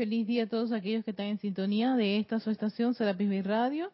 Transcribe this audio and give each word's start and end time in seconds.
Feliz 0.00 0.26
día 0.26 0.44
a 0.44 0.46
todos 0.46 0.72
aquellos 0.72 1.04
que 1.04 1.10
están 1.10 1.26
en 1.26 1.38
sintonía 1.40 1.94
de 1.94 2.16
esta 2.16 2.40
su 2.40 2.48
estación, 2.48 2.94
Serapis 2.94 3.28
Bay 3.28 3.42
Radio, 3.42 3.92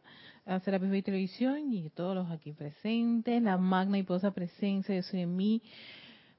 Serapis 0.62 0.88
Bay 0.88 1.02
Televisión 1.02 1.72
y 1.72 1.90
todos 1.90 2.14
los 2.14 2.30
aquí 2.30 2.52
presentes, 2.52 3.42
la 3.42 3.58
magna 3.58 3.98
y 3.98 4.04
poderosa 4.04 4.30
presencia 4.30 4.94
de 4.94 5.02
soy 5.02 5.22
en 5.22 5.34
mí. 5.34 5.62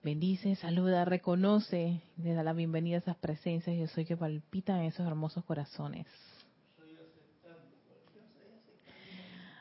Bendice, 0.02 0.56
saluda, 0.56 1.04
reconoce, 1.04 2.02
le 2.16 2.34
da 2.34 2.44
la 2.44 2.54
bienvenida 2.54 2.96
a 2.96 3.00
esas 3.00 3.18
presencias 3.18 3.76
yo 3.76 3.88
soy 3.88 4.06
que 4.06 4.16
palpitan 4.16 4.78
en 4.80 4.86
esos 4.86 5.06
hermosos 5.06 5.44
corazones. 5.44 6.08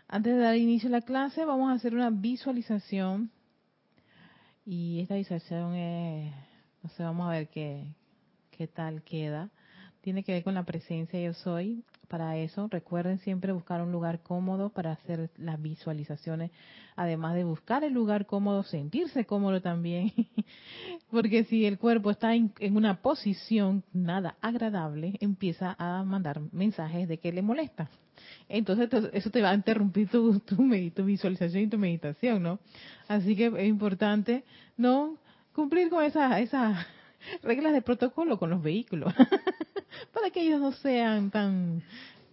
Antes 0.07 0.37
de 0.37 0.39
dar 0.39 0.55
inicio 0.55 0.89
a 0.89 0.93
la 0.93 1.01
clase, 1.01 1.45
vamos 1.45 1.69
a 1.69 1.73
hacer 1.73 1.97
una 1.97 2.11
visualización. 2.11 3.33
Y 4.65 5.01
esta 5.01 5.17
visualización 5.17 5.75
es, 5.75 6.33
no 6.85 6.91
sé, 6.91 7.03
vamos 7.03 7.27
a 7.27 7.31
ver 7.31 7.49
qué, 7.49 7.89
qué 8.53 8.69
tal 8.69 9.03
queda 9.03 9.51
tiene 10.07 10.23
que 10.23 10.31
ver 10.31 10.45
con 10.45 10.55
la 10.55 10.63
presencia 10.63 11.21
yo 11.21 11.35
soy. 11.35 11.83
Para 12.07 12.37
eso, 12.37 12.69
recuerden 12.71 13.19
siempre 13.19 13.51
buscar 13.51 13.83
un 13.83 13.91
lugar 13.91 14.21
cómodo 14.21 14.69
para 14.69 14.93
hacer 14.93 15.31
las 15.37 15.61
visualizaciones, 15.61 16.53
además 16.95 17.35
de 17.35 17.43
buscar 17.43 17.83
el 17.83 17.93
lugar 17.93 18.25
cómodo, 18.25 18.63
sentirse 18.63 19.25
cómodo 19.25 19.61
también, 19.61 20.13
porque 21.11 21.43
si 21.43 21.67
el 21.67 21.77
cuerpo 21.77 22.13
está 22.13 22.37
en, 22.37 22.53
una 22.77 23.03
posición 23.03 23.83
nada 23.93 24.37
agradable, 24.41 25.19
empieza 25.19 25.75
a 25.77 26.05
mandar 26.05 26.41
mensajes 26.53 27.09
de 27.09 27.19
que 27.19 27.33
le 27.33 27.43
molesta. 27.43 27.91
Entonces 28.49 28.89
eso 29.13 29.31
te 29.31 29.43
va 29.43 29.51
a 29.51 29.55
interrumpir 29.55 30.09
tu, 30.09 30.39
tu, 30.39 30.57
tu 30.95 31.05
visualización 31.05 31.65
y 31.65 31.67
tu 31.67 31.79
meditación, 31.79 32.45
¿no? 32.45 32.61
Así 33.09 33.35
que 33.35 33.47
es 33.47 33.67
importante 33.67 34.45
no 34.77 35.17
cumplir 35.53 35.91
con 35.91 36.05
esa, 36.05 36.39
esa 36.39 36.87
reglas 37.43 37.73
de 37.73 37.83
protocolo 37.83 38.39
con 38.39 38.51
los 38.51 38.63
vehículos, 38.63 39.13
para 40.13 40.31
que 40.31 40.43
ellos 40.43 40.61
no 40.61 40.73
sean 40.73 41.31
tan 41.31 41.83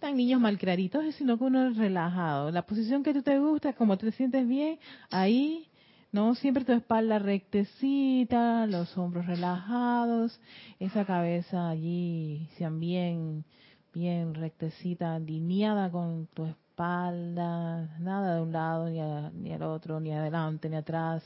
tan 0.04 0.18
niños 0.18 0.38
malcriaditos, 0.38 1.14
sino 1.14 1.38
que 1.38 1.44
uno 1.44 1.68
es 1.68 1.78
relajado. 1.78 2.50
La 2.50 2.66
posición 2.66 3.02
que 3.02 3.14
tú 3.14 3.22
te 3.22 3.38
gusta, 3.38 3.72
como 3.72 3.96
te 3.96 4.12
sientes 4.12 4.46
bien, 4.46 4.78
ahí, 5.10 5.66
¿no? 6.12 6.34
Siempre 6.34 6.66
tu 6.66 6.72
espalda 6.72 7.18
rectecita, 7.18 8.66
los 8.66 8.98
hombros 8.98 9.24
relajados, 9.24 10.38
esa 10.78 11.06
cabeza 11.06 11.70
allí, 11.70 12.50
sean 12.58 12.80
bien, 12.80 13.46
bien 13.94 14.34
rectecita, 14.34 15.14
alineada 15.14 15.90
con 15.90 16.26
tu 16.34 16.44
espalda, 16.44 17.96
nada 17.98 18.34
de 18.36 18.42
un 18.42 18.52
lado 18.52 18.90
ni, 18.90 19.00
ni 19.40 19.54
al 19.54 19.62
otro, 19.62 20.00
ni 20.00 20.12
adelante 20.12 20.68
ni 20.68 20.76
atrás, 20.76 21.24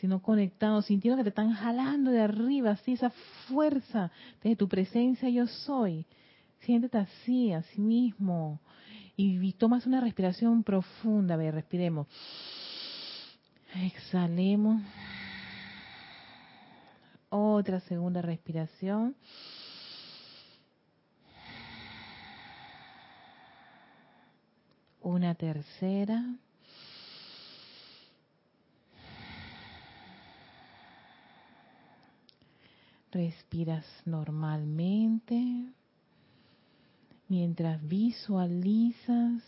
sino 0.00 0.22
conectado, 0.22 0.80
sintiendo 0.82 1.18
que 1.18 1.24
te 1.24 1.28
están 1.28 1.52
jalando 1.52 2.10
de 2.10 2.22
arriba, 2.22 2.70
así 2.70 2.92
esa 2.92 3.10
fuerza 3.48 4.10
desde 4.42 4.56
tu 4.56 4.68
presencia 4.68 5.28
yo 5.28 5.46
soy. 5.46 6.06
Siéntete 6.60 6.98
así, 6.98 7.52
así 7.52 7.80
mismo. 7.80 8.60
Y, 9.16 9.52
tomas 9.52 9.86
una 9.86 10.00
respiración 10.00 10.62
profunda, 10.62 11.34
a 11.34 11.36
ver, 11.36 11.54
respiremos. 11.54 12.06
Exhalemos. 13.74 14.82
Otra 17.28 17.80
segunda 17.80 18.22
respiración. 18.22 19.14
Una 25.02 25.34
tercera. 25.34 26.24
Respiras 33.12 33.84
normalmente 34.04 35.72
mientras 37.28 37.86
visualizas 37.86 39.42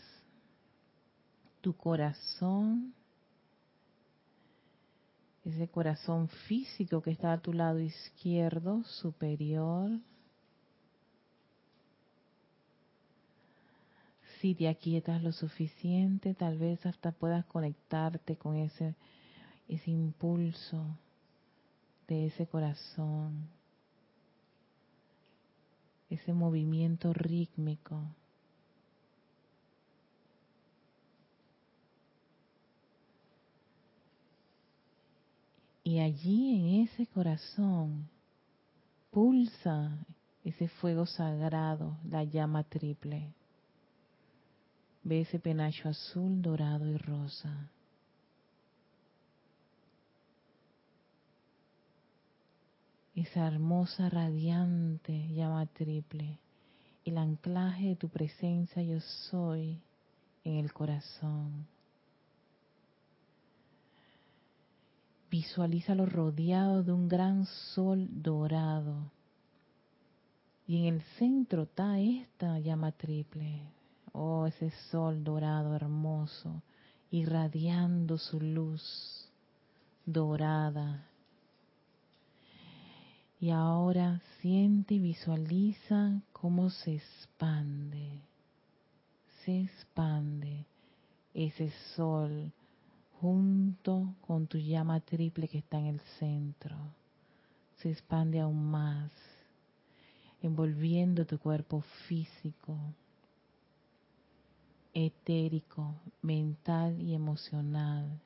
tu 1.61 1.73
corazón, 1.73 2.93
ese 5.45 5.69
corazón 5.69 6.27
físico 6.47 7.01
que 7.01 7.11
está 7.11 7.31
a 7.31 7.37
tu 7.37 7.53
lado 7.53 7.79
izquierdo 7.79 8.83
superior. 8.83 9.91
Si 14.39 14.55
te 14.55 14.67
aquietas 14.67 15.23
lo 15.23 15.31
suficiente, 15.31 16.33
tal 16.33 16.57
vez 16.57 16.85
hasta 16.85 17.13
puedas 17.13 17.45
conectarte 17.45 18.35
con 18.35 18.57
ese, 18.57 18.95
ese 19.69 19.89
impulso 19.89 20.85
de 22.07 22.27
ese 22.27 22.47
corazón, 22.47 23.47
ese 26.09 26.33
movimiento 26.33 27.13
rítmico. 27.13 28.01
Y 35.83 35.99
allí 35.99 36.55
en 36.55 36.87
ese 36.87 37.07
corazón 37.07 38.07
pulsa 39.11 39.91
ese 40.43 40.67
fuego 40.67 41.05
sagrado, 41.05 41.97
la 42.09 42.23
llama 42.23 42.63
triple. 42.63 43.33
Ve 45.03 45.21
ese 45.21 45.39
penacho 45.39 45.89
azul, 45.89 46.41
dorado 46.41 46.87
y 46.87 46.97
rosa. 46.97 47.69
Esa 53.15 53.47
hermosa, 53.47 54.09
radiante 54.09 55.27
llama 55.33 55.65
triple, 55.67 56.39
el 57.05 57.17
anclaje 57.17 57.89
de 57.89 57.95
tu 57.95 58.09
presencia 58.09 58.81
yo 58.81 58.99
soy 59.29 59.79
en 60.43 60.55
el 60.55 60.73
corazón. 60.73 61.67
Visualízalo 65.29 66.05
rodeado 66.05 66.83
de 66.83 66.91
un 66.91 67.07
gran 67.07 67.45
sol 67.73 68.07
dorado. 68.09 69.11
Y 70.65 70.77
en 70.77 70.93
el 70.93 71.01
centro 71.17 71.63
está 71.63 71.99
esta 71.99 72.59
llama 72.59 72.91
triple. 72.91 73.61
Oh, 74.11 74.45
ese 74.45 74.71
sol 74.91 75.23
dorado 75.23 75.75
hermoso, 75.75 76.61
irradiando 77.09 78.17
su 78.17 78.39
luz 78.39 79.31
dorada, 80.05 81.07
y 83.43 83.51
ahora 83.51 84.21
siente 84.39 84.93
y 84.93 84.99
visualiza 84.99 86.21
cómo 86.31 86.69
se 86.69 86.95
expande, 86.95 88.21
se 89.43 89.63
expande 89.63 90.65
ese 91.33 91.69
sol 91.93 92.53
junto 93.19 94.15
con 94.21 94.47
tu 94.47 94.57
llama 94.57 95.01
triple 95.01 95.49
que 95.49 95.57
está 95.57 95.77
en 95.77 95.87
el 95.87 95.99
centro. 96.19 96.77
Se 97.79 97.91
expande 97.91 98.39
aún 98.39 98.71
más, 98.71 99.11
envolviendo 100.41 101.25
tu 101.25 101.37
cuerpo 101.37 101.81
físico, 102.07 102.77
etérico, 104.93 105.95
mental 106.21 106.97
y 107.01 107.13
emocional 107.13 108.21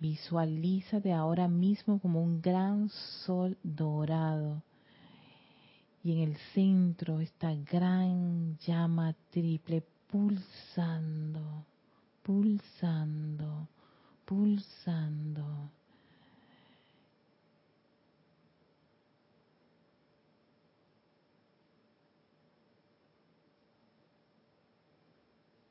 Visualízate 0.00 1.12
ahora 1.12 1.46
mismo 1.46 2.00
como 2.00 2.22
un 2.22 2.40
gran 2.40 2.88
sol 2.88 3.58
dorado. 3.62 4.62
Y 6.02 6.12
en 6.12 6.18
el 6.20 6.36
centro 6.54 7.20
esta 7.20 7.54
gran 7.54 8.56
llama 8.66 9.14
triple 9.28 9.82
pulsando, 10.06 11.66
pulsando, 12.22 13.68
pulsando. 14.24 15.70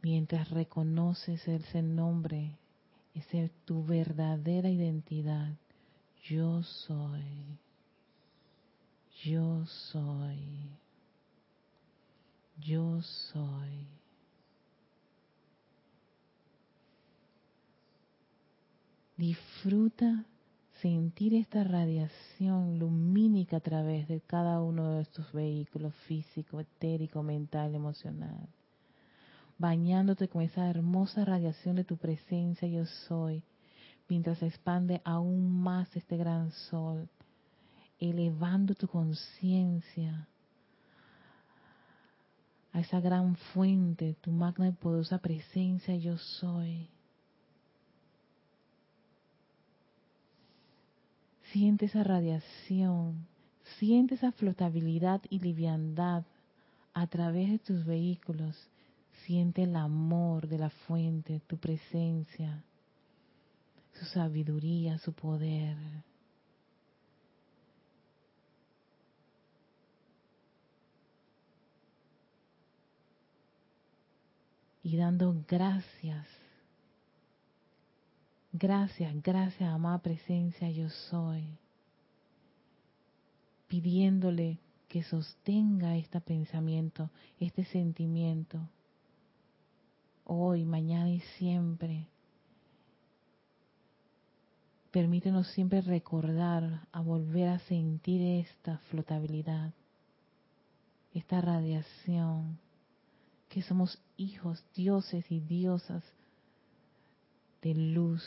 Mientras 0.03 0.51
reconoces 0.51 1.47
ese 1.47 1.81
nombre 1.81 2.59
es 3.13 3.51
tu 3.65 3.83
verdadera 3.83 4.69
identidad. 4.69 5.53
Yo 6.23 6.63
soy. 6.63 7.57
Yo 9.23 9.65
soy. 9.65 10.69
Yo 12.57 13.01
soy. 13.01 13.87
Disfruta 19.17 20.25
sentir 20.81 21.33
esta 21.33 21.63
radiación 21.65 22.79
lumínica 22.79 23.57
a 23.57 23.59
través 23.59 24.07
de 24.07 24.21
cada 24.21 24.61
uno 24.61 24.93
de 24.93 25.01
estos 25.01 25.31
vehículos 25.33 25.93
físico, 26.07 26.61
etérico, 26.61 27.21
mental, 27.21 27.75
emocional 27.75 28.47
bañándote 29.59 30.27
con 30.27 30.41
esa 30.41 30.67
hermosa 30.67 31.23
radiación 31.23 31.75
de 31.75 31.83
tu 31.83 31.97
presencia 31.97 32.67
yo 32.67 32.85
soy, 33.07 33.43
mientras 34.07 34.39
se 34.39 34.47
expande 34.47 35.01
aún 35.03 35.61
más 35.61 35.95
este 35.95 36.17
gran 36.17 36.51
sol 36.51 37.07
elevando 37.99 38.73
tu 38.73 38.87
conciencia 38.87 40.27
a 42.71 42.79
esa 42.79 42.99
gran 42.99 43.35
fuente, 43.35 44.15
tu 44.21 44.31
magna 44.31 44.67
y 44.67 44.71
poderosa 44.71 45.17
presencia 45.17 45.95
yo 45.95 46.17
soy. 46.17 46.87
Siente 51.51 51.87
esa 51.87 52.03
radiación, 52.03 53.25
siente 53.79 54.15
esa 54.15 54.31
flotabilidad 54.31 55.21
y 55.29 55.39
liviandad 55.39 56.23
a 56.93 57.07
través 57.07 57.49
de 57.49 57.59
tus 57.59 57.85
vehículos. 57.85 58.55
Siente 59.25 59.63
el 59.63 59.75
amor 59.75 60.47
de 60.47 60.57
la 60.57 60.69
fuente, 60.69 61.41
tu 61.47 61.57
presencia, 61.57 62.63
su 63.93 64.05
sabiduría, 64.05 64.97
su 64.99 65.13
poder. 65.13 65.77
Y 74.81 74.97
dando 74.97 75.35
gracias, 75.47 76.25
gracias, 78.51 79.13
gracias, 79.21 79.69
amada 79.69 79.99
presencia, 79.99 80.71
yo 80.71 80.89
soy. 80.89 81.45
Pidiéndole 83.67 84.57
que 84.87 85.03
sostenga 85.03 85.95
este 85.95 86.19
pensamiento, 86.21 87.11
este 87.39 87.65
sentimiento, 87.65 88.59
hoy, 90.29 90.63
mañana 90.63 91.09
y 91.09 91.19
siempre. 91.37 92.07
Permítenos 94.91 95.47
siempre 95.47 95.81
recordar, 95.81 96.87
a 96.91 97.01
volver 97.01 97.49
a 97.49 97.59
sentir 97.59 98.45
esta 98.45 98.77
flotabilidad, 98.89 99.73
esta 101.13 101.41
radiación, 101.41 102.59
que 103.49 103.63
somos 103.63 103.99
hijos, 104.17 104.63
dioses 104.75 105.25
y 105.31 105.39
diosas 105.39 106.03
de 107.63 107.73
luz, 107.73 108.23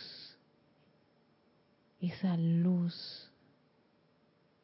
esa 2.01 2.37
luz 2.37 3.31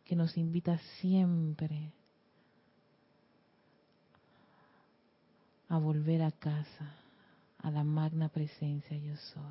que 0.05 0.17
nos 0.17 0.37
invita 0.37 0.79
siempre 1.01 1.93
a 5.69 5.79
volver 5.79 6.23
a 6.23 6.33
casa, 6.33 6.95
a 7.59 7.71
la 7.71 7.85
magna 7.85 8.29
presencia 8.29 8.97
yo 8.97 9.17
soy. 9.17 9.43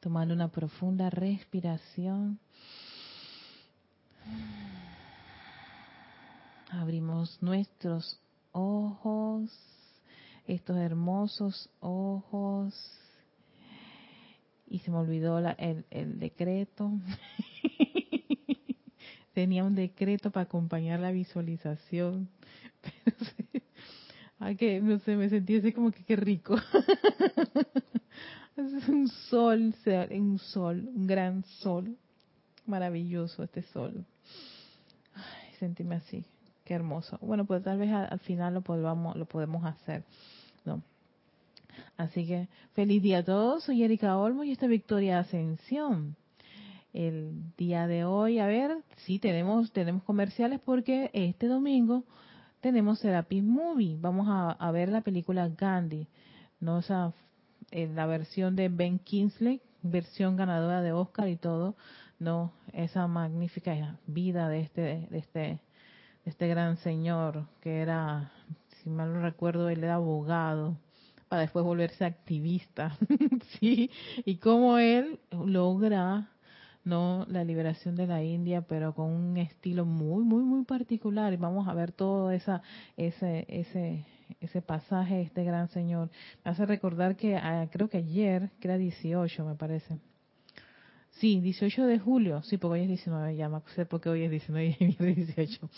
Tomando 0.00 0.34
una 0.34 0.48
profunda 0.48 1.08
respiración. 1.08 2.38
Abrimos 6.70 7.38
nuestros 7.40 8.20
ojos 8.52 9.50
estos 10.46 10.76
hermosos 10.76 11.70
ojos. 11.80 12.74
Y 14.66 14.78
se 14.80 14.90
me 14.90 14.98
olvidó 14.98 15.38
el, 15.38 15.84
el 15.90 16.18
decreto. 16.18 16.90
Tenía 19.34 19.64
un 19.64 19.74
decreto 19.74 20.30
para 20.30 20.44
acompañar 20.44 21.00
la 21.00 21.10
visualización. 21.10 22.28
Ay, 24.38 24.56
que 24.56 24.80
no 24.80 24.98
sé, 25.00 25.16
me 25.16 25.28
sentí 25.28 25.56
así 25.56 25.72
como 25.72 25.90
que 25.90 26.04
qué 26.04 26.14
rico. 26.14 26.56
es 28.56 28.88
un 28.88 29.08
sol, 29.08 29.74
un 30.10 30.38
sol, 30.38 30.88
un 30.94 31.06
gran 31.06 31.44
sol. 31.44 31.96
Maravilloso 32.66 33.42
este 33.42 33.62
sol. 33.62 34.04
Ay, 35.14 35.54
sentíme 35.58 35.96
así. 35.96 36.24
Qué 36.64 36.74
hermoso. 36.74 37.18
Bueno, 37.20 37.44
pues 37.44 37.62
tal 37.62 37.78
vez 37.78 37.92
al, 37.92 38.18
final 38.20 38.54
lo 38.54 38.62
podamos, 38.62 39.16
lo 39.16 39.26
podemos 39.26 39.64
hacer. 39.64 40.04
¿no? 40.64 40.82
Así 41.96 42.26
que 42.26 42.48
feliz 42.74 43.02
día 43.02 43.18
a 43.18 43.24
todos. 43.24 43.64
Soy 43.64 43.82
Erika 43.82 44.16
Olmo 44.16 44.44
y 44.44 44.52
esta 44.52 44.66
Victoria 44.66 45.18
Ascensión. 45.18 46.16
El 46.94 47.52
día 47.56 47.88
de 47.88 48.04
hoy, 48.04 48.38
a 48.38 48.46
ver, 48.46 48.78
sí 48.98 49.18
tenemos 49.18 49.72
tenemos 49.72 50.04
comerciales 50.04 50.60
porque 50.64 51.10
este 51.12 51.48
domingo 51.48 52.04
tenemos 52.60 53.00
Serapis 53.00 53.42
Movie. 53.42 53.98
Vamos 54.00 54.28
a, 54.30 54.70
ver 54.70 54.90
la 54.90 55.00
película 55.00 55.48
Gandhi, 55.48 56.06
no 56.60 56.78
esa 56.78 57.12
la 57.72 58.06
versión 58.06 58.54
de 58.54 58.68
Ben 58.68 59.00
Kingsley, 59.00 59.60
versión 59.82 60.36
ganadora 60.36 60.82
de 60.82 60.92
Oscar 60.92 61.28
y 61.28 61.36
todo, 61.36 61.74
no 62.20 62.52
esa 62.72 63.08
magnífica 63.08 63.98
vida 64.06 64.48
de 64.48 64.60
este 64.60 65.08
de 65.10 65.18
este 65.18 65.60
este 66.24 66.46
gran 66.46 66.76
señor 66.76 67.48
que 67.60 67.80
era, 67.80 68.30
si 68.68 68.88
mal 68.88 69.12
no 69.12 69.20
recuerdo, 69.20 69.68
él 69.68 69.82
era 69.82 69.96
abogado 69.96 70.76
para 71.28 71.42
después 71.42 71.64
volverse 71.64 72.04
activista, 72.04 72.96
sí, 73.58 73.90
y 74.24 74.36
cómo 74.36 74.78
él 74.78 75.18
logra 75.32 76.30
no 76.84 77.26
la 77.28 77.44
liberación 77.44 77.96
de 77.96 78.06
la 78.06 78.22
India, 78.22 78.62
pero 78.62 78.94
con 78.94 79.10
un 79.10 79.36
estilo 79.36 79.84
muy 79.84 80.22
muy 80.24 80.42
muy 80.42 80.64
particular 80.64 81.32
y 81.32 81.36
vamos 81.36 81.66
a 81.68 81.74
ver 81.74 81.92
todo 81.92 82.30
esa 82.30 82.62
ese 82.96 83.46
ese 83.48 84.04
ese 84.40 84.62
pasaje 84.62 85.22
este 85.22 85.44
gran 85.44 85.68
señor. 85.68 86.10
Me 86.44 86.50
hace 86.50 86.66
recordar 86.66 87.16
que 87.16 87.36
ah, 87.36 87.68
creo 87.70 87.88
que 87.88 87.98
ayer, 87.98 88.50
que 88.60 88.68
era 88.68 88.78
18, 88.78 89.44
me 89.44 89.54
parece. 89.54 89.98
Sí, 91.10 91.40
18 91.40 91.86
de 91.86 91.98
julio, 92.00 92.42
sí, 92.42 92.58
porque 92.58 92.80
hoy 92.80 92.82
es 92.82 92.88
19, 92.88 93.36
ya 93.36 93.48
me 93.48 93.60
sé 93.76 93.86
porque 93.86 94.08
hoy 94.08 94.24
es 94.24 94.30
19 94.30 94.76
y 94.80 94.84
ayer 94.84 95.14
18. 95.14 95.70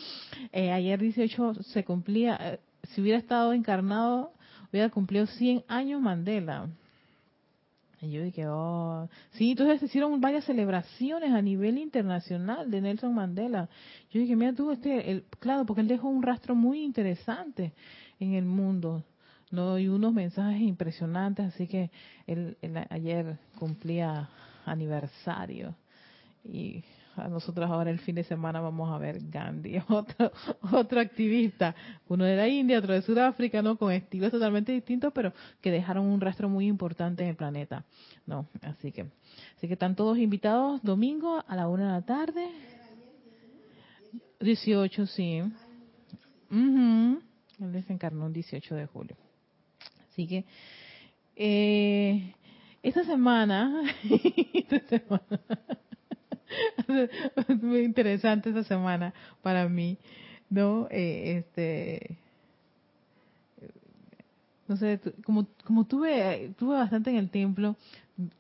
Eh, 0.53 0.73
ayer 0.73 0.99
18 0.99 1.63
se 1.63 1.85
cumplía, 1.85 2.39
eh, 2.41 2.61
si 2.85 3.03
hubiera 3.03 3.19
estado 3.19 3.53
encarnado, 3.53 4.33
hubiera 4.73 4.89
cumplido 4.91 5.27
100 5.27 5.65
años 5.69 6.01
Mandela. 6.01 6.69
Y 8.01 8.11
yo 8.11 8.23
dije, 8.23 8.47
oh, 8.47 9.09
sí, 9.33 9.53
entonces 9.53 9.81
se 9.81 9.87
hicieron 9.87 10.21
varias 10.21 10.45
celebraciones 10.45 11.33
a 11.33 11.41
nivel 11.41 11.79
internacional 11.79 12.71
de 12.71 12.81
Nelson 12.83 13.15
Mandela. 13.15 13.69
Yo 14.11 14.21
dije, 14.21 14.37
mira 14.37 14.53
tú, 14.53 14.71
este, 14.71 15.11
el, 15.11 15.25
claro, 15.39 15.65
porque 15.65 15.81
él 15.81 15.89
dejó 15.89 16.09
un 16.09 16.23
rastro 16.23 16.55
muy 16.55 16.83
interesante 16.83 17.73
en 18.21 18.35
el 18.35 18.45
mundo, 18.45 19.03
¿no? 19.51 19.79
Y 19.79 19.89
unos 19.89 20.13
mensajes 20.13 20.61
impresionantes, 20.61 21.47
así 21.47 21.67
que 21.67 21.91
él 22.27 22.57
ayer 22.91 23.39
cumplía 23.59 24.29
aniversario. 24.67 25.75
Y 26.45 26.85
nosotros 27.29 27.71
ahora 27.71 27.91
el 27.91 27.99
fin 27.99 28.15
de 28.15 28.25
semana 28.25 28.61
vamos 28.61 28.93
a 28.93 28.99
ver 28.99 29.19
Gandhi, 29.31 29.79
otro, 29.89 30.33
otro 30.73 31.01
activista, 31.01 31.75
uno 32.09 32.25
de 32.25 32.37
la 32.37 32.49
India, 32.49 32.79
otro 32.79 32.95
de 32.95 33.03
Sudáfrica, 33.03 33.63
¿no? 33.63 33.77
Con 33.77 33.93
estilos 33.93 34.31
totalmente 34.31 34.73
distintos, 34.73 35.13
pero 35.13 35.33
que 35.61 35.71
dejaron 35.71 36.07
un 36.07 36.21
rastro 36.21 36.49
muy 36.49 36.67
importante 36.67 37.23
en 37.23 37.31
el 37.31 37.37
planeta, 37.37 37.85
¿no? 38.27 38.47
Así 38.63 38.93
que, 38.93 39.07
así 39.57 39.67
que 39.67 39.73
están 39.75 39.97
todos 39.97 40.19
invitados 40.19 40.83
domingo 40.83 41.43
a 41.47 41.57
la 41.57 41.69
una 41.69 41.87
de 41.87 41.93
la 41.93 42.03
tarde. 42.07 42.49
18, 44.41 45.07
sí. 45.07 45.43
Él 46.51 47.73
desencarnó 47.73 48.27
el 48.27 48.33
18 48.33 48.75
de 48.75 48.87
julio. 48.87 49.17
Así 50.11 50.27
que, 50.27 50.45
eh, 51.37 52.35
esta 52.83 53.05
semana, 53.05 53.83
muy 57.63 57.81
interesante 57.81 58.51
esta 58.51 58.65
semana 58.65 59.13
para 59.43 59.69
mí, 59.69 59.99
¿no? 60.51 60.89
Eh, 60.91 61.39
este, 61.39 62.19
no 64.69 64.77
sé, 64.77 65.01
como, 65.25 65.47
como 65.65 65.85
tuve, 65.85 66.55
tuve 66.59 66.75
bastante 66.75 67.11
en 67.11 67.17
el 67.17 67.31
templo, 67.31 67.77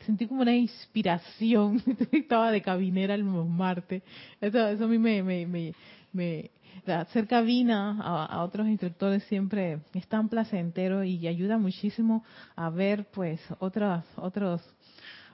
sentí 0.00 0.26
como 0.26 0.42
una 0.42 0.54
inspiración, 0.54 1.82
estaba 2.12 2.50
de 2.50 2.62
cabinera 2.62 3.14
el 3.14 3.25
martes, 3.25 4.02
eso, 4.40 4.66
eso 4.66 4.85
a 4.85 4.88
mí 4.88 4.99
me, 4.99 5.23
me, 5.23 5.75
me, 6.12 6.50
hacer 6.87 7.26
cabina 7.26 7.99
a, 8.00 8.42
otros 8.42 8.68
instructores 8.68 9.23
siempre 9.25 9.80
es 9.94 10.06
tan 10.06 10.28
placentero 10.28 11.04
y 11.04 11.26
ayuda 11.26 11.58
muchísimo 11.58 12.25
a 12.54 12.70
ver 12.70 13.06
pues 13.12 13.40
otros 13.58 14.04
otros 14.16 14.62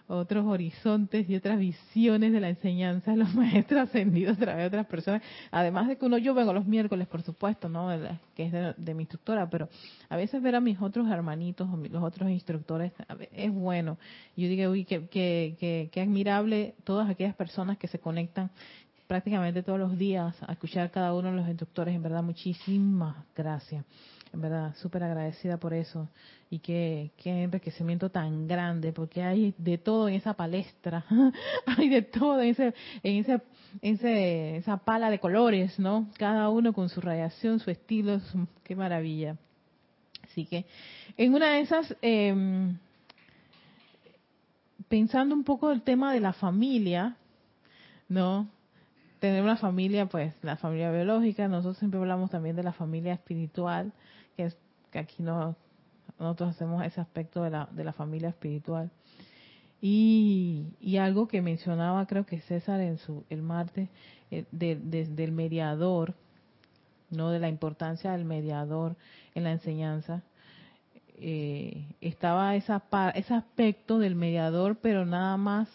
otros 0.07 0.45
horizontes 0.47 1.29
y 1.29 1.37
otras 1.37 1.59
visiones 1.59 2.33
de 2.33 2.41
la 2.41 2.49
enseñanza 2.49 3.13
de 3.13 3.17
los 3.19 3.35
maestros 3.37 3.83
ascendidos 3.83 4.37
a 4.37 4.41
través 4.41 4.63
de 4.63 4.67
otras 4.67 4.87
personas. 4.87 5.23
Además 5.51 5.89
de 5.89 5.97
que 5.97 6.05
uno, 6.05 6.19
yo 6.19 6.35
vengo 6.35 6.53
los 6.53 6.67
miércoles, 6.67 7.07
por 7.09 7.23
supuesto, 7.23 7.69
¿no? 7.69 7.89
que 8.35 8.47
es 8.47 8.53
de, 8.53 8.95
mi 8.95 9.03
instructora, 9.03 9.49
pero 9.49 9.69
a 10.09 10.17
veces 10.17 10.43
ver 10.43 10.55
a 10.55 10.61
mis 10.61 10.81
otros 10.81 11.09
hermanitos 11.11 11.69
o 11.71 11.77
los 11.77 12.03
otros 12.03 12.31
instructores 12.31 12.93
es 13.33 13.53
bueno. 13.53 13.99
Yo 14.37 14.49
digo, 14.49 14.71
uy, 14.71 14.85
qué, 14.85 15.07
qué, 15.09 15.89
qué 15.93 16.01
admirable 16.01 16.75
todas 16.85 17.09
aquellas 17.09 17.35
personas 17.35 17.79
que 17.79 17.89
se 17.89 17.99
conectan 17.99 18.51
prácticamente 19.13 19.63
todos 19.63 19.79
los 19.79 19.99
días 19.99 20.35
a 20.43 20.53
escuchar 20.53 20.91
cada 20.91 21.13
uno 21.13 21.31
de 21.31 21.37
los 21.37 21.47
instructores. 21.47 21.95
En 21.95 22.03
verdad, 22.03 22.23
muchísimas 22.23 23.15
gracias. 23.37 23.85
en 24.33 24.41
verdad, 24.41 24.75
súper 24.77 25.03
agradecida 25.03 25.59
por 25.59 25.75
eso. 25.75 26.09
Y 26.49 26.61
qué, 26.61 27.11
qué 27.19 27.43
enriquecimiento 27.43 28.09
tan 28.09 28.49
grande, 28.49 28.91
porque 28.91 29.23
hay 29.23 29.55
de 29.59 29.77
todo 29.77 30.09
en 30.09 30.15
esa 30.15 30.33
palestra, 30.33 31.05
hay 31.67 31.91
de 31.91 32.01
todo 32.01 32.41
en, 32.41 32.49
ese, 32.49 32.75
en 33.03 33.17
ese, 33.17 33.43
ese, 33.83 34.57
esa 34.57 34.79
pala 34.79 35.11
de 35.11 35.19
colores, 35.19 35.79
¿no? 35.79 36.09
Cada 36.17 36.49
uno 36.49 36.73
con 36.73 36.89
su 36.89 37.03
radiación, 37.03 37.61
su 37.61 37.71
estilo, 37.71 38.19
qué 38.65 38.75
maravilla. 38.75 39.37
Así 40.25 40.47
que 40.47 40.65
en 41.19 41.35
una 41.35 41.53
de 41.53 41.61
esas, 41.61 41.95
eh, 42.01 42.73
pensando 44.89 45.35
un 45.35 45.45
poco 45.45 45.71
el 45.71 45.83
tema 45.83 46.15
de 46.15 46.21
la 46.21 46.33
familia, 46.33 47.15
¿no? 48.09 48.49
Tener 49.23 49.41
una 49.41 49.57
familia, 49.57 50.07
pues 50.07 50.35
la 50.43 50.57
familia 50.57 50.91
biológica, 50.91 51.47
nosotros 51.47 51.79
siempre 51.79 52.01
hablamos 52.01 52.33
también 52.33 52.57
de 52.57 52.65
la 52.65 52.73
familia 52.73 53.13
espiritual, 53.13 53.93
que, 54.37 54.47
es, 54.47 54.57
que 54.91 54.99
aquí 54.99 55.23
no, 55.23 55.55
nosotros 56.19 56.51
hacemos 56.51 56.85
ese 56.85 57.01
aspecto 57.01 57.45
de 57.45 57.51
la, 57.51 57.69
de 57.71 57.85
la 57.85 57.93
familia 57.93 58.31
espiritual. 58.31 58.91
Y, 59.81 60.75
y, 60.81 60.97
algo 60.97 61.29
que 61.29 61.41
mencionaba 61.41 62.05
creo 62.09 62.27
que 62.27 62.41
César 62.41 62.81
en 62.81 62.99
su 62.99 63.25
el 63.31 63.43
martes 63.43 63.89
eh, 64.33 64.45
de, 64.51 64.75
del 64.75 65.31
mediador 65.31 66.15
no 67.11 67.31
de 67.31 67.39
la 67.39 67.49
importancia 67.49 68.11
del 68.11 68.25
mediador 68.25 68.97
en 69.37 69.45
la 69.45 69.53
enseñanza. 69.53 70.25
Eh, 71.17 71.87
estaba 72.01 72.57
esa 72.57 72.83
ese 73.15 73.35
aspecto 73.35 74.01
del 74.01 74.17
mediador 74.17 74.79
pero 74.83 75.07
nada 75.07 75.37
más 75.37 75.69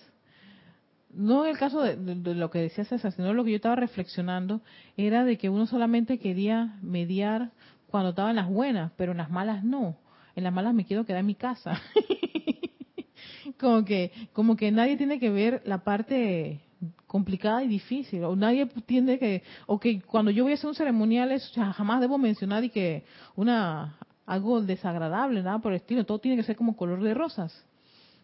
no 1.17 1.45
en 1.45 1.51
el 1.51 1.57
caso 1.57 1.81
de, 1.81 1.95
de, 1.95 2.35
lo 2.35 2.49
que 2.49 2.59
decía 2.59 2.85
César 2.85 3.11
sino 3.11 3.33
lo 3.33 3.43
que 3.43 3.51
yo 3.51 3.55
estaba 3.57 3.75
reflexionando 3.75 4.61
era 4.95 5.25
de 5.25 5.37
que 5.37 5.49
uno 5.49 5.65
solamente 5.65 6.19
quería 6.19 6.77
mediar 6.81 7.51
cuando 7.87 8.11
estaba 8.11 8.29
en 8.29 8.35
las 8.35 8.47
buenas 8.49 8.91
pero 8.95 9.11
en 9.11 9.17
las 9.17 9.29
malas 9.29 9.63
no 9.63 9.97
en 10.37 10.43
las 10.43 10.53
malas 10.53 10.73
me 10.75 10.85
quiero 10.85 11.03
quedar 11.03 11.21
en 11.21 11.25
mi 11.25 11.35
casa. 11.35 11.81
como 13.59 13.83
que 13.83 14.11
como 14.33 14.55
que 14.55 14.71
nadie 14.71 14.95
tiene 14.95 15.19
que 15.19 15.31
ver 15.31 15.63
la 15.65 15.83
parte 15.83 16.61
complicada 17.07 17.63
y 17.63 17.67
difícil 17.67 18.23
o 18.23 18.35
nadie 18.35 18.67
tiene 18.85 19.17
que 19.17 19.41
o 19.65 19.79
que 19.79 19.99
cuando 20.01 20.29
yo 20.29 20.43
voy 20.43 20.51
a 20.51 20.55
hacer 20.55 20.67
un 20.67 20.75
ceremonial 20.75 21.31
es, 21.31 21.51
jamás 21.55 22.01
debo 22.01 22.19
mencionar 22.19 22.63
y 22.63 22.69
que 22.69 23.03
una 23.35 23.97
algo 24.27 24.61
desagradable 24.61 25.41
nada 25.41 25.57
por 25.57 25.71
el 25.71 25.77
estilo 25.77 26.05
todo 26.05 26.19
tiene 26.19 26.37
que 26.37 26.43
ser 26.43 26.55
como 26.55 26.75
color 26.75 27.01
de 27.01 27.15
rosas 27.15 27.65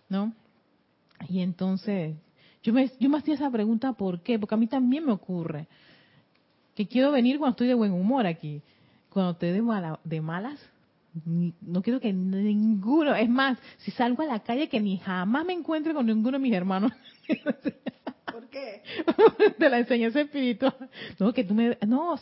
no 0.08 0.34
y 1.30 1.40
entonces 1.40 2.16
yo 2.64 2.74
me 2.74 2.90
yo 3.00 3.10
me 3.10 3.18
hacía 3.18 3.36
esa 3.36 3.52
pregunta 3.52 3.94
por 3.94 4.22
qué 4.22 4.40
porque 4.40 4.56
a 4.56 4.58
mí 4.58 4.68
también 4.68 5.06
me 5.06 5.12
ocurre 5.12 5.68
que 6.76 6.88
quiero 6.88 7.12
venir 7.12 7.38
cuando 7.38 7.52
estoy 7.52 7.68
de 7.68 7.74
buen 7.76 7.92
humor 7.92 8.26
aquí 8.26 8.62
cuando 9.10 9.34
estoy 9.34 9.52
de, 9.52 9.62
mala, 9.62 10.00
de 10.04 10.22
malas 10.22 10.60
no 11.26 11.82
quiero 11.84 12.00
que 12.00 12.12
ninguno, 12.12 13.16
es 13.16 13.30
más, 13.30 13.60
si 13.78 13.92
salgo 13.92 14.24
a 14.24 14.26
la 14.26 14.40
calle 14.40 14.68
que 14.68 14.80
ni 14.80 14.98
jamás 14.98 15.46
me 15.46 15.54
encuentre 15.54 15.94
con 15.94 16.08
ninguno 16.08 16.38
de 16.38 16.44
mis 16.44 16.54
hermanos. 16.54 16.92
¿Por 18.26 18.48
qué? 18.48 18.82
de 19.60 19.70
la 19.70 19.80
enseñanza 19.80 20.22
espiritual. 20.22 20.90
No, 21.20 21.34
que 21.34 21.44
tú 21.44 21.54
me, 21.54 21.78
no, 21.86 22.18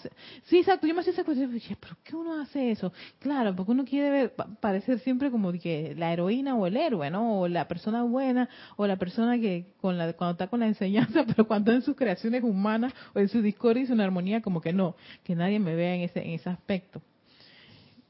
sí, 0.46 0.58
exacto, 0.58 0.88
yo 0.88 0.94
me 0.94 1.02
hacía 1.02 1.14
esa 1.14 1.24
cuestión, 1.24 1.52
pero 1.80 1.96
¿qué 2.04 2.16
uno 2.16 2.42
hace 2.42 2.72
eso? 2.72 2.92
Claro, 3.20 3.56
porque 3.56 3.72
uno 3.72 3.86
quiere 3.86 4.30
parecer 4.60 5.00
siempre 5.00 5.30
como 5.30 5.52
que 5.54 5.94
la 5.96 6.12
heroína 6.12 6.56
o 6.56 6.66
el 6.66 6.78
héroe, 6.78 7.10
¿no? 7.12 7.42
O 7.42 7.48
la 7.48 7.68
persona 7.68 8.04
buena, 8.04 8.50
o 8.78 8.88
la 8.88 8.96
persona 8.96 9.40
que 9.40 9.74
con 9.80 9.98
la, 9.98 10.14
cuando 10.14 10.32
está 10.34 10.48
con 10.48 10.60
la 10.60 10.68
enseñanza, 10.68 11.24
pero 11.28 11.48
cuando 11.48 11.72
en 11.72 11.82
sus 11.82 11.96
creaciones 11.96 12.44
humanas 12.44 12.94
o 13.14 13.20
en 13.20 13.30
su 13.30 13.42
discordia 13.42 13.84
y 13.84 13.88
su 13.88 14.02
armonía, 14.02 14.42
como 14.42 14.62
que 14.62 14.74
no, 14.74 14.96
que 15.24 15.36
nadie 15.36 15.60
me 15.60 15.76
vea 15.76 15.96
en 15.96 16.02
ese, 16.02 16.20
en 16.20 16.32
ese 16.32 16.50
aspecto. 16.50 17.02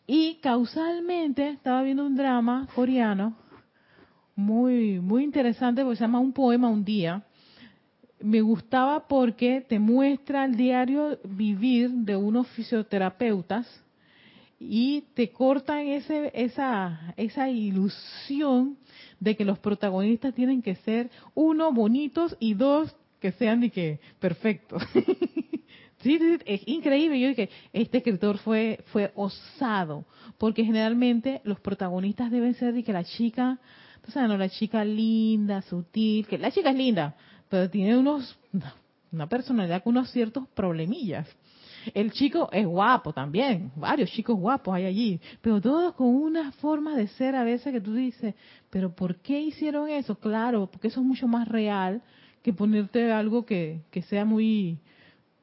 Y 0.08 0.40
causalmente 0.42 1.50
estaba 1.50 1.84
viendo 1.84 2.06
un 2.06 2.16
drama 2.16 2.68
coreano 2.76 3.36
muy 4.36 5.00
muy 5.00 5.24
interesante 5.24 5.84
porque 5.84 5.98
se 5.98 6.04
llama 6.04 6.20
Un 6.20 6.34
poema 6.34 6.70
un 6.70 6.84
día. 6.84 7.24
Me 8.24 8.42
gustaba 8.42 9.08
porque 9.08 9.62
te 9.68 9.80
muestra 9.80 10.46
el 10.46 10.56
diario 10.56 11.20
vivir 11.24 11.90
de 11.90 12.16
unos 12.16 12.48
fisioterapeutas 12.50 13.68
y 14.60 15.06
te 15.16 15.32
cortan 15.32 15.88
ese, 15.88 16.32
esa, 16.36 17.14
esa 17.18 17.50
ilusión 17.50 18.78
de 19.20 19.36
que 19.36 19.44
los 19.44 19.58
protagonistas 19.58 20.36
tienen 20.36 20.62
que 20.62 20.76
ser, 20.76 21.10
uno, 21.34 21.74
bonitos 21.74 22.38
y 22.40 22.54
dos, 22.54 22.96
que 23.20 23.32
sean 23.34 23.62
de 23.62 23.70
que 23.72 24.00
perfectos. 24.20 24.84
Sí, 26.02 26.20
es 26.46 26.62
increíble. 26.66 27.20
Yo 27.20 27.28
dije, 27.28 27.50
este 27.74 28.00
escritor 28.00 28.40
fue 28.40 28.80
fue 28.88 29.12
osado, 29.16 30.06
porque 30.40 30.66
generalmente 30.66 31.42
los 31.44 31.60
protagonistas 31.60 32.32
deben 32.32 32.56
ser 32.56 32.74
de 32.74 32.84
que 32.84 32.92
la 32.92 33.04
chica, 33.04 33.60
tú 34.04 34.12
sabes, 34.12 34.28
no, 34.28 34.38
la 34.38 34.50
chica 34.50 34.84
linda, 34.84 35.62
sutil, 35.62 36.26
que 36.26 36.40
la 36.40 36.50
chica 36.50 36.72
es 36.72 36.76
linda, 36.76 37.16
pero 37.52 37.70
tiene 37.70 37.98
unos 37.98 38.40
una 39.12 39.28
personalidad 39.28 39.84
con 39.84 39.98
unos 39.98 40.10
ciertos 40.10 40.48
problemillas. 40.56 41.28
El 41.94 42.12
chico 42.12 42.48
es 42.52 42.66
guapo 42.66 43.12
también, 43.12 43.72
varios 43.76 44.10
chicos 44.12 44.38
guapos 44.38 44.74
hay 44.74 44.86
allí, 44.86 45.20
pero 45.42 45.60
todos 45.60 45.94
con 45.96 46.08
una 46.08 46.52
forma 46.54 46.96
de 46.96 47.08
ser 47.08 47.36
a 47.36 47.44
veces 47.44 47.74
que 47.74 47.82
tú 47.82 47.94
dices, 47.94 48.36
pero 48.70 48.96
¿por 48.96 49.18
qué 49.18 49.42
hicieron 49.42 49.90
eso? 49.90 50.16
Claro, 50.16 50.70
porque 50.72 50.88
eso 50.88 51.02
es 51.02 51.06
mucho 51.06 51.28
más 51.28 51.48
real 51.48 52.02
que 52.42 52.54
ponerte 52.54 53.12
algo 53.12 53.46
que, 53.46 53.82
que 53.92 54.02
sea 54.04 54.24
muy 54.24 54.78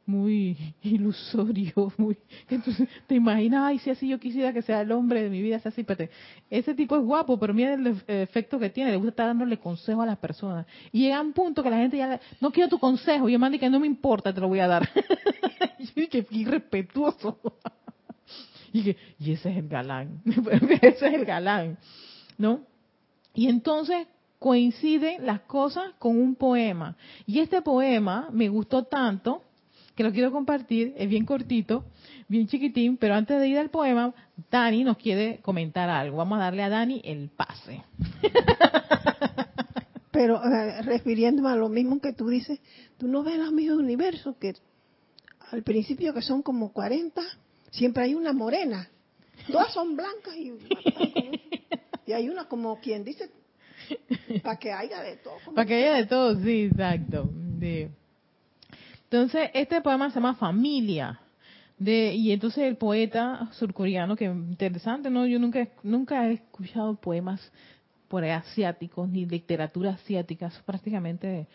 muy 0.08 0.56
ilusorio, 0.82 1.92
muy 1.98 2.16
entonces 2.48 2.88
te 3.06 3.14
imaginas, 3.14 3.62
ay, 3.66 3.78
si 3.78 3.90
así 3.90 4.08
yo 4.08 4.18
quisiera 4.18 4.52
que 4.52 4.62
sea 4.62 4.80
el 4.80 4.90
hombre 4.90 5.22
de 5.22 5.28
mi 5.28 5.42
vida, 5.42 5.60
así, 5.62 5.84
pero 5.84 6.08
ese 6.48 6.74
tipo 6.74 6.96
es 6.96 7.02
guapo, 7.04 7.38
pero 7.38 7.52
mira 7.52 7.74
el 7.74 7.94
efecto 8.06 8.58
que 8.58 8.70
tiene, 8.70 8.90
le 8.90 8.96
gusta 8.96 9.10
estar 9.10 9.26
dándole 9.26 9.58
consejo 9.58 10.00
a 10.00 10.06
las 10.06 10.18
personas. 10.18 10.66
Y 10.92 11.02
llega 11.02 11.20
un 11.20 11.34
punto 11.34 11.62
que 11.62 11.68
la 11.68 11.76
gente 11.76 11.98
ya, 11.98 12.18
no 12.40 12.50
quiero 12.50 12.70
tu 12.70 12.78
consejo, 12.78 13.28
y 13.28 13.32
yo 13.32 13.38
mando 13.38 13.58
que 13.58 13.68
no 13.68 13.78
me 13.78 13.86
importa, 13.86 14.32
te 14.32 14.40
lo 14.40 14.48
voy 14.48 14.60
a 14.60 14.66
dar. 14.66 14.88
y 15.94 16.06
que 16.06 16.26
irrespetuoso. 16.30 17.38
y 18.72 18.84
que, 18.84 18.96
y 19.18 19.32
ese 19.32 19.50
es 19.50 19.58
el 19.58 19.68
galán, 19.68 20.22
ese 20.80 21.06
es 21.06 21.14
el 21.14 21.24
galán, 21.26 21.76
¿no? 22.38 22.62
Y 23.34 23.48
entonces 23.48 24.06
coinciden 24.38 25.26
las 25.26 25.40
cosas 25.40 25.92
con 25.98 26.18
un 26.18 26.34
poema. 26.34 26.96
Y 27.26 27.40
este 27.40 27.60
poema 27.60 28.28
me 28.32 28.48
gustó 28.48 28.84
tanto 28.84 29.42
que 29.98 30.04
lo 30.04 30.12
quiero 30.12 30.30
compartir, 30.30 30.94
es 30.96 31.08
bien 31.08 31.26
cortito, 31.26 31.84
bien 32.28 32.46
chiquitín, 32.46 32.98
pero 32.98 33.16
antes 33.16 33.40
de 33.40 33.48
ir 33.48 33.58
al 33.58 33.68
poema, 33.68 34.14
Dani 34.48 34.84
nos 34.84 34.96
quiere 34.96 35.40
comentar 35.42 35.90
algo. 35.90 36.18
Vamos 36.18 36.38
a 36.38 36.42
darle 36.42 36.62
a 36.62 36.68
Dani 36.68 37.00
el 37.04 37.30
pase. 37.30 37.82
Pero 40.12 40.40
eh, 40.40 40.82
refiriéndome 40.82 41.48
a 41.48 41.56
lo 41.56 41.68
mismo 41.68 42.00
que 42.00 42.12
tú 42.12 42.28
dices, 42.28 42.60
tú 42.96 43.08
no 43.08 43.24
ves 43.24 43.38
los 43.38 43.50
mismos 43.50 43.80
universos 43.80 44.36
que 44.36 44.54
al 45.50 45.64
principio 45.64 46.14
que 46.14 46.22
son 46.22 46.42
como 46.42 46.72
40, 46.72 47.20
siempre 47.72 48.04
hay 48.04 48.14
una 48.14 48.32
morena. 48.32 48.88
Todas 49.50 49.72
son 49.72 49.96
blancas 49.96 50.36
y, 50.36 50.52
y 52.06 52.12
hay 52.12 52.28
una 52.28 52.44
como 52.44 52.78
quien 52.78 53.02
dice, 53.02 53.32
para 54.44 54.60
que 54.60 54.70
haya 54.70 55.02
de 55.02 55.16
todo. 55.16 55.38
Para 55.56 55.66
que 55.66 55.74
haya 55.74 55.94
de 55.94 56.06
todo, 56.06 56.40
sí, 56.40 56.68
exacto. 56.70 57.28
Sí. 57.58 57.88
Entonces, 59.10 59.50
este 59.54 59.80
poema 59.80 60.10
se 60.10 60.16
llama 60.16 60.34
Familia. 60.34 61.18
De, 61.78 62.12
y 62.12 62.32
entonces 62.32 62.64
el 62.64 62.76
poeta 62.76 63.48
surcoreano, 63.52 64.16
que 64.16 64.24
interesante, 64.24 65.08
¿no? 65.10 65.26
Yo 65.26 65.38
nunca, 65.38 65.66
nunca 65.82 66.28
he 66.28 66.34
escuchado 66.34 66.94
poemas 66.96 67.40
por 68.08 68.24
asiáticos, 68.24 69.08
ni 69.08 69.24
literatura 69.24 69.92
asiática, 69.92 70.48
es 70.48 70.58
prácticamente 70.66 71.46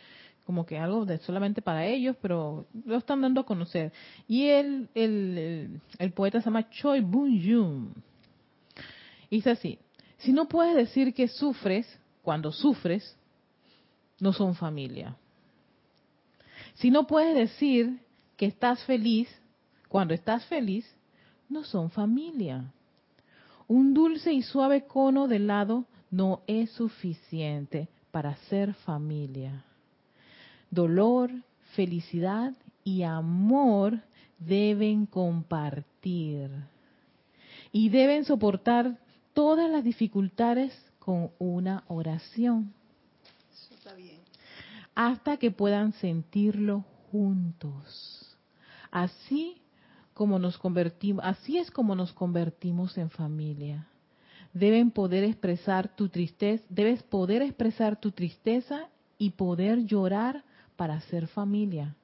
como 0.45 0.65
que 0.65 0.77
algo 0.77 1.05
de 1.05 1.19
solamente 1.19 1.61
para 1.61 1.85
ellos, 1.85 2.15
pero 2.21 2.65
lo 2.85 2.97
están 2.97 3.21
dando 3.21 3.41
a 3.41 3.45
conocer. 3.45 3.91
Y 4.27 4.47
el, 4.47 4.89
el, 4.95 5.81
el 5.99 6.11
poeta 6.11 6.39
se 6.39 6.45
llama 6.45 6.69
Choi 6.69 7.01
Bun-jun. 7.01 7.93
Dice 9.29 9.51
así, 9.51 9.79
si 10.17 10.31
no 10.33 10.47
puedes 10.47 10.75
decir 10.75 11.13
que 11.13 11.27
sufres, 11.27 11.87
cuando 12.23 12.51
sufres, 12.51 13.15
no 14.19 14.33
son 14.33 14.55
familia. 14.55 15.15
Si 16.75 16.91
no 16.91 17.07
puedes 17.07 17.35
decir 17.35 17.99
que 18.37 18.45
estás 18.45 18.83
feliz, 18.85 19.29
cuando 19.87 20.13
estás 20.13 20.45
feliz, 20.45 20.85
no 21.49 21.63
son 21.63 21.89
familia. 21.89 22.71
Un 23.67 23.93
dulce 23.93 24.33
y 24.33 24.41
suave 24.41 24.85
cono 24.85 25.27
de 25.27 25.37
helado 25.37 25.85
no 26.09 26.41
es 26.47 26.71
suficiente 26.71 27.87
para 28.11 28.35
ser 28.49 28.73
familia. 28.73 29.65
Dolor, 30.69 31.31
felicidad 31.75 32.53
y 32.83 33.03
amor 33.03 33.99
deben 34.39 35.05
compartir 35.05 36.49
y 37.71 37.89
deben 37.89 38.25
soportar 38.25 38.97
todas 39.33 39.69
las 39.69 39.83
dificultades 39.83 40.73
con 40.99 41.31
una 41.39 41.83
oración 41.87 42.73
hasta 44.95 45.37
que 45.37 45.51
puedan 45.51 45.93
sentirlo 45.93 46.85
juntos. 47.11 48.37
Así 48.91 49.61
como 50.13 50.39
nos 50.39 50.57
convertimos, 50.57 51.23
así 51.25 51.57
es 51.57 51.71
como 51.71 51.95
nos 51.95 52.13
convertimos 52.13 52.97
en 52.97 53.09
familia. 53.09 53.87
Deben 54.53 54.91
poder 54.91 55.23
expresar 55.23 55.95
tu 55.95 56.09
tristeza, 56.09 56.63
debes 56.69 57.01
poder 57.01 57.41
expresar 57.41 57.99
tu 57.99 58.11
tristeza 58.11 58.87
y 59.17 59.31
poder 59.31 59.85
llorar 59.85 60.43
para 60.75 60.99
ser 61.01 61.27
familia. 61.27 61.95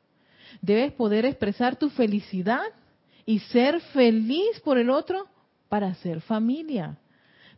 Debes 0.61 0.91
poder 0.93 1.25
expresar 1.25 1.75
tu 1.75 1.89
felicidad 1.89 2.63
y 3.25 3.39
ser 3.39 3.79
feliz 3.93 4.59
por 4.63 4.79
el 4.79 4.89
otro 4.89 5.27
para 5.67 5.93
ser 5.95 6.21
familia. 6.21 6.97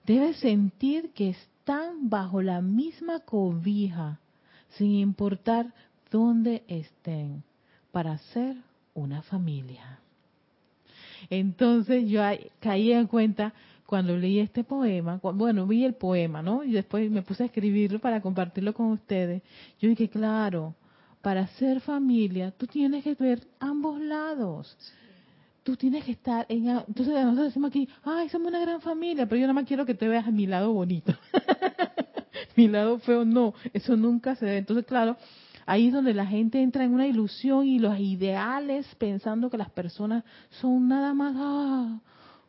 Debes 0.06 0.38
sentir 0.38 1.12
que 1.14 1.30
están 1.30 2.10
bajo 2.10 2.42
la 2.42 2.62
misma 2.62 3.22
cobija, 3.22 4.20
sin 4.72 4.96
importar 4.96 5.74
dónde 6.10 6.64
estén, 6.68 7.44
para 7.92 8.18
ser 8.18 8.56
una 8.94 9.22
familia. 9.22 10.00
Entonces 11.30 12.10
yo 12.10 12.22
caí 12.60 12.92
en 12.92 13.08
cuenta 13.08 13.54
cuando 13.86 14.16
leí 14.16 14.40
este 14.40 14.64
poema, 14.64 15.20
bueno, 15.22 15.68
vi 15.68 15.84
el 15.84 15.96
poema, 15.96 16.42
¿no? 16.42 16.64
Y 16.64 16.72
después 16.72 17.12
me 17.12 17.22
puse 17.22 17.44
a 17.44 17.46
escribirlo 17.48 18.00
para 18.00 18.22
compartirlo 18.22 18.74
con 18.74 18.88
ustedes. 18.88 19.42
Yo 19.80 19.90
dije, 19.90 20.10
claro, 20.10 20.76
para 21.22 21.48
ser 21.48 21.82
familia, 21.82 22.52
tú 22.52 22.68
tienes 22.68 23.04
que 23.04 23.16
ver 23.16 23.46
ambos 23.60 24.00
lados. 24.00 24.78
Tú 25.64 25.76
tienes 25.76 26.06
que 26.06 26.14
estar 26.14 26.46
en... 26.50 26.70
Entonces 26.70 27.14
nosotros 27.14 27.48
decimos 27.48 27.70
aquí, 27.70 27.88
ay, 28.04 28.30
somos 28.30 28.48
una 28.48 28.62
gran 28.62 28.82
familia, 28.82 29.28
pero 29.28 29.42
yo 29.42 29.44
nada 29.44 29.54
más 29.54 29.66
quiero 29.66 29.86
que 29.86 29.94
te 29.94 30.08
veas 30.08 30.26
a 30.26 30.32
mi 30.32 30.48
lado 30.48 30.74
bonito. 30.74 31.14
mi 32.62 32.68
lado 32.68 33.00
feo, 33.00 33.26
no, 33.26 33.54
eso 33.74 33.96
nunca 33.96 34.36
se 34.36 34.46
ve. 34.46 34.58
Entonces, 34.58 34.86
claro, 34.86 35.18
ahí 35.66 35.88
es 35.88 35.94
donde 35.94 36.14
la 36.14 36.28
gente 36.28 36.62
entra 36.62 36.84
en 36.84 36.94
una 36.94 37.08
ilusión 37.08 37.66
y 37.66 37.80
los 37.80 38.00
ideales 38.00 38.86
pensando 39.00 39.50
que 39.50 39.58
las 39.58 39.72
personas 39.72 40.24
son 40.50 40.88
nada 40.88 41.14
más... 41.14 41.34
Ah, 41.38 42.00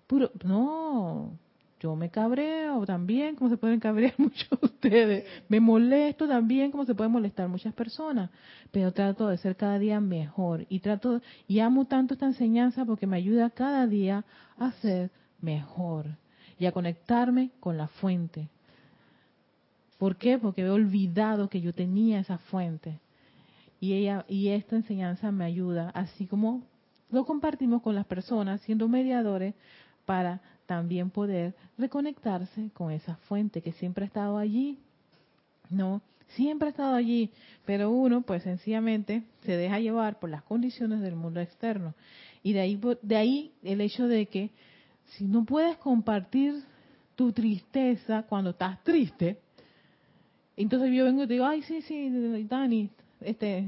puro, 0.07 0.31
no, 0.45 1.33
yo 1.81 1.97
me 1.97 2.11
cabreo 2.11 2.85
también, 2.85 3.37
como 3.37 3.49
se 3.49 3.57
pueden 3.57 3.81
cabrear 3.81 4.15
muchos 4.19 4.49
de 4.51 4.67
ustedes. 4.67 5.25
Me 5.49 5.61
molesto 5.61 6.29
también, 6.29 6.71
como 6.71 6.85
se 6.85 6.95
pueden 6.95 7.13
molestar 7.13 7.49
muchas 7.49 7.73
personas. 7.73 8.31
Pero 8.71 8.93
trato 8.93 9.29
de 9.29 9.39
ser 9.39 9.57
cada 9.57 9.79
día 9.79 9.99
mejor. 9.99 10.67
Y 10.69 10.81
trato, 10.81 11.23
y 11.49 11.61
amo 11.61 11.87
tanto 11.87 12.15
esta 12.15 12.27
enseñanza 12.27 12.85
porque 12.85 13.07
me 13.07 13.17
ayuda 13.17 13.49
cada 13.49 13.87
día 13.87 14.25
a 14.59 14.73
ser 14.73 15.11
mejor. 15.41 16.19
Y 16.59 16.67
a 16.67 16.73
conectarme 16.73 17.51
con 17.59 17.79
la 17.79 17.89
fuente. 17.89 18.51
¿Por 20.03 20.17
qué? 20.17 20.37
Porque 20.37 20.63
he 20.63 20.69
olvidado 20.69 21.49
que 21.49 21.61
yo 21.61 21.73
tenía 21.73 22.19
esa 22.19 22.39
fuente. 22.39 22.99
Y 23.79 23.93
ella, 23.93 24.25
y 24.29 24.49
esta 24.49 24.75
enseñanza 24.75 25.31
me 25.31 25.45
ayuda, 25.45 25.91
así 25.91 26.27
como 26.27 26.65
lo 27.09 27.25
compartimos 27.25 27.83
con 27.83 27.95
las 27.95 28.05
personas, 28.05 28.61
siendo 28.63 28.89
mediadores, 28.89 29.55
para 30.05 30.41
también 30.67 31.11
poder 31.11 31.55
reconectarse 31.79 32.71
con 32.75 32.91
esa 32.91 33.15
fuente 33.29 33.63
que 33.63 33.71
siempre 33.75 34.03
ha 34.03 34.09
estado 34.09 34.39
allí, 34.39 34.77
¿no? 35.71 36.03
Siempre 36.31 36.67
ha 36.67 36.71
estado 36.71 36.97
allí, 36.97 37.31
pero 37.65 37.93
uno 37.93 38.23
pues 38.23 38.43
sencillamente 38.43 39.23
se 39.45 39.57
deja 39.57 39.79
llevar 39.79 40.19
por 40.19 40.31
las 40.31 40.43
condiciones 40.43 41.01
del 41.01 41.15
mundo 41.15 41.39
externo. 41.39 41.95
Y 42.43 42.55
de 42.55 42.61
ahí, 42.61 42.81
de 43.03 43.17
ahí 43.17 43.53
el 43.63 43.81
hecho 43.81 44.09
de 44.09 44.27
que 44.27 44.51
si 45.11 45.27
no 45.27 45.45
puedes 45.45 45.77
compartir 45.77 46.65
tu 47.15 47.31
tristeza 47.31 48.25
cuando 48.25 48.51
estás 48.51 48.83
triste, 48.83 49.39
entonces 50.57 50.93
yo 50.93 51.05
vengo 51.05 51.25
y 51.25 51.27
te 51.27 51.33
digo, 51.35 51.47
ay, 51.47 51.63
sí, 51.63 51.83
sí, 51.83 52.45
Dani, 52.49 52.91
este, 53.21 53.67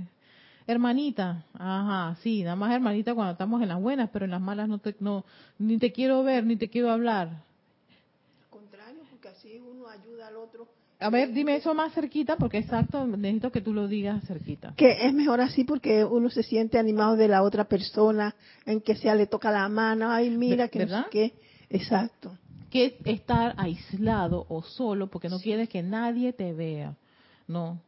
hermanita, 0.66 1.44
ajá, 1.54 2.16
sí, 2.22 2.42
nada 2.42 2.56
más 2.56 2.72
hermanita 2.72 3.14
cuando 3.14 3.32
estamos 3.32 3.62
en 3.62 3.68
las 3.68 3.80
buenas, 3.80 4.10
pero 4.12 4.24
en 4.24 4.30
las 4.32 4.40
malas 4.40 4.68
no 4.68 4.78
te, 4.78 4.94
no, 5.00 5.24
ni 5.58 5.78
te 5.78 5.92
quiero 5.92 6.22
ver, 6.22 6.44
ni 6.44 6.56
te 6.56 6.68
quiero 6.68 6.90
hablar. 6.90 7.28
Al 7.28 8.50
contrario, 8.50 9.02
porque 9.10 9.28
así 9.28 9.58
uno 9.58 9.88
ayuda 9.88 10.28
al 10.28 10.36
otro. 10.36 10.66
A 11.00 11.10
ver, 11.10 11.32
dime 11.32 11.56
eso 11.56 11.74
más 11.74 11.92
cerquita, 11.92 12.36
porque 12.36 12.58
exacto, 12.58 13.06
necesito 13.06 13.50
que 13.50 13.60
tú 13.60 13.74
lo 13.74 13.88
digas 13.88 14.24
cerquita. 14.26 14.72
Que 14.76 15.06
es 15.06 15.12
mejor 15.12 15.40
así 15.40 15.64
porque 15.64 16.04
uno 16.04 16.30
se 16.30 16.42
siente 16.42 16.78
animado 16.78 17.16
de 17.16 17.28
la 17.28 17.42
otra 17.42 17.64
persona, 17.64 18.34
en 18.64 18.80
que 18.80 18.96
sea 18.96 19.14
le 19.14 19.26
toca 19.26 19.50
la 19.50 19.68
mano, 19.68 20.10
ay, 20.10 20.30
mira, 20.30 20.68
que 20.68 20.86
no 20.86 21.02
sé 21.02 21.08
qué. 21.10 21.32
Exacto. 21.68 22.38
Que 22.74 22.98
estar 23.04 23.54
aislado 23.56 24.46
o 24.48 24.62
solo 24.62 25.06
porque 25.06 25.28
no 25.28 25.38
quieres 25.38 25.68
que 25.68 25.80
nadie 25.80 26.32
te 26.32 26.52
vea. 26.52 26.96
No, 27.46 27.78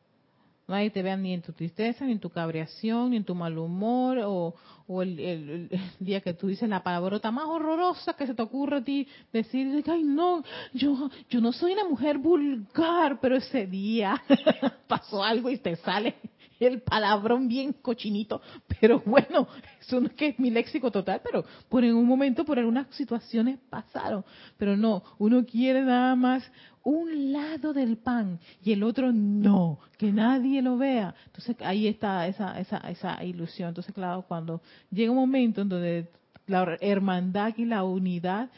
Nadie 0.69 0.91
te 0.91 1.01
vea 1.01 1.17
ni 1.17 1.33
en 1.33 1.43
tu 1.43 1.53
tristeza, 1.53 2.05
ni 2.05 2.13
en 2.13 2.19
tu 2.19 2.29
cabreación, 2.29 3.11
ni 3.11 3.19
en 3.19 3.25
tu 3.25 3.37
mal 3.37 3.57
humor, 3.57 4.19
o, 4.25 4.55
el, 5.01 5.71
día 6.01 6.21
que 6.21 6.35
tú 6.35 6.49
dices 6.49 6.69
la 6.69 6.83
palabrota 6.83 7.31
más 7.31 7.45
horrorosa 7.47 8.15
que 8.15 8.27
se 8.27 8.35
te 8.35 8.43
ocurre 8.43 8.79
a 8.79 8.85
ti 8.85 9.07
decir, 9.33 9.85
ay 9.87 10.03
no, 10.03 10.43
yo, 10.73 11.09
yo 11.31 11.41
no 11.41 11.53
soy 11.53 11.73
una 11.73 11.85
mujer 11.85 12.19
vulgar, 12.19 13.21
pero 13.21 13.37
ese 13.37 13.67
día 13.69 14.21
pasó 14.89 15.23
algo 15.23 15.51
y 15.51 15.59
te 15.59 15.77
sale 15.77 16.17
el 16.61 16.83
palabrón 16.83 17.49
bien 17.49 17.73
cochinito. 17.73 18.41
Pero 18.81 19.01
bueno, 19.07 19.49
eso 19.81 20.01
no 20.01 20.09
es 20.09 20.15
que 20.15 20.29
es 20.29 20.39
mi 20.39 20.51
léxico 20.51 20.91
total, 20.91 21.21
pero 21.25 21.45
por 21.69 21.85
en 21.85 21.95
un 21.95 22.07
momento, 22.07 22.45
por 22.45 22.59
algunas 22.59 22.87
situaciones 22.95 23.59
pasaron. 23.71 24.25
Pero 24.57 24.77
no, 24.77 25.03
uno 25.19 25.45
quiere 25.45 25.83
nada 25.83 26.15
más 26.15 26.43
un 26.83 27.33
lado 27.33 27.73
del 27.73 27.97
pan 27.97 28.39
y 28.63 28.73
el 28.73 28.85
otro 28.85 29.13
no, 29.13 29.81
que 29.99 30.13
nadie 30.13 30.63
lo 30.63 30.77
vea. 30.77 31.15
Entonces 31.27 31.57
ahí 31.61 31.89
está 31.89 32.29
esa, 32.29 32.61
esa, 32.61 32.79
esa 32.79 33.25
ilusión. 33.25 33.71
Entonces, 33.71 33.93
claro, 33.93 34.25
cuando 34.27 34.63
llega 34.91 35.11
un 35.11 35.17
momento 35.19 35.63
en 35.63 35.69
donde 35.69 36.09
la 36.47 36.77
hermandad 36.81 37.55
y 37.57 37.65
la 37.65 37.85
unidad 37.85 38.51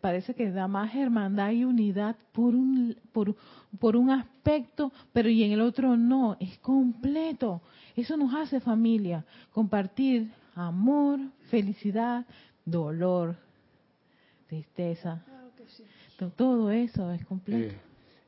parece 0.00 0.34
que 0.34 0.50
da 0.50 0.68
más 0.68 0.94
hermandad 0.94 1.52
y 1.52 1.64
unidad 1.64 2.16
por 2.32 2.54
un 2.54 2.96
por, 3.12 3.34
por 3.78 3.96
un 3.96 4.10
aspecto, 4.10 4.92
pero 5.12 5.28
y 5.28 5.44
en 5.44 5.52
el 5.52 5.60
otro 5.60 5.96
no, 5.96 6.36
es 6.40 6.58
completo. 6.58 7.62
Eso 7.96 8.16
nos 8.16 8.34
hace 8.34 8.60
familia, 8.60 9.24
compartir 9.52 10.30
amor, 10.54 11.20
felicidad, 11.50 12.26
dolor, 12.64 13.36
tristeza. 14.48 15.24
Todo 16.36 16.70
eso 16.70 17.10
es 17.12 17.24
completo. 17.24 17.74
Eh, 17.74 17.78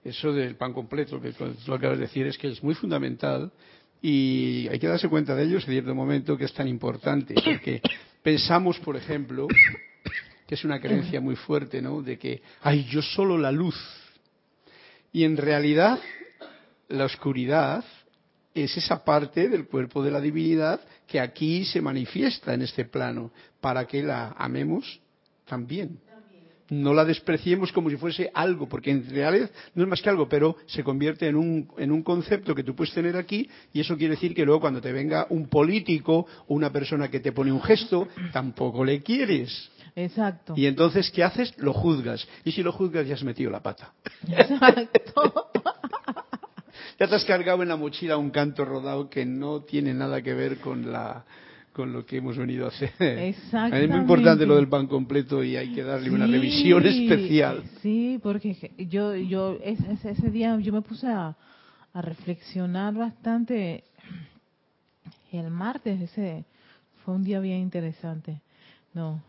eso 0.04 0.32
del 0.32 0.56
pan 0.56 0.72
completo, 0.72 1.20
que 1.20 1.32
lo 1.38 1.54
que 1.54 1.72
acabas 1.72 1.98
de 1.98 2.06
decir, 2.06 2.26
es 2.26 2.38
que 2.38 2.48
es 2.48 2.62
muy 2.62 2.74
fundamental 2.74 3.52
y 4.00 4.66
hay 4.68 4.78
que 4.78 4.88
darse 4.88 5.08
cuenta 5.08 5.34
de 5.34 5.44
ello 5.44 5.56
en 5.56 5.62
cierto 5.62 5.94
momento 5.94 6.36
que 6.36 6.46
es 6.46 6.54
tan 6.54 6.66
importante. 6.66 7.34
Porque 7.34 7.80
pensamos, 8.22 8.78
por 8.78 8.96
ejemplo, 8.96 9.48
que 10.46 10.54
es 10.54 10.64
una 10.64 10.80
creencia 10.80 11.20
muy 11.20 11.36
fuerte, 11.36 11.82
¿no? 11.82 12.02
De 12.02 12.18
que, 12.18 12.42
hay 12.60 12.84
yo 12.84 13.02
solo 13.02 13.38
la 13.38 13.52
luz. 13.52 13.76
Y 15.12 15.24
en 15.24 15.36
realidad, 15.36 15.98
la 16.88 17.04
oscuridad 17.04 17.84
es 18.54 18.76
esa 18.76 19.04
parte 19.04 19.48
del 19.48 19.66
cuerpo 19.66 20.02
de 20.02 20.10
la 20.10 20.20
divinidad 20.20 20.80
que 21.06 21.20
aquí 21.20 21.64
se 21.64 21.80
manifiesta 21.80 22.54
en 22.54 22.62
este 22.62 22.84
plano, 22.84 23.30
para 23.60 23.86
que 23.86 24.02
la 24.02 24.34
amemos 24.38 25.00
también 25.46 25.98
no 26.72 26.94
la 26.94 27.04
despreciemos 27.04 27.70
como 27.70 27.90
si 27.90 27.96
fuese 27.96 28.30
algo, 28.32 28.66
porque 28.66 28.90
en 28.90 29.06
realidad 29.10 29.50
no 29.74 29.82
es 29.82 29.88
más 29.88 30.00
que 30.00 30.08
algo, 30.08 30.26
pero 30.26 30.56
se 30.66 30.82
convierte 30.82 31.28
en 31.28 31.36
un, 31.36 31.68
en 31.76 31.92
un 31.92 32.02
concepto 32.02 32.54
que 32.54 32.64
tú 32.64 32.74
puedes 32.74 32.94
tener 32.94 33.14
aquí 33.14 33.48
y 33.74 33.80
eso 33.80 33.96
quiere 33.98 34.14
decir 34.14 34.34
que 34.34 34.46
luego 34.46 34.62
cuando 34.62 34.80
te 34.80 34.90
venga 34.90 35.26
un 35.28 35.48
político 35.48 36.26
o 36.48 36.54
una 36.54 36.72
persona 36.72 37.10
que 37.10 37.20
te 37.20 37.32
pone 37.32 37.52
un 37.52 37.60
gesto, 37.60 38.08
tampoco 38.32 38.86
le 38.86 39.02
quieres. 39.02 39.70
Exacto. 39.94 40.54
Y 40.56 40.64
entonces, 40.64 41.10
¿qué 41.10 41.22
haces? 41.22 41.52
Lo 41.58 41.74
juzgas. 41.74 42.26
Y 42.42 42.52
si 42.52 42.62
lo 42.62 42.72
juzgas, 42.72 43.06
ya 43.06 43.14
has 43.14 43.22
metido 43.22 43.50
la 43.50 43.62
pata. 43.62 43.92
Exacto. 44.26 45.50
ya 46.98 47.06
te 47.06 47.14
has 47.14 47.24
cargado 47.26 47.62
en 47.62 47.68
la 47.68 47.76
mochila 47.76 48.16
un 48.16 48.30
canto 48.30 48.64
rodado 48.64 49.10
que 49.10 49.26
no 49.26 49.60
tiene 49.60 49.92
nada 49.92 50.22
que 50.22 50.32
ver 50.32 50.56
con 50.56 50.90
la, 50.90 51.26
con 51.72 51.92
lo 51.92 52.04
que 52.04 52.18
hemos 52.18 52.36
venido 52.36 52.66
a 52.66 52.68
hacer. 52.68 52.92
Es 53.00 53.52
muy 53.88 53.98
importante 53.98 54.46
lo 54.46 54.56
del 54.56 54.68
pan 54.68 54.86
completo 54.86 55.42
y 55.42 55.56
hay 55.56 55.72
que 55.72 55.82
darle 55.82 56.10
una 56.10 56.26
revisión 56.26 56.86
especial. 56.86 57.62
Sí, 57.80 58.18
porque 58.22 58.70
yo, 58.88 59.16
yo 59.16 59.58
ese, 59.62 60.10
ese 60.10 60.30
día 60.30 60.58
yo 60.60 60.72
me 60.72 60.82
puse 60.82 61.06
a, 61.06 61.34
a, 61.92 62.02
reflexionar 62.02 62.94
bastante. 62.94 63.84
El 65.32 65.50
martes 65.50 66.00
ese 66.00 66.44
fue 67.04 67.14
un 67.14 67.24
día 67.24 67.40
bien 67.40 67.60
interesante, 67.60 68.40
no. 68.92 69.22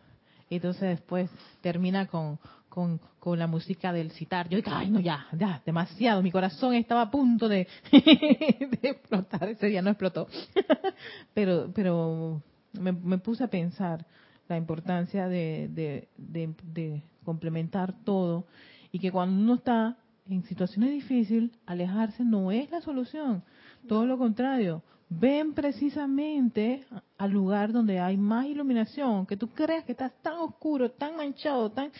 Entonces 0.49 0.89
después 0.89 1.29
termina 1.61 2.07
con 2.07 2.37
con, 2.73 2.99
con 3.19 3.37
la 3.37 3.45
música 3.45 3.93
del 3.93 4.09
citar. 4.13 4.49
Yo 4.49 4.57
dije, 4.57 4.71
ay, 4.73 4.89
no, 4.89 4.99
ya, 4.99 5.27
ya, 5.37 5.61
demasiado. 5.63 6.23
Mi 6.23 6.31
corazón 6.31 6.73
estaba 6.73 7.03
a 7.03 7.11
punto 7.11 7.47
de, 7.47 7.67
explotar. 8.81 9.47
Ese 9.47 9.67
día 9.67 9.83
no 9.83 9.91
explotó. 9.91 10.27
pero 11.35 11.71
pero 11.71 12.41
me, 12.71 13.19
puse 13.19 13.43
a 13.43 13.47
pensar 13.47 14.07
la 14.47 14.57
importancia 14.57 15.27
de, 15.27 15.69
de, 15.69 16.07
de, 16.17 17.03
complementar 17.23 17.93
todo 18.03 18.47
y 18.91 18.97
que 18.97 19.11
cuando 19.11 19.39
uno 19.39 19.53
está 19.53 19.95
en 20.27 20.43
situaciones 20.45 20.89
difíciles, 20.89 21.51
alejarse 21.67 22.23
no 22.23 22.51
es 22.51 22.71
la 22.71 22.81
solución. 22.81 23.43
Todo 23.87 24.07
lo 24.07 24.17
contrario, 24.17 24.81
ven 25.09 25.53
precisamente 25.53 26.85
al 27.19 27.29
lugar 27.29 27.71
donde 27.71 27.99
hay 27.99 28.17
más 28.17 28.47
iluminación, 28.47 29.27
que 29.27 29.37
tú 29.37 29.49
creas 29.49 29.85
que 29.85 29.91
estás 29.91 30.11
tan 30.23 30.39
oscuro, 30.39 30.89
tan 30.89 31.15
manchado, 31.15 31.69
tan 31.71 31.91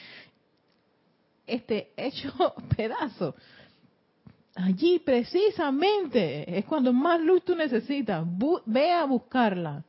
este 1.48 1.92
hecho 1.98 2.32
pedazo. 2.78 3.36
Allí 4.56 5.00
precisamente 5.00 6.58
es 6.58 6.66
cuando 6.66 6.94
más 6.94 7.20
luz 7.20 7.44
tú 7.44 7.56
necesitas. 7.56 8.26
ve 8.66 8.92
a 8.92 9.06
buscarla. 9.06 9.84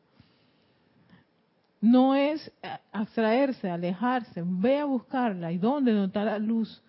No 1.81 2.15
es 2.15 2.51
abstraerse, 2.93 3.69
alejarse, 3.69 4.43
ve 4.45 4.79
a 4.79 4.87
buscarla. 4.87 5.53
¿Y 5.53 5.59
dónde? 5.59 5.93
¿Dónde 5.93 6.07
está 6.07 6.25
la 6.25 6.39
luz? 6.39 6.83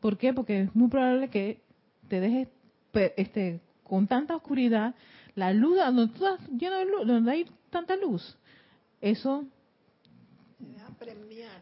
¿Por 0.00 0.18
qué? 0.18 0.34
Porque 0.34 0.62
es 0.62 0.74
muy 0.74 0.88
probable 0.88 1.30
que 1.30 1.62
te 2.08 2.18
dejes 2.18 2.48
este, 3.16 3.60
con 3.84 4.06
tanta 4.06 4.36
oscuridad, 4.36 4.94
la 5.34 5.52
luz, 5.52 5.76
donde 5.76 6.08
tú 6.08 6.26
estás 6.26 6.48
lleno 6.50 6.76
de 6.76 6.84
luz, 6.86 7.06
donde 7.06 7.30
hay 7.30 7.46
tanta 7.70 7.96
luz, 7.96 8.36
eso 9.00 9.44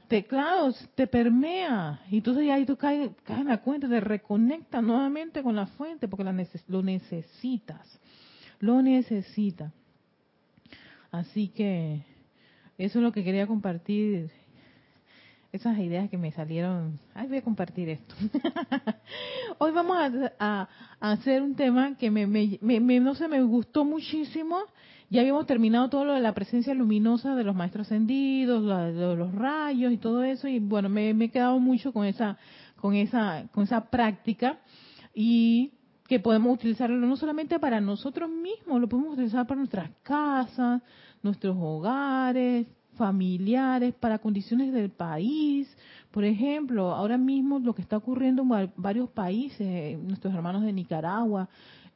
te, 0.09 0.24
claro, 0.24 0.72
te 0.94 1.07
permea. 1.07 2.00
Y 2.11 2.18
entonces 2.18 2.50
ahí 2.50 2.64
tú 2.64 2.76
caes, 2.76 3.11
caes 3.24 3.40
en 3.40 3.48
la 3.48 3.59
cuenta, 3.59 3.88
te 3.88 4.00
reconecta 4.00 4.81
nuevamente 4.81 5.42
con 5.42 5.57
la 5.57 5.66
fuente 5.66 6.09
porque 6.09 6.24
la 6.24 6.35
lo 6.68 6.83
necesitas. 6.83 8.00
Lo 8.59 8.83
necesitas. 8.83 9.72
Así 11.11 11.48
que 11.48 12.03
eso 12.79 12.98
es 12.98 13.03
lo 13.03 13.12
que 13.12 13.24
quería 13.24 13.46
compartir 13.46 14.31
esas 15.53 15.79
ideas 15.79 16.09
que 16.09 16.16
me 16.16 16.31
salieron. 16.33 16.98
Ay, 17.14 17.26
voy 17.26 17.38
a 17.38 17.42
compartir 17.42 17.88
esto. 17.88 18.14
Hoy 19.59 19.72
vamos 19.72 19.96
a, 20.38 20.68
hacer 21.00 21.42
un 21.42 21.55
tema 21.55 21.96
que 21.96 22.11
me, 22.11 22.26
me, 22.26 23.00
no 23.00 23.14
sé, 23.14 23.26
me 23.26 23.42
gustó 23.42 23.85
muchísimo. 23.85 24.61
Ya 25.11 25.23
habíamos 25.23 25.46
terminado 25.46 25.90
todo 25.90 26.05
lo 26.05 26.14
de 26.14 26.20
la 26.20 26.35
presencia 26.35 26.73
luminosa 26.73 27.35
de 27.35 27.42
los 27.42 27.57
maestros 27.57 27.88
ascendidos, 27.88 28.62
de 28.94 29.16
los 29.16 29.35
rayos 29.35 29.92
y 29.92 29.96
todo 29.96 30.23
eso. 30.23 30.46
Y 30.46 30.61
bueno, 30.61 30.88
me, 30.88 31.12
me 31.14 31.27
he 31.27 31.31
quedado 31.31 31.59
mucho 31.59 31.92
con 31.92 32.07
esa, 32.07 32.38
con 32.77 32.94
esa, 32.94 33.49
con 33.53 33.64
esa 33.64 33.90
práctica. 33.90 34.61
Y 35.12 35.73
que 36.07 36.18
podemos 36.18 36.55
utilizarlo 36.55 36.96
no 37.07 37.16
solamente 37.16 37.61
para 37.61 37.81
nosotros 37.81 38.29
mismos, 38.31 38.81
lo 38.81 38.88
podemos 38.88 39.12
utilizar 39.14 39.46
para 39.46 39.59
nuestras 39.59 39.90
casas, 40.03 40.83
nuestros 41.23 41.57
hogares, 41.57 42.66
familiares, 42.96 43.94
para 43.94 44.18
condiciones 44.18 44.73
del 44.73 44.90
país. 44.90 45.73
Por 46.11 46.25
ejemplo, 46.25 46.90
ahora 46.92 47.16
mismo 47.16 47.61
lo 47.61 47.75
que 47.75 47.83
está 47.83 47.96
ocurriendo 47.96 48.42
en 48.42 48.73
varios 48.77 49.09
países, 49.11 49.99
nuestros 50.01 50.35
hermanos 50.35 50.62
de 50.62 50.73
Nicaragua, 50.73 51.49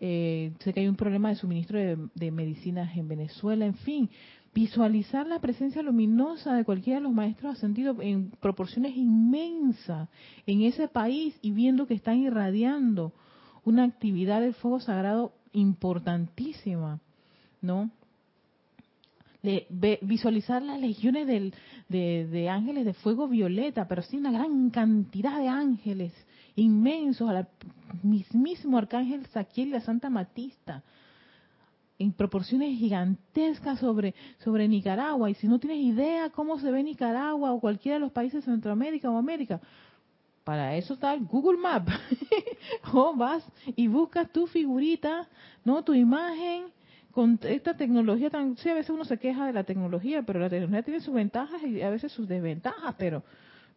eh, 0.06 0.52
sé 0.58 0.74
que 0.74 0.80
hay 0.80 0.86
un 0.88 0.96
problema 0.96 1.30
de 1.30 1.36
suministro 1.36 1.78
de, 1.78 2.30
medicinas 2.30 2.94
en 2.94 3.08
Venezuela, 3.08 3.64
en 3.64 3.72
fin, 3.72 4.10
visualizar 4.54 5.26
la 5.26 5.40
presencia 5.40 5.80
luminosa 5.80 6.54
de 6.54 6.66
cualquiera 6.66 6.98
de 6.98 7.04
los 7.04 7.14
maestros 7.14 7.54
ascendidos 7.56 7.96
en 8.02 8.30
proporciones 8.32 8.94
inmensas 8.98 10.10
en 10.46 10.60
ese 10.60 10.88
país 10.88 11.34
y 11.40 11.52
viendo 11.52 11.86
que 11.86 11.94
están 11.94 12.18
irradiando 12.18 13.14
una 13.64 13.84
actividad 13.84 14.42
del 14.42 14.52
fuego 14.52 14.78
sagrado 14.78 15.32
importantísima, 15.54 17.00
¿no? 17.62 17.90
visualizar 20.02 20.60
las 20.60 20.80
legiones 20.80 21.26
de, 21.88 22.48
ángeles 22.50 22.84
de 22.84 22.92
fuego 22.92 23.26
violeta, 23.26 23.88
pero 23.88 24.02
sí 24.02 24.18
una 24.18 24.32
gran 24.32 24.68
cantidad 24.68 25.38
de 25.38 25.48
ángeles 25.48 26.12
inmensos, 26.56 27.30
al 27.30 27.48
mismísimo 28.02 28.78
arcángel 28.78 29.26
Saquiel 29.26 29.68
y 29.68 29.72
la 29.72 29.80
Santa 29.80 30.10
Matista, 30.10 30.82
en 31.98 32.12
proporciones 32.12 32.78
gigantescas 32.78 33.78
sobre, 33.78 34.14
sobre 34.42 34.68
Nicaragua. 34.68 35.30
Y 35.30 35.34
si 35.34 35.46
no 35.46 35.58
tienes 35.58 35.78
idea 35.78 36.30
cómo 36.30 36.58
se 36.58 36.70
ve 36.70 36.82
Nicaragua 36.82 37.52
o 37.52 37.60
cualquiera 37.60 37.96
de 37.96 38.00
los 38.00 38.12
países 38.12 38.44
de 38.44 38.52
Centroamérica 38.52 39.10
o 39.10 39.16
América, 39.16 39.60
para 40.42 40.76
eso 40.76 40.94
está 40.94 41.14
el 41.14 41.24
Google 41.24 41.58
Map. 41.58 41.88
o 42.92 43.14
vas 43.14 43.44
y 43.76 43.86
buscas 43.86 44.30
tu 44.30 44.46
figurita, 44.46 45.28
no 45.64 45.82
tu 45.82 45.94
imagen 45.94 46.66
con 47.12 47.38
esta 47.44 47.76
tecnología 47.76 48.28
tan, 48.28 48.56
sí, 48.56 48.68
a 48.68 48.74
veces 48.74 48.90
uno 48.90 49.04
se 49.04 49.18
queja 49.18 49.46
de 49.46 49.52
la 49.52 49.62
tecnología, 49.62 50.22
pero 50.22 50.40
la 50.40 50.50
tecnología 50.50 50.82
tiene 50.82 51.00
sus 51.00 51.14
ventajas 51.14 51.62
y 51.62 51.80
a 51.80 51.88
veces 51.88 52.10
sus 52.10 52.26
desventajas, 52.26 52.94
pero, 52.98 53.22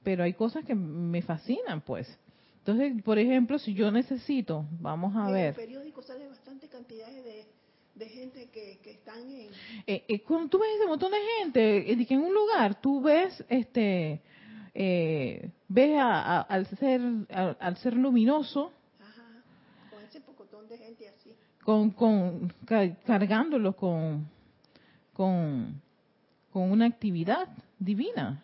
pero 0.04 0.24
hay 0.24 0.34
cosas 0.34 0.66
que 0.66 0.74
me 0.74 1.22
fascinan, 1.22 1.82
pues. 1.82 2.20
Entonces, 2.68 3.02
por 3.02 3.18
ejemplo, 3.18 3.58
si 3.60 3.74
yo 3.74 3.90
necesito, 3.92 4.66
vamos 4.82 5.16
a 5.16 5.32
ver. 5.32 5.54
En 5.54 5.62
el 5.62 5.68
periódico 5.68 6.02
sale 6.02 6.28
bastante 6.28 6.68
cantidades 6.68 7.24
de, 7.96 8.10
gente 8.10 8.50
que, 8.52 8.78
están 8.92 9.20
en. 9.32 9.50
Eh, 9.86 10.04
eh, 10.08 10.22
cuando 10.22 10.50
tú 10.50 10.60
ves 10.60 10.70
ese 10.76 10.86
montón 10.88 11.12
de 11.12 11.18
gente, 11.40 11.92
eh, 11.92 12.06
que 12.06 12.14
en 12.14 12.22
un 12.22 12.34
lugar 12.34 12.82
tú 12.82 13.02
ves, 13.02 13.44
este, 13.48 14.22
ves 14.74 16.00
al 16.00 16.68
ser, 16.78 17.02
al 17.30 17.78
ser 17.78 17.94
luminoso. 17.94 18.72
Ajá, 19.00 19.44
con 19.90 20.04
ese 20.04 20.20
pocotón 20.22 20.68
de 20.68 20.78
gente 20.78 21.08
así 21.08 21.34
con, 21.68 21.92
con 21.92 22.54
cargándolos 23.06 23.76
con, 23.76 24.26
con, 25.12 25.82
con 26.54 26.72
una 26.72 26.86
actividad 26.86 27.50
divina. 27.78 28.42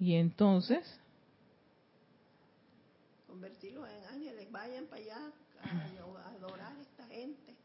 Y 0.00 0.14
entonces... 0.14 0.98
Convertirlos 3.28 3.88
en 3.88 4.04
ángeles, 4.06 4.41
vayan 4.52 4.84
para 4.86 5.02
allá 5.02 5.18
a, 5.64 6.30
adorar 6.36 6.72
a 6.76 6.80
esta 6.80 7.06
gente. 7.06 7.56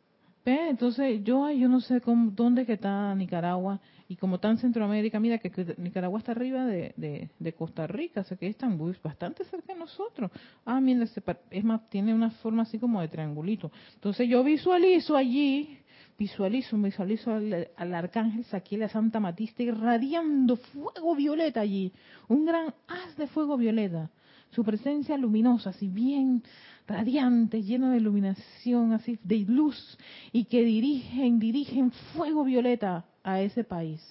Entonces 0.45 1.21
yo 1.25 1.51
yo 1.51 1.67
no 1.67 1.81
sé 1.81 2.01
dónde 2.05 2.65
que 2.65 2.73
está 2.73 3.13
Nicaragua 3.15 3.81
y 4.07 4.15
como 4.15 4.35
está 4.35 4.49
en 4.49 4.57
Centroamérica, 4.57 5.19
mira 5.19 5.37
que, 5.39 5.51
Nicaragua 5.77 6.19
está 6.19 6.31
arriba 6.31 6.65
de, 6.65 7.29
de, 7.37 7.53
Costa 7.53 7.85
Rica, 7.85 8.21
o 8.21 8.23
sea 8.23 8.37
que 8.37 8.47
están 8.47 8.79
bastante 9.03 9.43
cerca 9.43 9.73
de 9.73 9.79
nosotros. 9.79 10.31
Ah, 10.65 10.79
mira, 10.79 11.05
es 11.51 11.63
más, 11.65 11.89
tiene 11.89 12.13
una 12.13 12.29
forma 12.29 12.63
así 12.63 12.79
como 12.79 13.01
de 13.01 13.09
triangulito. 13.09 13.69
Entonces 13.95 14.29
yo 14.29 14.41
visualizo 14.45 15.17
allí, 15.17 15.79
visualizo, 16.17 16.77
visualizo 16.77 17.33
al, 17.33 17.67
al 17.75 17.93
arcángel 17.93 18.45
Saquiel, 18.45 18.83
a 18.83 18.87
Santa 18.87 19.19
Matista 19.19 19.63
irradiando 19.63 20.55
fuego 20.55 21.13
violeta 21.13 21.59
allí, 21.59 21.91
un 22.29 22.45
gran 22.45 22.73
haz 22.87 23.17
de 23.17 23.27
fuego 23.27 23.57
violeta. 23.57 24.09
Su 24.51 24.63
presencia 24.63 25.17
luminosa, 25.17 25.71
así 25.71 25.87
bien 25.87 26.43
radiante, 26.87 27.61
lleno 27.61 27.89
de 27.89 27.97
iluminación, 27.97 28.93
así 28.93 29.19
de 29.23 29.39
luz, 29.39 29.97
y 30.31 30.45
que 30.45 30.63
dirigen, 30.63 31.37
dirigen 31.39 31.91
fuego 32.13 32.43
violeta 32.43 33.05
a 33.23 33.41
ese 33.41 33.63
país, 33.63 34.01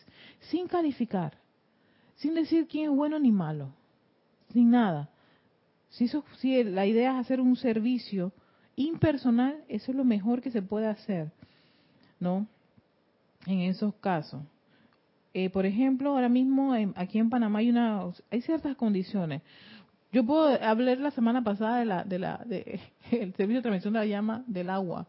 sin 0.50 0.68
calificar, 0.68 1.38
sin 2.16 2.34
decir 2.34 2.68
quién 2.68 2.90
es 2.90 2.96
bueno 2.96 3.18
ni 3.18 3.32
malo, 3.32 3.72
sin 4.52 4.70
nada. 4.70 5.08
Si, 5.88 6.04
eso, 6.04 6.22
si 6.38 6.62
la 6.64 6.86
idea 6.86 7.12
es 7.12 7.20
hacer 7.20 7.40
un 7.40 7.56
servicio 7.56 8.32
impersonal, 8.76 9.64
eso 9.68 9.90
es 9.90 9.96
lo 9.96 10.04
mejor 10.04 10.42
que 10.42 10.50
se 10.50 10.60
puede 10.60 10.86
hacer, 10.86 11.32
¿no? 12.20 12.46
En 13.46 13.60
esos 13.60 13.94
casos. 13.94 14.42
Eh, 15.32 15.50
por 15.50 15.66
ejemplo, 15.66 16.10
ahora 16.10 16.28
mismo 16.28 16.74
aquí 16.94 17.18
en 17.18 17.28
Panamá 17.28 17.58
hay, 17.58 17.68
una, 17.68 18.04
hay 18.30 18.40
ciertas 18.40 18.76
condiciones. 18.76 19.42
Yo 20.16 20.24
puedo 20.24 20.48
hablar 20.64 20.96
la 20.98 21.10
semana 21.10 21.44
pasada 21.44 21.80
de 21.80 21.84
la, 21.84 22.02
de 22.02 22.18
la, 22.18 22.38
servicio 23.10 23.56
de 23.56 23.60
transmisión 23.60 23.92
de 23.92 23.98
la 23.98 24.06
llama 24.06 24.42
del 24.46 24.70
agua. 24.70 25.06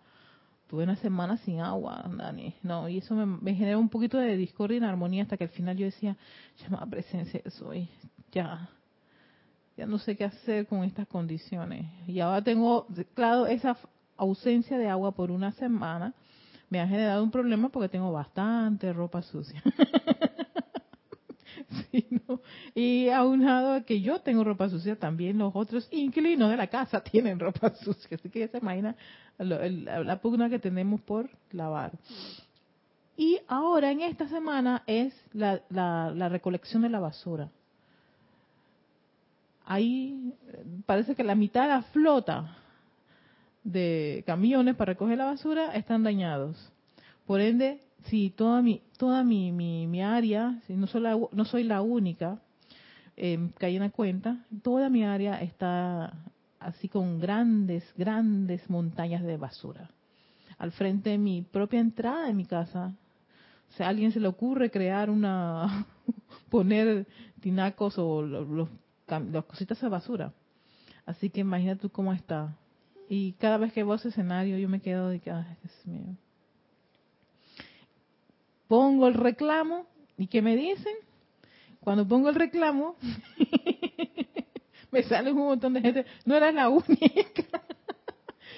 Tuve 0.70 0.84
una 0.84 0.98
semana 0.98 1.38
sin 1.38 1.62
agua, 1.62 2.04
Dani. 2.17 2.54
No, 2.62 2.89
y 2.89 2.98
eso 2.98 3.15
me, 3.15 3.26
me 3.26 3.56
generó 3.56 3.80
un 3.80 3.88
poquito 3.88 4.17
de 4.17 4.36
discordia 4.36 4.80
y 4.82 4.84
armonía 4.84 5.24
hasta 5.24 5.38
que 5.38 5.46
al 5.46 5.50
final 5.52 5.78
yo 5.78 5.86
decía, 5.86 6.17
llamada 6.62 6.88
presencia 6.88 7.41
soy, 7.52 7.88
ya, 8.34 8.70
ya 9.78 9.86
no 9.86 9.98
sé 9.98 10.17
qué 10.17 10.26
hacer 10.26 10.67
con 10.67 10.84
estas 10.84 11.08
condiciones. 11.08 11.86
Y 12.06 12.20
ahora 12.20 12.41
tengo, 12.41 12.86
claro, 13.13 13.48
esa 13.48 13.78
ausencia 14.17 14.78
de 14.78 14.89
agua 14.89 15.13
por 15.13 15.32
una 15.32 15.54
semana 15.54 16.13
me 16.70 16.82
ha 16.82 16.88
generado 16.89 17.24
un 17.24 17.32
problema 17.32 17.70
porque 17.70 17.88
tengo 17.88 18.12
bastante 18.12 18.91
ropa 18.91 19.22
sucia. 19.22 19.63
Y 22.75 23.10
aunado 23.10 23.73
a 23.73 23.82
que 23.82 24.01
yo 24.01 24.19
tengo 24.19 24.43
ropa 24.43 24.69
sucia, 24.69 24.95
también 24.95 25.38
los 25.38 25.56
otros 25.56 25.88
inquilinos 25.91 26.49
de 26.49 26.58
la 26.58 26.67
casa 26.67 27.01
tienen 27.12 27.39
ropa 27.39 27.73
sucia. 27.75 28.17
Así 28.17 28.30
que 28.30 28.39
ya 28.39 28.47
se 28.47 28.58
imagina 28.58 28.95
la, 29.38 30.19
pugna 30.21 30.49
que 30.49 30.60
tenemos 30.60 31.01
por 31.01 31.30
lavar. 31.51 31.91
Y 33.15 33.39
ahora 33.47 33.91
en 33.91 34.01
esta 34.01 34.27
semana 34.27 34.84
es 34.86 35.13
la, 35.34 35.62
la, 35.69 36.30
recolección 36.30 36.84
de 36.84 36.89
la 36.89 36.99
basura. 36.99 37.49
Ahí 39.65 40.34
parece 40.86 41.15
que 41.15 41.23
la 41.23 41.36
mitad 41.36 41.63
de 41.63 41.69
la 41.69 41.82
flota 41.82 42.58
de 43.63 44.23
camiones 44.25 44.75
para 44.75 44.93
recoger 44.93 45.17
la 45.17 45.25
basura 45.25 45.75
están 45.75 46.03
dañados. 46.03 46.71
Por 47.25 47.41
ende, 47.41 47.82
si 48.10 48.30
toda 48.30 48.62
mi 48.62 48.82
toda 48.98 49.24
mi, 49.24 49.52
mi, 49.52 50.02
área, 50.02 50.60
si 50.67 50.74
no 50.74 50.88
soy 50.88 51.02
la, 51.02 51.17
no 51.32 51.46
soy 51.46 51.63
la 51.63 51.82
única 51.82 52.41
eh, 53.15 53.52
que 53.60 53.65
hay 53.65 53.76
en 53.76 53.84
la 53.84 53.89
cuenta, 53.89 54.46
toda 54.63 54.89
mi 54.89 55.04
área 55.04 55.41
está 55.41 56.13
así 56.60 56.89
con 56.89 57.20
grandes, 57.20 57.84
grandes 57.96 58.70
montañas 58.70 59.24
de 59.24 59.38
basura. 59.38 59.89
al 60.58 60.72
frente 60.72 61.12
de 61.12 61.17
mi 61.17 61.43
propia 61.43 61.80
entrada 61.80 62.28
de 62.28 62.34
mi 62.34 62.46
casa. 62.46 62.93
O 63.80 63.84
a 63.84 63.88
alguien 63.88 64.12
se 64.12 64.20
le 64.20 64.28
ocurre 64.28 64.72
crear 64.72 65.10
una, 65.10 65.86
poner 66.50 67.06
tinacos 67.41 67.98
o 67.98 68.22
los, 68.22 68.70
las 69.08 69.46
cositas 69.46 69.80
de 69.80 69.89
basura. 69.89 70.34
Así 71.06 71.30
que 71.30 71.41
imagina 71.41 71.76
tú 71.76 71.89
cómo 71.89 72.13
está. 72.13 72.56
Y 73.10 73.34
cada 73.34 73.58
vez 73.58 73.72
que 73.74 73.84
veo 73.84 73.96
ese 73.96 74.10
escenario 74.10 74.58
yo 74.58 74.67
me 74.67 74.82
quedo 74.82 75.10
de 75.10 75.20
que, 75.20 75.32
ay, 75.32 75.58
Dios 75.62 75.86
mío. 75.86 76.15
Pongo 78.67 79.08
el 79.08 79.13
reclamo 79.13 79.86
y 80.17 80.27
¿qué 80.27 80.41
me 80.41 80.56
dicen? 80.56 80.93
Cuando 81.80 82.08
pongo 82.08 82.30
el 82.30 82.36
reclamo, 82.36 82.95
me 84.91 85.03
sale 85.03 85.32
un 85.32 85.38
montón 85.38 85.73
de 85.73 85.82
gente, 85.82 86.06
no 86.25 86.36
eras 86.36 86.53
la 86.53 86.69
única. 86.69 87.47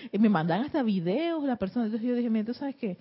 y 0.11 0.17
me 0.17 0.29
mandan 0.29 0.63
hasta 0.63 0.81
videos 0.83 1.43
la 1.43 1.57
persona. 1.57 1.85
Entonces 1.85 2.07
yo 2.07 2.15
dije, 2.15 2.29
mira, 2.29 2.45
tú 2.45 2.53
sabes 2.53 2.75
qué, 2.75 2.97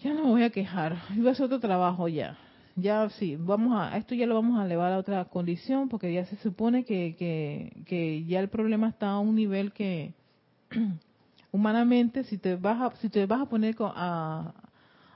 ya 0.00 0.14
no 0.14 0.24
me 0.24 0.30
voy 0.30 0.42
a 0.44 0.50
quejar, 0.50 0.96
yo 1.10 1.22
voy 1.22 1.28
a 1.28 1.32
hacer 1.32 1.46
otro 1.46 1.60
trabajo 1.60 2.08
ya. 2.08 2.38
Ya 2.76 3.08
sí, 3.10 3.34
vamos 3.36 3.76
a, 3.76 3.96
esto 3.96 4.14
ya 4.14 4.26
lo 4.26 4.36
vamos 4.36 4.60
a 4.60 4.64
elevar 4.64 4.92
a 4.92 4.98
otra 4.98 5.24
condición 5.24 5.88
porque 5.88 6.12
ya 6.12 6.24
se 6.26 6.36
supone 6.36 6.84
que, 6.84 7.16
que, 7.18 7.82
que 7.86 8.24
ya 8.24 8.38
el 8.38 8.48
problema 8.48 8.88
está 8.88 9.10
a 9.10 9.18
un 9.18 9.34
nivel 9.34 9.72
que 9.72 10.12
humanamente 11.50 12.22
si 12.22 12.38
te 12.38 12.54
vas 12.54 12.80
a, 12.80 12.96
si 12.98 13.08
te 13.08 13.26
vas 13.26 13.40
a 13.40 13.46
poner 13.46 13.74
a, 13.80 14.54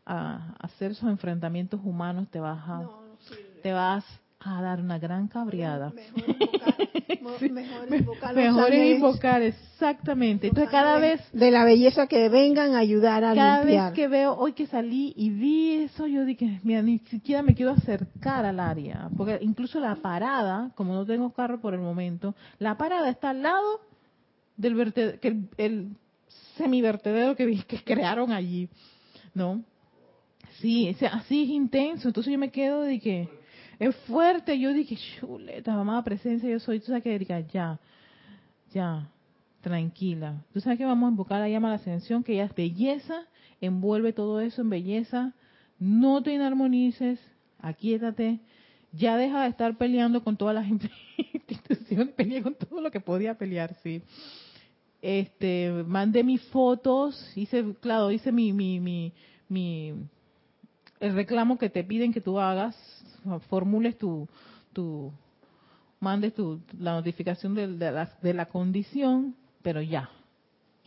a 0.06 0.54
hacer 0.60 0.92
esos 0.92 1.08
enfrentamientos 1.08 1.80
humanos 1.84 2.28
te 2.30 2.40
vas 2.40 2.58
a, 2.68 2.78
No, 2.82 3.02
no 3.02 3.16
sirve. 3.20 3.60
te 3.62 3.72
vas 3.72 4.04
a 4.44 4.60
dar 4.60 4.80
una 4.80 4.98
gran 4.98 5.28
cabreada. 5.28 5.92
Mejor 5.92 6.28
invocar, 6.28 7.50
mejor 7.52 7.94
invocar 8.00 8.34
los 8.34 8.44
Mejor 8.44 8.60
es 8.72 8.80
ángeles, 8.80 8.96
invocar, 8.96 9.42
exactamente. 9.42 10.46
Entonces 10.48 10.68
cada 10.70 10.98
vez, 10.98 11.20
de 11.32 11.50
la 11.52 11.64
belleza 11.64 12.08
que 12.08 12.28
vengan 12.28 12.74
a 12.74 12.78
ayudar 12.80 13.22
a 13.22 13.34
cada 13.36 13.58
limpiar. 13.60 13.90
vez 13.92 13.94
que 13.94 14.08
veo, 14.08 14.34
hoy 14.34 14.52
que 14.54 14.66
salí 14.66 15.12
y 15.16 15.30
vi 15.30 15.74
eso, 15.84 16.08
yo 16.08 16.24
dije, 16.24 16.58
mira, 16.64 16.82
ni 16.82 16.98
siquiera 16.98 17.42
me 17.42 17.54
quiero 17.54 17.70
acercar 17.70 18.44
al 18.44 18.58
área. 18.58 19.08
Porque 19.16 19.38
incluso 19.42 19.78
la 19.78 19.94
parada, 19.94 20.72
como 20.74 20.92
no 20.94 21.06
tengo 21.06 21.32
carro 21.32 21.60
por 21.60 21.74
el 21.74 21.80
momento, 21.80 22.34
la 22.58 22.76
parada 22.76 23.08
está 23.10 23.30
al 23.30 23.42
lado 23.42 23.80
del 24.56 24.74
vertedero, 24.74 25.20
que 25.20 25.28
el, 25.28 25.48
el 25.56 25.96
semivertedero 26.56 27.36
que, 27.36 27.62
que 27.64 27.84
crearon 27.84 28.32
allí, 28.32 28.68
¿no? 29.34 29.62
Sí, 30.60 30.90
o 30.90 30.94
sea, 30.98 31.10
así 31.14 31.44
es 31.44 31.48
intenso. 31.50 32.08
Entonces 32.08 32.32
yo 32.32 32.38
me 32.38 32.50
quedo 32.50 32.82
de 32.82 33.00
que 33.00 33.28
es 33.78 33.94
fuerte. 34.06 34.58
Yo 34.58 34.72
dije, 34.72 34.96
chuleta, 35.20 35.74
amada 35.74 36.02
presencia, 36.04 36.48
yo 36.48 36.60
soy. 36.60 36.80
Tú 36.80 36.86
sabes 36.86 37.02
que 37.02 37.18
diga, 37.18 37.40
ya, 37.40 37.80
ya, 38.72 39.10
tranquila. 39.60 40.44
Tú 40.52 40.60
sabes 40.60 40.78
que 40.78 40.84
vamos 40.84 41.08
a 41.08 41.10
invocar 41.10 41.40
la 41.40 41.48
llama 41.48 41.68
de 41.68 41.76
la 41.76 41.80
ascensión, 41.80 42.22
que 42.22 42.36
ya 42.36 42.44
es 42.44 42.54
belleza, 42.54 43.26
envuelve 43.60 44.12
todo 44.12 44.40
eso 44.40 44.62
en 44.62 44.70
belleza. 44.70 45.34
No 45.78 46.22
te 46.22 46.32
inarmonices, 46.32 47.18
aquíétate. 47.58 48.40
Ya 48.92 49.16
deja 49.16 49.42
de 49.42 49.48
estar 49.48 49.76
peleando 49.78 50.22
con 50.22 50.36
todas 50.36 50.54
las 50.54 50.66
instituciones, 51.32 52.14
peleé 52.14 52.42
con 52.42 52.54
todo 52.54 52.80
lo 52.80 52.90
que 52.90 53.00
podía 53.00 53.38
pelear, 53.38 53.74
sí 53.82 54.02
este 55.02 55.84
mandé 55.84 56.22
mis 56.22 56.40
fotos 56.42 57.32
hice 57.34 57.74
claro 57.80 58.12
hice 58.12 58.30
mi 58.30 58.52
mi 58.52 58.78
mi, 58.78 59.12
mi 59.48 59.94
el 61.02 61.14
reclamo 61.14 61.58
que 61.58 61.68
te 61.68 61.82
piden 61.82 62.12
que 62.12 62.20
tú 62.20 62.38
hagas 62.38 62.76
formules 63.48 63.98
tu 63.98 64.28
tu 64.72 65.12
mandes 66.00 66.32
tu 66.34 66.60
la 66.78 66.92
notificación 66.92 67.54
de, 67.54 67.66
la, 67.66 68.10
de 68.22 68.34
la 68.34 68.46
condición 68.46 69.34
pero 69.62 69.82
ya. 69.82 70.08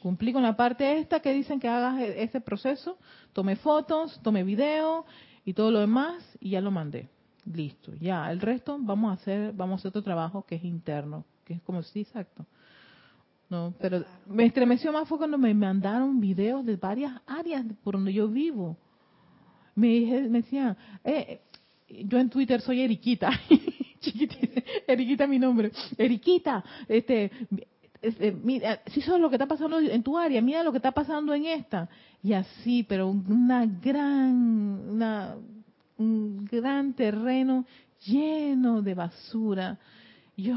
Cumplí 0.02 0.34
con 0.34 0.44
la 0.44 0.56
parte 0.56 1.00
esta 1.00 1.20
que 1.20 1.34
dicen 1.34 1.60
que 1.60 1.68
hagas 1.68 2.00
e- 2.00 2.24
ese 2.24 2.40
proceso 2.40 2.98
tomé 3.34 3.58
fotos 3.58 4.20
tomé 4.24 4.44
video 4.44 5.06
y 5.44 5.54
todo 5.54 5.70
lo 5.70 5.80
demás 5.80 6.24
y 6.40 6.52
ya 6.52 6.62
lo 6.62 6.72
mandé. 6.72 7.10
Listo 7.46 7.94
ya. 7.96 8.32
El 8.32 8.40
resto 8.40 8.78
vamos 8.80 9.12
a 9.12 9.14
hacer 9.22 9.52
vamos 9.54 9.74
a 9.74 9.78
hacer 9.80 9.90
otro 9.90 10.04
trabajo 10.04 10.46
que 10.46 10.56
es 10.56 10.64
interno 10.64 11.26
que 11.44 11.56
es 11.56 11.62
como 11.62 11.84
sí 11.84 12.02
exacto. 12.02 12.46
No, 13.50 13.74
pero 13.80 14.04
me 14.26 14.46
estremeció 14.46 14.92
más 14.92 15.08
fue 15.08 15.18
cuando 15.18 15.38
me 15.38 15.54
mandaron 15.54 16.20
videos 16.20 16.66
de 16.66 16.78
varias 16.78 17.22
áreas 17.28 17.66
por 17.84 17.94
donde 17.94 18.14
yo 18.14 18.28
vivo. 18.28 18.78
Me, 19.76 19.88
dije, 19.88 20.22
me 20.30 20.42
decían, 20.42 20.78
eh, 21.04 21.42
yo 21.90 22.18
en 22.18 22.30
Twitter 22.30 22.62
soy 22.62 22.82
Eriquita, 22.82 23.30
chiquitita, 24.00 24.62
Eriquita 24.88 25.28
mi 25.28 25.38
nombre, 25.38 25.72
Eriquita, 25.98 26.64
este, 26.88 27.32
este, 28.02 28.32
mira, 28.32 28.82
si 28.88 29.02
eso 29.02 29.16
es 29.16 29.22
lo 29.22 29.30
que 29.30 29.36
está 29.36 29.48
pasando 29.48 29.80
en 29.80 30.02
tu 30.02 30.18
área, 30.18 30.42
mira 30.42 30.64
lo 30.64 30.72
que 30.72 30.78
está 30.78 30.92
pasando 30.92 31.34
en 31.34 31.46
esta, 31.46 31.90
y 32.24 32.34
así, 32.34 32.84
pero 32.84 33.10
una 33.10 33.66
gran, 33.66 34.90
una, 34.92 35.36
un 35.98 36.46
gran 36.46 36.94
terreno 36.94 37.66
lleno 38.06 38.82
de 38.82 38.94
basura. 38.94 39.78
Yo, 40.38 40.56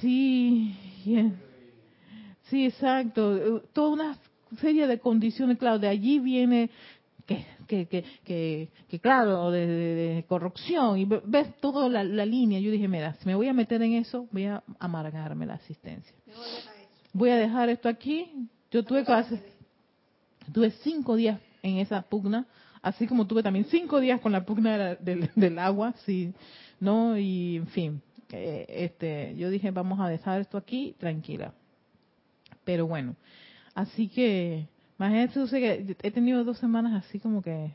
Sí, 0.00 0.76
yeah. 1.04 1.32
Sí, 2.50 2.66
exacto. 2.66 3.36
Eh, 3.36 3.62
Toda 3.72 3.88
una 3.90 4.18
serie 4.60 4.86
de 4.86 4.98
condiciones, 4.98 5.58
claro, 5.58 5.78
de 5.78 5.88
allí 5.88 6.18
viene 6.20 6.70
que, 7.26 7.44
que, 7.66 7.86
que, 7.86 8.04
que, 8.24 8.68
que 8.88 9.00
claro, 9.00 9.50
de, 9.50 9.66
de- 9.66 9.94
de 10.14 10.24
corrupción, 10.24 10.98
y 10.98 11.04
ve- 11.04 11.22
ves 11.24 11.56
toda 11.60 11.88
la, 11.88 12.04
la 12.04 12.24
línea. 12.24 12.60
Yo 12.60 12.70
dije, 12.70 12.86
mira, 12.88 13.14
si 13.14 13.26
me 13.26 13.34
voy 13.34 13.48
a 13.48 13.52
meter 13.52 13.82
en 13.82 13.94
eso, 13.94 14.28
voy 14.30 14.44
a 14.44 14.62
amargarme 14.78 15.44
la 15.46 15.54
asistencia. 15.54 16.14
Voy 17.12 17.30
a 17.30 17.36
dejar 17.36 17.68
esto 17.68 17.88
aquí. 17.88 18.48
Yo 18.70 18.84
tuve 18.84 19.00
hacer, 19.00 19.40
tuve 20.52 20.70
cinco 20.82 21.16
días 21.16 21.40
en 21.62 21.78
esa 21.78 22.02
pugna, 22.02 22.46
así 22.82 23.06
como 23.06 23.26
tuve 23.26 23.42
también 23.42 23.64
cinco 23.66 23.98
días 24.00 24.20
con 24.20 24.30
la 24.32 24.44
pugna 24.44 24.72
de 24.72 24.78
la- 24.78 24.94
del, 24.96 25.30
del 25.34 25.58
agua, 25.58 25.94
sí, 26.04 26.32
no, 26.78 27.18
y 27.18 27.56
en 27.56 27.66
fin, 27.68 28.02
eh, 28.30 28.66
este, 28.68 29.34
yo 29.36 29.50
dije 29.50 29.70
vamos 29.70 29.98
a 30.00 30.08
dejar 30.08 30.40
esto 30.40 30.58
aquí 30.58 30.94
tranquila, 30.98 31.52
pero 32.66 32.86
bueno, 32.86 33.16
así 33.74 34.08
que, 34.08 34.66
imagínate, 34.98 35.34
yo 35.36 35.46
sé 35.46 35.60
que 35.60 35.96
he 36.02 36.10
tenido 36.10 36.44
dos 36.44 36.58
semanas 36.58 37.04
así 37.06 37.18
como 37.20 37.40
que 37.40 37.70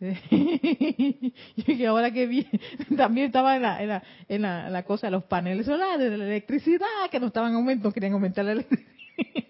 y 0.00 1.32
que 1.64 1.86
ahora 1.86 2.12
que 2.12 2.26
vi, 2.26 2.46
también 2.96 3.28
estaba 3.28 3.56
en 3.56 3.62
la, 3.62 3.82
en 3.82 3.88
la, 3.88 4.02
en 4.28 4.42
la, 4.42 4.70
la 4.70 4.82
cosa 4.82 5.06
de 5.06 5.12
los 5.12 5.24
paneles 5.24 5.66
solares, 5.66 6.10
de 6.10 6.16
la 6.18 6.24
electricidad, 6.26 6.86
que 7.10 7.18
no 7.18 7.28
estaban 7.28 7.54
aumentando, 7.54 7.92
querían 7.92 8.12
aumentar 8.12 8.44
la 8.44 8.52
electricidad. 8.52 8.92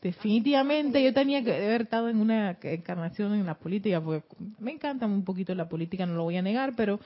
Definitivamente 0.00 1.02
yo 1.02 1.12
tenía 1.12 1.42
que 1.42 1.52
haber 1.52 1.82
estado 1.82 2.08
en 2.08 2.20
una 2.20 2.56
encarnación 2.62 3.34
en 3.34 3.46
la 3.46 3.54
política, 3.54 4.00
porque 4.00 4.24
me 4.60 4.72
encanta 4.72 5.06
un 5.06 5.24
poquito 5.24 5.54
la 5.54 5.68
política, 5.68 6.06
no 6.06 6.14
lo 6.14 6.22
voy 6.22 6.36
a 6.36 6.42
negar, 6.42 6.74
pero 6.76 7.00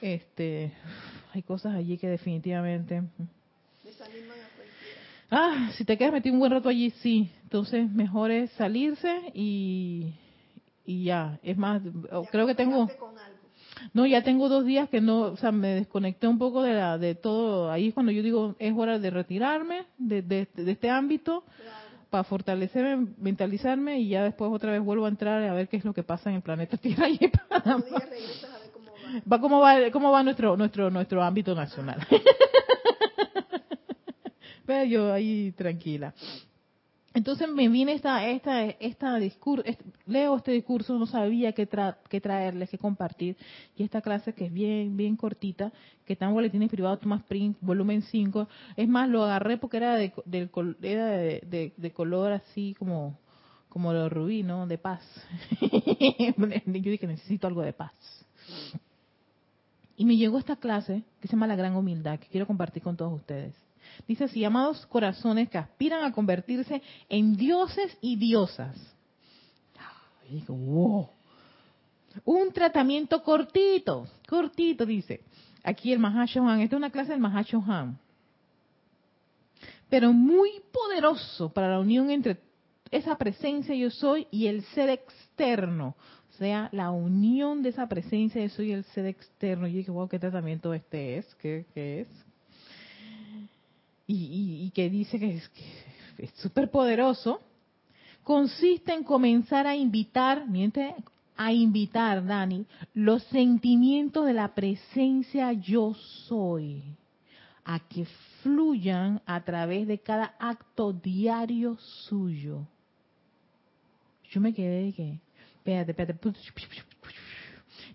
este 0.00 0.72
hay 1.34 1.42
cosas 1.42 1.74
allí 1.74 1.98
que 1.98 2.08
definitivamente... 2.08 3.02
Desaniman 3.84 4.35
a 4.35 4.35
cualquiera. 4.35 4.35
Ah, 5.30 5.70
si 5.76 5.84
te 5.84 5.96
quedas 5.98 6.12
metido 6.12 6.34
un 6.34 6.40
buen 6.40 6.52
rato 6.52 6.68
allí, 6.68 6.90
sí. 7.02 7.30
Entonces 7.42 7.90
mejor 7.90 8.30
es 8.30 8.50
salirse 8.52 9.32
y, 9.34 10.14
y 10.84 11.04
ya. 11.04 11.38
Es 11.42 11.56
más, 11.56 11.82
Ya 11.84 12.30
creo 12.30 12.46
que 12.46 12.54
tengo... 12.54 12.88
No, 13.92 14.06
ya 14.06 14.22
tengo 14.22 14.48
dos 14.48 14.64
días 14.64 14.88
que 14.88 15.02
no, 15.02 15.18
o 15.20 15.36
sea, 15.36 15.52
me 15.52 15.68
desconecté 15.74 16.26
un 16.26 16.38
poco 16.38 16.62
de 16.62 16.72
la, 16.72 16.96
de 16.96 17.14
todo. 17.14 17.70
Ahí 17.70 17.88
es 17.88 17.94
cuando 17.94 18.10
yo 18.10 18.22
digo, 18.22 18.54
es 18.58 18.72
hora 18.76 18.98
de 18.98 19.10
retirarme 19.10 19.84
de, 19.98 20.22
de, 20.22 20.48
de 20.54 20.72
este 20.72 20.88
ámbito 20.88 21.44
Claro. 21.56 21.98
para 22.08 22.24
fortalecerme, 22.24 23.08
mentalizarme 23.18 24.00
y 24.00 24.08
ya 24.08 24.24
después 24.24 24.50
otra 24.50 24.72
vez 24.72 24.80
vuelvo 24.82 25.04
a 25.04 25.08
entrar 25.10 25.42
a 25.42 25.52
ver 25.52 25.68
qué 25.68 25.76
es 25.76 25.84
lo 25.84 25.92
que 25.92 26.02
pasa 26.02 26.30
en 26.30 26.36
el 26.36 26.42
planeta 26.42 26.76
Tierra 26.78 27.08
y 27.10 27.18
en 27.20 27.30
Panamá. 27.30 27.76
Otro 27.84 27.88
día 27.98 28.06
regresas 28.08 28.50
a 28.54 28.58
ver 28.60 28.70
cómo 28.72 28.92
va. 28.92 29.22
Va 29.30 29.40
cómo 29.40 29.60
va 29.60 29.90
cómo 29.90 30.10
va 30.10 30.22
nuestro 30.22 30.56
nuestro 30.56 30.90
nuestro 30.90 31.22
ámbito 31.22 31.54
nacional. 31.54 31.98
Pero 34.66 34.84
yo 34.84 35.12
ahí 35.12 35.52
tranquila. 35.52 36.12
Entonces 37.14 37.48
me 37.48 37.66
viene 37.70 37.94
esta 37.94 38.28
esta 38.28 38.66
esta 38.66 39.16
discurso, 39.16 39.64
leo 40.04 40.36
este 40.36 40.52
discurso, 40.52 40.98
no 40.98 41.06
sabía 41.06 41.52
qué, 41.52 41.64
tra 41.64 41.98
qué 42.10 42.20
traerles, 42.20 42.68
qué 42.68 42.76
compartir 42.76 43.38
y 43.74 43.84
esta 43.84 44.02
clase 44.02 44.34
que 44.34 44.44
es 44.46 44.52
bien 44.52 44.98
bien 44.98 45.16
cortita, 45.16 45.72
que 46.04 46.12
está 46.12 46.26
en 46.26 46.34
boletines 46.34 46.68
privados 46.68 47.00
Thomas 47.00 47.22
Print, 47.22 47.56
volumen 47.62 48.02
5, 48.02 48.48
es 48.76 48.86
más 48.86 49.08
lo 49.08 49.24
agarré 49.24 49.56
porque 49.56 49.78
era 49.78 49.94
de 49.96 50.12
del 50.26 50.50
era 50.82 51.06
de- 51.06 51.72
de 51.74 51.90
color 51.92 52.32
así 52.32 52.74
como 52.78 53.18
como 53.70 53.94
lo 53.94 54.10
rubí, 54.10 54.42
¿no? 54.42 54.66
De 54.66 54.76
paz. 54.76 55.02
yo 55.60 56.90
dije 56.90 57.06
necesito 57.06 57.46
algo 57.46 57.62
de 57.62 57.72
paz. 57.72 57.94
Y 59.96 60.04
me 60.04 60.16
llegó 60.18 60.38
esta 60.38 60.56
clase 60.56 61.02
que 61.20 61.28
se 61.28 61.32
llama 61.32 61.46
La 61.46 61.56
Gran 61.56 61.74
Humildad, 61.76 62.18
que 62.18 62.26
quiero 62.28 62.46
compartir 62.46 62.82
con 62.82 62.96
todos 62.96 63.14
ustedes. 63.14 63.54
Dice 64.06 64.24
así, 64.24 64.44
amados 64.44 64.86
corazones 64.86 65.48
que 65.48 65.58
aspiran 65.58 66.04
a 66.04 66.12
convertirse 66.12 66.82
en 67.08 67.36
dioses 67.36 67.96
y 68.00 68.16
diosas. 68.16 68.76
Y 70.30 70.44
wow. 70.48 71.08
Un 72.24 72.52
tratamiento 72.52 73.22
cortito, 73.22 74.08
cortito, 74.28 74.86
dice. 74.86 75.20
aquí 75.62 75.92
el 75.92 75.98
Mahashohan, 75.98 76.60
esta 76.60 76.76
es 76.76 76.78
una 76.78 76.90
clase 76.90 77.12
del 77.12 77.20
Mahashohan, 77.20 77.98
pero 79.88 80.12
muy 80.12 80.50
poderoso 80.72 81.52
para 81.52 81.68
la 81.70 81.78
unión 81.78 82.10
entre 82.10 82.40
esa 82.90 83.16
presencia 83.16 83.74
yo 83.74 83.90
soy 83.90 84.26
y 84.30 84.46
el 84.46 84.62
ser 84.66 84.88
externo, 84.90 85.96
o 86.30 86.38
sea, 86.38 86.68
la 86.72 86.90
unión 86.90 87.62
de 87.62 87.70
esa 87.70 87.88
presencia 87.88 88.42
yo 88.42 88.48
soy 88.50 88.68
y 88.68 88.72
el 88.72 88.84
ser 88.84 89.06
externo. 89.06 89.66
Yo 89.66 89.78
dije, 89.78 89.90
wow, 89.90 90.06
¿qué 90.08 90.18
tratamiento 90.18 90.74
este 90.74 91.18
es? 91.18 91.34
¿Qué, 91.36 91.64
es? 91.74 92.08
Y, 94.06 94.70
que 94.74 94.88
dice 94.88 95.18
que 95.18 95.42
es 96.18 96.30
súper 96.36 96.70
poderoso, 96.70 97.40
consiste 98.22 98.92
en 98.92 99.02
comenzar 99.02 99.66
a 99.66 99.74
invitar, 99.74 100.48
miente, 100.48 100.94
a 101.36 101.52
invitar, 101.52 102.24
Dani, 102.24 102.66
los 102.94 103.22
sentimientos 103.24 104.24
de 104.26 104.32
la 104.32 104.54
presencia 104.54 105.52
yo 105.52 105.94
soy 106.28 106.82
a 107.64 107.80
que 107.80 108.06
fluyan 108.42 109.20
a 109.26 109.42
través 109.42 109.88
de 109.88 109.98
cada 109.98 110.34
acto 110.38 110.92
diario 110.92 111.76
suyo. 111.78 112.66
Yo 114.30 114.40
me 114.40 114.54
quedé 114.54 114.84
de 114.84 114.92
que, 114.92 115.18
espérate, 115.56 115.90
espérate. 115.90 116.30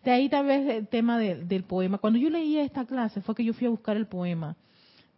De 0.03 0.11
ahí 0.11 0.29
tal 0.29 0.45
vez 0.45 0.67
el 0.67 0.87
tema 0.87 1.19
del 1.19 1.63
poema. 1.63 1.99
Cuando 1.99 2.19
yo 2.19 2.29
leía 2.29 2.63
esta 2.63 2.85
clase 2.85 3.21
fue 3.21 3.35
que 3.35 3.43
yo 3.43 3.53
fui 3.53 3.67
a 3.67 3.69
buscar 3.69 3.95
el 3.95 4.07
poema. 4.07 4.55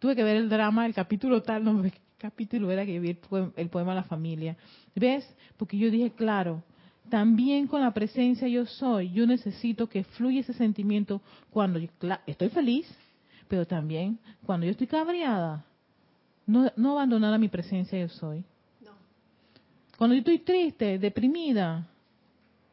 Tuve 0.04 0.16
que 0.16 0.22
ver 0.22 0.36
el 0.36 0.50
drama, 0.50 0.84
el 0.84 0.92
capítulo 0.92 1.42
tal, 1.42 1.64
no, 1.64 1.82
qué 1.82 1.90
capítulo 2.18 2.70
era 2.70 2.84
que 2.84 3.00
vi 3.00 3.08
el 3.08 3.16
poema, 3.16 3.52
el 3.56 3.70
poema 3.70 3.94
la 3.94 4.02
familia. 4.02 4.54
¿Ves? 4.94 5.26
Porque 5.56 5.78
yo 5.78 5.90
dije, 5.90 6.10
claro, 6.10 6.62
también 7.08 7.66
con 7.66 7.80
la 7.80 7.94
presencia 7.94 8.46
yo 8.46 8.66
soy, 8.66 9.12
yo 9.12 9.26
necesito 9.26 9.88
que 9.88 10.04
fluya 10.04 10.40
ese 10.40 10.52
sentimiento 10.52 11.22
cuando 11.48 11.78
yo, 11.78 11.88
estoy 12.26 12.50
feliz, 12.50 12.86
pero 13.48 13.66
también 13.66 14.18
cuando 14.44 14.66
yo 14.66 14.72
estoy 14.72 14.88
cabreada. 14.88 15.64
No, 16.46 16.70
no 16.76 16.90
abandonar 16.90 17.32
a 17.32 17.38
mi 17.38 17.48
presencia 17.48 17.98
yo 17.98 18.10
soy. 18.10 18.44
Cuando 19.96 20.16
yo 20.16 20.18
estoy 20.18 20.40
triste, 20.40 20.98
deprimida, 20.98 21.88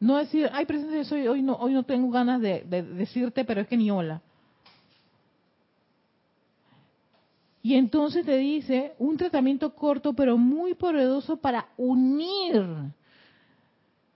no 0.01 0.17
decir, 0.17 0.49
ay, 0.51 0.65
presencia 0.65 0.97
yo 0.97 1.05
soy, 1.05 1.27
hoy 1.29 1.41
no, 1.41 1.53
hoy 1.53 1.71
no 1.71 1.83
tengo 1.83 2.11
ganas 2.11 2.41
de, 2.41 2.65
de 2.67 2.83
decirte, 2.83 3.45
pero 3.45 3.61
es 3.61 3.69
que 3.69 3.77
ni 3.77 3.89
hola. 3.89 4.21
Y 7.63 7.75
entonces 7.75 8.25
te 8.25 8.37
dice 8.37 8.93
un 8.97 9.17
tratamiento 9.17 9.73
corto 9.75 10.13
pero 10.13 10.37
muy 10.37 10.73
poderoso 10.73 11.37
para 11.37 11.67
unir 11.77 12.65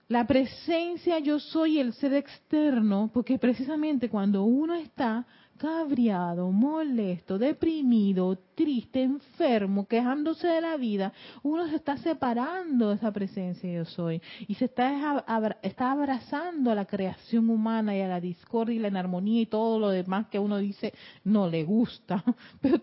la 0.08 0.26
presencia 0.26 1.18
yo 1.18 1.40
soy 1.40 1.80
el 1.80 1.92
ser 1.92 2.14
externo, 2.14 3.10
porque 3.12 3.38
precisamente 3.38 4.08
cuando 4.08 4.44
uno 4.44 4.74
está 4.74 5.26
cabreado, 5.56 6.50
molesto, 6.50 7.38
deprimido, 7.38 8.38
triste, 8.54 9.02
enfermo, 9.02 9.86
quejándose 9.86 10.46
de 10.46 10.60
la 10.60 10.76
vida, 10.76 11.12
uno 11.42 11.68
se 11.68 11.76
está 11.76 11.96
separando 11.98 12.90
de 12.90 12.96
esa 12.96 13.12
presencia 13.12 13.72
yo 13.72 13.84
soy 13.84 14.20
y 14.46 14.54
se 14.54 14.66
está, 14.66 15.24
está 15.62 15.92
abrazando 15.92 16.70
a 16.70 16.74
la 16.74 16.84
creación 16.84 17.50
humana 17.50 17.96
y 17.96 18.00
a 18.00 18.08
la 18.08 18.20
discordia 18.20 18.76
y 18.76 18.78
la 18.78 18.88
inarmonía 18.88 19.42
y 19.42 19.46
todo 19.46 19.78
lo 19.78 19.90
demás 19.90 20.26
que 20.28 20.38
uno 20.38 20.58
dice 20.58 20.92
no 21.24 21.48
le 21.48 21.64
gusta, 21.64 22.22
pero 22.60 22.80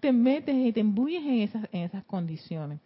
te 0.00 0.12
metes 0.12 0.54
y 0.54 0.72
te 0.72 0.80
embulles 0.80 1.22
en 1.22 1.40
esas, 1.42 1.68
en 1.72 1.82
esas 1.82 2.04
condiciones. 2.04 2.80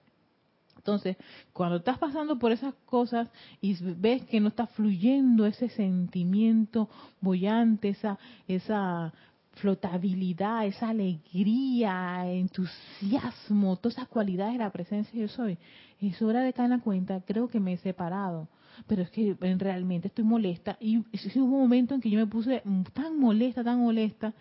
Entonces, 0.87 1.17
cuando 1.53 1.79
estás 1.79 1.99
pasando 1.99 2.39
por 2.39 2.53
esas 2.53 2.73
cosas 2.85 3.29
y 3.61 3.75
ves 3.97 4.25
que 4.27 4.39
no 4.39 4.47
está 4.47 4.69
fluyendo 4.69 5.45
ese 5.45 5.69
sentimiento 5.69 6.89
bollante, 7.21 7.89
esa, 7.89 8.21
esa 8.47 9.13
flotabilidad, 9.57 10.67
esa 10.67 10.91
alegría, 10.91 12.31
entusiasmo, 12.31 13.77
todas 13.77 13.99
esas 13.99 14.09
cualidades 14.09 14.55
de 14.55 14.59
la 14.59 14.71
presencia 14.71 15.19
yo 15.19 15.29
soy, 15.29 15.59
es 16.01 16.21
hora 16.23 16.43
de 16.43 16.53
caer 16.53 16.67
en 16.67 16.79
la 16.79 16.83
cuenta, 16.83 17.23
creo 17.27 17.49
que 17.49 17.59
me 17.59 17.73
he 17.73 17.77
separado, 17.79 18.49
pero 18.87 19.03
es 19.03 19.11
que 19.11 19.35
realmente 19.41 20.09
estoy 20.09 20.25
molesta. 20.25 20.77
Y 20.79 20.99
hubo 20.99 21.45
un 21.45 21.61
momento 21.61 21.95
en 21.95 22.01
que 22.01 22.11
yo 22.11 22.19
me 22.19 22.27
puse 22.27 22.63
tan 22.93 23.19
molesta, 23.19 23.65
tan 23.65 23.81
molesta, 23.81 24.35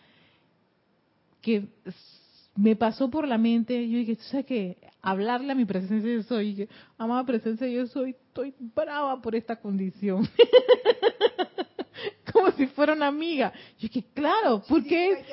que 1.42 1.70
me 2.56 2.76
pasó 2.76 3.10
por 3.10 3.28
la 3.28 3.38
mente, 3.38 3.88
yo 3.88 3.98
dije, 3.98 4.16
¿sabes 4.16 4.46
qué? 4.46 4.78
Hablarle 5.02 5.52
a 5.52 5.56
mi 5.56 5.66
presencia 5.66 6.12
yo 6.12 6.24
soy, 6.24 6.68
amada 6.98 7.26
presencia 7.26 7.68
yo 7.68 7.88
soy, 7.88 8.12
estoy 8.12 8.54
brava 8.60 9.22
por 9.22 9.36
esta 9.36 9.56
condición. 9.56 10.28
Como 12.46 12.58
si 12.58 12.68
fuera 12.68 12.94
una 12.94 13.08
amiga. 13.08 13.52
Yo 13.80 13.88
dije, 13.88 14.06
claro, 14.14 14.62
porque 14.68 15.24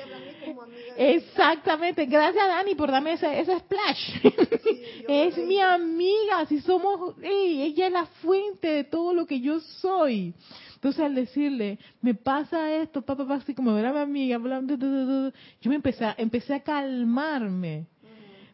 Exactamente, 0.97 2.05
gracias 2.05 2.47
Dani 2.47 2.75
por 2.75 2.91
darme 2.91 3.13
ese, 3.13 3.39
ese 3.39 3.57
splash. 3.59 4.17
es 5.07 5.37
mi 5.37 5.59
amiga, 5.59 6.45
si 6.47 6.59
somos, 6.61 7.15
ella 7.21 7.87
es 7.87 7.93
la 7.93 8.05
fuente 8.21 8.67
de 8.67 8.83
todo 8.83 9.13
lo 9.13 9.25
que 9.25 9.39
yo 9.39 9.59
soy. 9.59 10.33
Entonces 10.75 11.01
al 11.01 11.15
decirle, 11.15 11.79
me 12.01 12.13
pasa 12.13 12.73
esto, 12.75 13.01
papá, 13.01 13.23
papá, 13.23 13.35
así 13.35 13.53
como 13.53 13.77
era 13.77 13.93
mi 13.93 13.99
amiga, 13.99 14.39
yo 14.39 15.69
me 15.69 15.75
empecé, 15.75 16.05
a, 16.05 16.15
empecé 16.17 16.55
a 16.55 16.63
calmarme. 16.63 17.87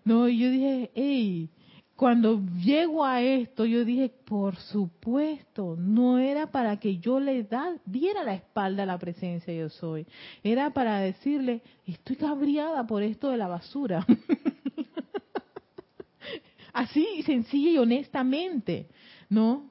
No, 0.04 0.28
y 0.28 0.40
yo 0.40 0.50
dije, 0.50 0.92
hey, 0.94 1.50
cuando 2.00 2.42
llego 2.56 3.04
a 3.04 3.22
esto, 3.22 3.66
yo 3.66 3.84
dije, 3.84 4.10
por 4.24 4.56
supuesto, 4.56 5.76
no 5.78 6.18
era 6.18 6.50
para 6.50 6.80
que 6.80 7.00
yo 7.00 7.20
le 7.20 7.44
da, 7.44 7.76
diera 7.86 8.24
la 8.24 8.36
espalda 8.36 8.84
a 8.84 8.86
la 8.86 8.98
presencia 8.98 9.54
yo 9.54 9.68
soy. 9.68 10.08
Era 10.42 10.70
para 10.70 11.00
decirle, 11.00 11.62
estoy 11.86 12.16
cabreada 12.16 12.88
por 12.88 13.04
esto 13.04 13.30
de 13.30 13.36
la 13.36 13.50
basura. 13.50 14.08
Así, 16.74 17.22
sencilla 17.24 17.72
y 17.72 17.78
honestamente, 17.80 18.88
¿no? 19.28 19.70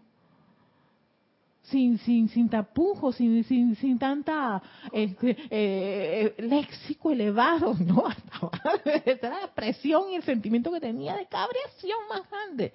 Sin, 1.70 1.98
sin, 1.98 2.28
sin 2.28 2.48
tapujos, 2.48 3.16
sin, 3.16 3.44
sin, 3.44 3.76
sin 3.76 3.98
tanta 3.98 4.62
este, 4.92 5.36
eh, 5.50 6.34
léxico 6.38 7.10
elevado, 7.10 7.74
¿no? 7.74 8.04
la 9.22 9.50
presión 9.54 10.10
y 10.10 10.16
el 10.16 10.22
sentimiento 10.22 10.72
que 10.72 10.80
tenía 10.80 11.16
de 11.16 11.26
cabreación 11.26 11.98
más 12.08 12.28
grande. 12.30 12.72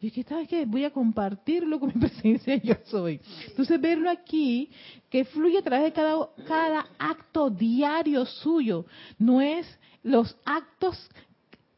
Y 0.00 0.06
es 0.06 0.12
que, 0.14 0.22
¿sabes 0.22 0.48
qué? 0.48 0.64
Voy 0.64 0.84
a 0.84 0.90
compartirlo 0.90 1.78
con 1.78 1.92
mi 1.94 2.00
presencia, 2.00 2.56
yo 2.56 2.74
soy. 2.86 3.20
Entonces, 3.48 3.80
verlo 3.80 4.10
aquí, 4.10 4.70
que 5.10 5.24
fluye 5.24 5.58
a 5.58 5.62
través 5.62 5.84
de 5.84 5.92
cada, 5.92 6.28
cada 6.46 6.86
acto 6.98 7.50
diario 7.50 8.24
suyo, 8.24 8.86
no 9.18 9.40
es 9.42 9.66
los 10.02 10.34
actos 10.44 10.96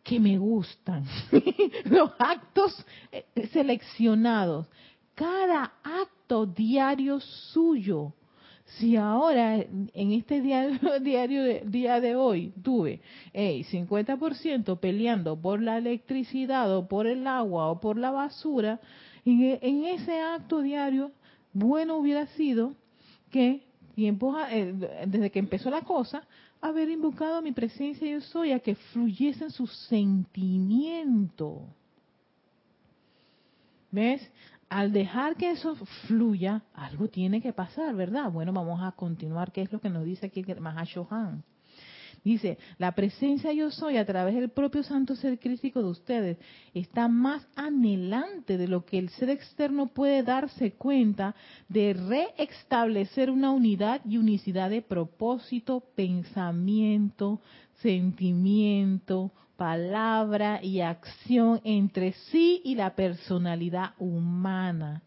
que 0.05 0.19
me 0.19 0.39
gustan, 0.39 1.05
los 1.85 2.11
actos 2.19 2.85
eh, 3.11 3.25
seleccionados, 3.53 4.69
cada 5.15 5.73
acto 5.83 6.47
diario 6.47 7.21
suyo. 7.21 8.13
Si 8.79 8.97
ahora 8.97 9.57
en 9.57 10.13
este 10.13 10.41
día 11.01 12.01
de 12.01 12.17
hoy 12.17 12.53
tuve 12.63 13.01
hey, 13.33 13.67
50% 13.71 14.79
peleando 14.79 15.41
por 15.41 15.61
la 15.61 15.79
electricidad 15.79 16.75
o 16.75 16.89
por 16.89 17.07
el 17.07 17.27
agua 17.27 17.71
o 17.71 17.81
por 17.81 17.99
la 17.99 18.11
basura, 18.11 18.81
en, 19.25 19.85
ese 19.85 20.21
acto 20.21 20.63
diario, 20.63 21.13
bueno 21.53 21.97
hubiera 21.97 22.27
sido 22.29 22.75
que 23.31 23.63
eh, 23.97 24.75
desde 25.07 25.31
que 25.31 25.39
empezó 25.39 25.71
la 25.71 25.83
cosa, 25.83 26.27
haber 26.61 26.89
invocado 26.89 27.43
mi 27.43 27.53
presencia 27.53 28.09
yo 28.09 28.21
soy 28.21 28.53
a 28.53 28.61
que 28.61 28.75
fluyesen 28.75 29.51
sus 29.51 29.71
sentimientos. 29.89 31.59
¿Ves? 33.91 34.23
Al 34.73 34.91
dejar 34.93 35.37
que 35.37 35.51
eso 35.51 35.77
fluya, 36.07 36.63
algo 36.73 37.09
tiene 37.09 37.43
que 37.43 37.53
pasar, 37.53 37.95
¿verdad? 37.95 38.31
Bueno, 38.31 38.53
vamos 38.53 38.83
a 38.83 38.93
continuar, 38.93 39.53
¿qué 39.53 39.63
es 39.63 39.73
lo 39.73 39.81
que 39.81 39.91
nos 39.91 40.05
dice 40.05 40.27
aquí 40.27 40.43
el 40.47 40.61
Mahashohan? 40.61 41.45
Dice, 42.25 42.57
la 42.79 42.93
presencia 42.93 43.53
yo 43.53 43.71
soy 43.71 43.97
a 43.97 44.07
través 44.07 44.35
del 44.37 44.49
propio 44.49 44.83
santo 44.85 45.17
ser 45.17 45.41
crítico 45.41 45.83
de 45.83 45.91
ustedes 45.91 46.39
está 46.73 47.09
más 47.09 47.47
anhelante 47.57 48.57
de 48.57 48.69
lo 48.69 48.85
que 48.85 48.99
el 48.99 49.09
ser 49.11 49.29
externo 49.29 49.89
puede 49.89 50.23
darse 50.23 50.73
cuenta 50.73 51.35
de 51.69 51.95
reestablecer 51.95 53.29
una 53.29 53.51
unidad 53.51 54.01
y 54.09 54.19
unicidad 54.19 54.71
de 54.71 54.83
propósito, 54.83 55.83
pensamiento, 55.97 57.41
sentimiento, 57.83 59.33
palabra 59.63 60.59
y 60.61 60.81
acción 60.81 61.61
entre 61.63 62.15
sí 62.33 62.61
y 62.65 62.75
la 62.75 62.97
personalidad 62.97 63.95
humana 64.01 65.05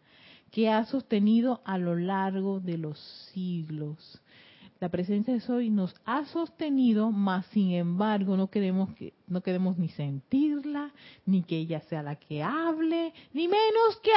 que 0.50 0.70
ha 0.70 0.86
sostenido 0.86 1.60
a 1.66 1.76
lo 1.76 1.94
largo 1.94 2.58
de 2.58 2.78
los 2.78 2.98
siglos. 3.34 4.18
La 4.80 4.88
presencia 4.88 5.34
de 5.34 5.40
Soy 5.40 5.68
nos 5.68 5.94
ha 6.06 6.24
sostenido, 6.24 7.12
mas 7.12 7.44
sin 7.48 7.72
embargo 7.72 8.34
no 8.38 8.48
queremos 8.48 8.94
que 8.94 9.12
no 9.26 9.42
queremos 9.42 9.76
ni 9.76 9.90
sentirla, 9.90 10.90
ni 11.26 11.42
que 11.42 11.58
ella 11.58 11.80
sea 11.90 12.02
la 12.02 12.16
que 12.16 12.42
hable, 12.42 13.12
ni 13.34 13.48
menos 13.48 14.00
que 14.02 14.10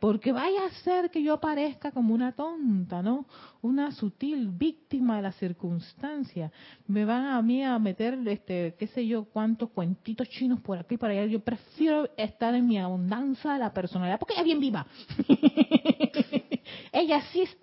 porque 0.00 0.32
vaya 0.32 0.66
a 0.66 0.70
ser 0.82 1.10
que 1.10 1.22
yo 1.22 1.34
aparezca 1.34 1.90
como 1.90 2.14
una 2.14 2.32
tonta, 2.32 3.02
¿no? 3.02 3.26
Una 3.62 3.90
sutil 3.90 4.48
víctima 4.48 5.16
de 5.16 5.22
la 5.22 5.32
circunstancia. 5.32 6.52
Me 6.86 7.04
van 7.04 7.26
a 7.26 7.42
mí 7.42 7.64
a 7.64 7.78
meter, 7.78 8.18
este, 8.28 8.74
qué 8.78 8.86
sé 8.88 9.06
yo, 9.06 9.24
cuántos 9.24 9.70
cuentitos 9.70 10.28
chinos 10.28 10.60
por 10.60 10.78
aquí 10.78 10.96
por 10.96 11.10
allá. 11.10 11.24
Yo 11.24 11.40
prefiero 11.40 12.08
estar 12.16 12.54
en 12.54 12.66
mi 12.66 12.78
abundancia 12.78 13.54
de 13.54 13.58
la 13.60 13.72
personalidad, 13.72 14.18
porque 14.18 14.34
ella 14.34 14.42
es 14.42 14.46
bien 14.46 14.60
viva. 14.60 14.86
ella 16.92 17.22
sí 17.32 17.42
es... 17.42 17.56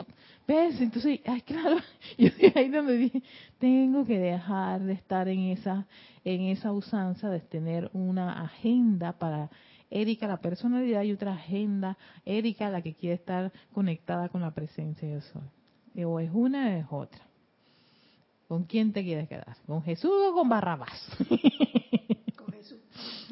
¿Ves? 0.48 0.82
Entonces, 0.82 1.20
ay, 1.28 1.42
claro, 1.42 1.78
yo 2.18 2.30
ahí 2.56 2.70
donde 2.70 2.98
dije, 2.98 3.22
tengo 3.60 4.04
que 4.04 4.18
dejar 4.18 4.82
de 4.82 4.94
estar 4.94 5.28
en 5.28 5.52
esa, 5.52 5.86
en 6.26 6.42
esa 6.42 6.72
usanza 6.72 7.30
de 7.30 7.40
tener 7.40 7.92
una 7.94 8.42
agenda 8.42 9.14
para 9.14 9.52
Erika 9.90 10.28
la 10.28 10.38
personalidad 10.38 11.04
y 11.04 11.12
otra 11.12 11.34
agenda, 11.34 11.98
Erika 12.26 12.70
la 12.70 12.82
que 12.82 12.94
quiere 12.94 13.16
estar 13.16 13.52
conectada 13.74 14.30
con 14.30 14.42
la 14.42 14.52
presencia 14.52 15.08
de 15.08 15.22
soy. 15.22 16.04
O 16.06 16.20
es 16.20 16.30
una 16.34 16.68
o 16.68 16.70
es 16.70 16.86
otra. 16.90 17.22
¿Con 18.48 18.64
quién 18.64 18.94
te 18.94 19.04
quieres 19.04 19.28
quedar? 19.28 19.56
¿Con 19.66 19.84
Jesús 19.84 20.12
o 20.12 20.34
con 20.34 20.50
Barrabás? 20.50 21.18
Con 22.36 22.52
Jesús. 22.52 22.80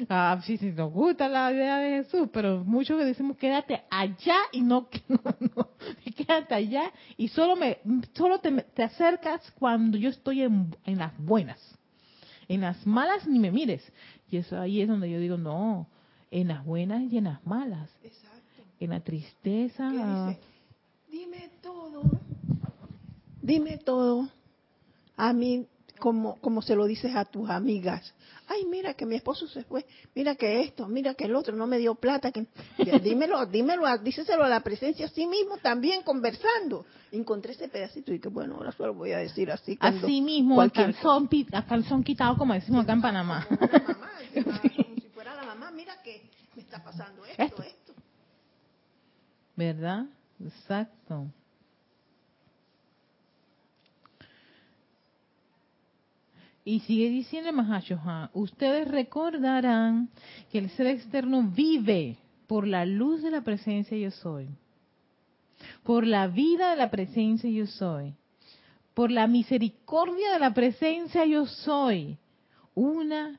Ah, 0.08 0.40
sí, 0.44 0.56
sí, 0.56 0.70
nos 0.70 0.92
gusta 0.92 1.28
la 1.28 1.52
idea 1.52 1.78
de 1.78 2.04
Jesús, 2.04 2.28
pero 2.32 2.64
muchos 2.64 2.96
que 2.96 3.04
decimos 3.04 3.36
quédate 3.36 3.82
allá 3.90 4.36
y 4.52 4.60
no, 4.60 4.88
no, 5.08 5.20
no, 5.56 5.70
quédate 6.16 6.54
allá 6.54 6.92
y 7.16 7.26
solo 7.26 7.56
me, 7.56 7.78
solo 8.14 8.38
te, 8.38 8.62
te 8.62 8.84
acercas 8.84 9.50
cuando 9.58 9.98
yo 9.98 10.10
estoy 10.10 10.42
en, 10.42 10.74
en 10.84 10.98
las 10.98 11.18
buenas, 11.18 11.58
en 12.46 12.60
las 12.60 12.86
malas 12.86 13.26
ni 13.26 13.40
me 13.40 13.50
mires. 13.50 13.92
Y 14.30 14.36
eso 14.36 14.58
ahí 14.58 14.80
es 14.80 14.88
donde 14.88 15.10
yo 15.10 15.18
digo 15.18 15.36
no, 15.36 15.88
en 16.30 16.48
las 16.48 16.64
buenas 16.64 17.02
y 17.12 17.18
en 17.18 17.24
las 17.24 17.44
malas, 17.46 17.90
Exacto. 18.02 18.62
en 18.80 18.90
la 18.90 19.00
tristeza. 19.00 20.36
Dime 21.10 21.50
todo. 21.62 22.02
Dime 23.42 23.78
todo. 23.78 24.28
A 25.16 25.32
mí, 25.32 25.66
como, 25.98 26.36
como 26.40 26.62
se 26.62 26.76
lo 26.76 26.86
dices 26.86 27.14
a 27.16 27.24
tus 27.24 27.48
amigas. 27.50 28.14
Ay, 28.46 28.64
mira 28.66 28.94
que 28.94 29.04
mi 29.04 29.16
esposo 29.16 29.46
se 29.48 29.64
fue. 29.64 29.84
Mira 30.14 30.34
que 30.36 30.60
esto, 30.62 30.86
mira 30.88 31.14
que 31.14 31.24
el 31.24 31.34
otro 31.34 31.56
no 31.56 31.66
me 31.66 31.78
dio 31.78 31.94
plata. 31.94 32.30
Que... 32.30 32.46
Dímelo, 33.02 33.44
dímelo, 33.46 33.86
a- 33.86 33.98
díceselo 33.98 34.44
a 34.44 34.48
la 34.48 34.60
presencia 34.60 35.06
a 35.06 35.08
sí 35.08 35.26
mismo 35.26 35.56
también 35.58 36.02
conversando. 36.02 36.84
Encontré 37.10 37.52
ese 37.52 37.68
pedacito 37.68 38.12
y 38.12 38.20
que 38.20 38.28
bueno, 38.28 38.56
ahora 38.56 38.72
solo 38.72 38.94
voy 38.94 39.12
a 39.12 39.18
decir 39.18 39.50
así. 39.50 39.76
Así 39.80 40.20
mismo, 40.20 40.54
a 40.54 40.68
cualquier 40.70 40.94
calzón, 40.94 41.28
a 41.52 41.66
calzón 41.66 42.04
quitado, 42.04 42.36
como 42.36 42.54
decimos 42.54 42.84
acá 42.84 42.92
en 42.92 43.00
Panamá. 43.02 43.46
Mamá, 43.50 44.10
mira 45.78 46.02
que 46.02 46.28
me 46.56 46.62
está 46.62 46.82
pasando 46.82 47.24
esto, 47.24 47.40
Esto. 47.44 47.62
esto. 47.62 47.94
¿Verdad? 49.54 50.06
Exacto. 50.44 51.28
Y 56.64 56.80
sigue 56.80 57.08
diciendo 57.10 57.52
Mahashohan, 57.52 58.30
ustedes 58.34 58.88
recordarán 58.88 60.10
que 60.50 60.58
el 60.58 60.68
ser 60.70 60.88
externo 60.88 61.44
vive 61.44 62.18
por 62.48 62.66
la 62.66 62.84
luz 62.84 63.22
de 63.22 63.30
la 63.30 63.42
presencia 63.42 63.96
yo 63.96 64.10
soy, 64.10 64.48
por 65.84 66.04
la 66.04 66.26
vida 66.26 66.70
de 66.70 66.76
la 66.76 66.90
presencia 66.90 67.48
yo 67.48 67.68
soy, 67.68 68.14
por 68.94 69.12
la 69.12 69.28
misericordia 69.28 70.32
de 70.32 70.40
la 70.40 70.52
presencia 70.52 71.24
yo 71.24 71.46
soy, 71.46 72.18
una 72.74 73.38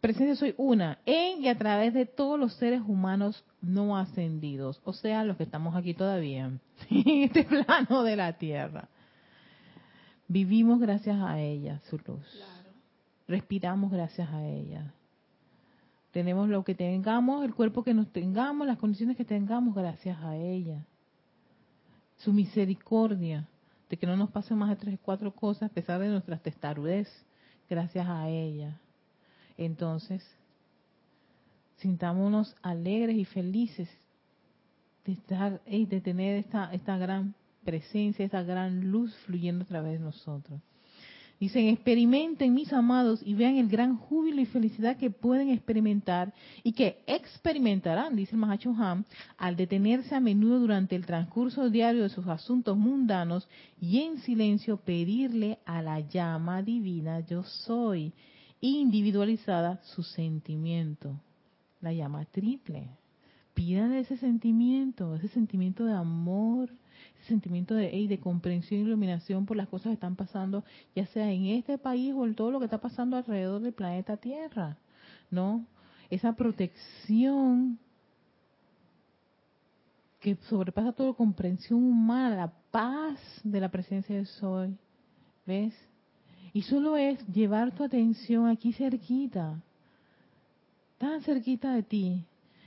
presencia 0.00 0.36
soy 0.36 0.54
una, 0.58 0.98
en 1.06 1.42
y 1.42 1.48
a 1.48 1.56
través 1.56 1.94
de 1.94 2.06
todos 2.06 2.38
los 2.38 2.54
seres 2.54 2.82
humanos 2.86 3.44
no 3.62 3.96
ascendidos, 3.96 4.80
o 4.84 4.92
sea, 4.92 5.24
los 5.24 5.36
que 5.36 5.44
estamos 5.44 5.74
aquí 5.74 5.94
todavía, 5.94 6.46
en 6.90 7.22
este 7.22 7.44
plano 7.44 8.02
de 8.02 8.16
la 8.16 8.34
tierra. 8.34 8.88
Vivimos 10.28 10.78
gracias 10.78 11.20
a 11.20 11.40
ella, 11.40 11.80
su 11.90 11.96
luz. 11.96 12.26
Claro. 12.32 12.70
Respiramos 13.26 13.90
gracias 13.90 14.28
a 14.30 14.46
ella. 14.46 14.92
Tenemos 16.12 16.48
lo 16.48 16.64
que 16.64 16.74
tengamos, 16.74 17.44
el 17.44 17.54
cuerpo 17.54 17.82
que 17.82 17.94
nos 17.94 18.12
tengamos, 18.12 18.66
las 18.66 18.78
condiciones 18.78 19.16
que 19.16 19.24
tengamos 19.24 19.74
gracias 19.74 20.18
a 20.22 20.36
ella. 20.36 20.84
Su 22.18 22.32
misericordia, 22.32 23.48
de 23.88 23.96
que 23.96 24.06
no 24.06 24.16
nos 24.16 24.30
pasen 24.30 24.58
más 24.58 24.70
de 24.70 24.76
tres 24.76 24.94
o 24.94 25.02
cuatro 25.02 25.32
cosas 25.34 25.70
a 25.70 25.74
pesar 25.74 26.00
de 26.00 26.08
nuestras 26.08 26.42
testarudez, 26.42 27.08
gracias 27.68 28.06
a 28.08 28.28
ella. 28.28 28.80
Entonces, 29.60 30.26
sintámonos 31.76 32.56
alegres 32.62 33.18
y 33.18 33.26
felices 33.26 33.90
de 35.04 35.12
estar 35.12 35.60
y 35.66 35.84
de 35.84 36.00
tener 36.00 36.38
esta, 36.38 36.72
esta 36.72 36.96
gran 36.96 37.34
presencia, 37.62 38.24
esta 38.24 38.42
gran 38.42 38.90
luz 38.90 39.14
fluyendo 39.26 39.64
a 39.64 39.68
través 39.68 39.98
de 39.98 39.98
nosotros. 39.98 40.62
Dicen, 41.38 41.68
experimenten 41.68 42.54
mis 42.54 42.72
amados 42.72 43.20
y 43.22 43.34
vean 43.34 43.56
el 43.56 43.68
gran 43.68 43.98
júbilo 43.98 44.40
y 44.40 44.46
felicidad 44.46 44.96
que 44.96 45.10
pueden 45.10 45.50
experimentar 45.50 46.32
y 46.62 46.72
que 46.72 47.02
experimentarán, 47.06 48.16
dice 48.16 48.32
el 48.32 48.38
Mahacho 48.38 48.74
Ham, 48.78 49.04
al 49.36 49.56
detenerse 49.56 50.14
a 50.14 50.20
menudo 50.20 50.58
durante 50.58 50.96
el 50.96 51.04
transcurso 51.04 51.68
diario 51.68 52.02
de 52.02 52.08
sus 52.08 52.26
asuntos 52.26 52.78
mundanos 52.78 53.46
y 53.78 54.00
en 54.00 54.20
silencio 54.20 54.78
pedirle 54.78 55.58
a 55.66 55.82
la 55.82 56.00
llama 56.00 56.62
divina 56.62 57.20
yo 57.20 57.42
soy, 57.42 58.14
individualizada 58.60 59.80
su 59.82 60.02
sentimiento, 60.02 61.20
la 61.80 61.92
llama 61.92 62.24
triple. 62.26 62.88
Pídanle 63.54 64.00
ese 64.00 64.16
sentimiento, 64.16 65.14
ese 65.14 65.28
sentimiento 65.28 65.84
de 65.84 65.92
amor, 65.92 66.70
ese 67.18 67.28
sentimiento 67.28 67.74
de, 67.74 67.90
hey, 67.92 68.06
de 68.06 68.20
comprensión 68.20 68.80
y 68.80 68.84
iluminación 68.84 69.46
por 69.46 69.56
las 69.56 69.68
cosas 69.68 69.86
que 69.86 69.94
están 69.94 70.16
pasando, 70.16 70.64
ya 70.94 71.06
sea 71.06 71.30
en 71.30 71.46
este 71.46 71.78
país 71.78 72.14
o 72.14 72.24
en 72.26 72.34
todo 72.34 72.50
lo 72.50 72.58
que 72.58 72.66
está 72.66 72.78
pasando 72.78 73.16
alrededor 73.16 73.60
del 73.60 73.72
planeta 73.72 74.16
Tierra, 74.16 74.76
¿no? 75.30 75.66
Esa 76.10 76.34
protección 76.34 77.78
que 80.20 80.36
sobrepasa 80.48 80.92
toda 80.92 81.14
comprensión 81.14 81.82
humana, 81.82 82.36
la 82.36 82.52
paz 82.70 83.18
de 83.42 83.60
la 83.60 83.70
presencia 83.70 84.14
del 84.14 84.26
Soy, 84.26 84.76
¿ves? 85.46 85.74
Y 86.52 86.62
solo 86.62 86.96
es 86.96 87.24
llevar 87.28 87.72
tu 87.72 87.84
atención 87.84 88.48
aquí 88.48 88.72
cerquita, 88.72 89.62
tan 90.98 91.22
cerquita 91.22 91.72
de 91.74 91.82
ti, 91.82 92.24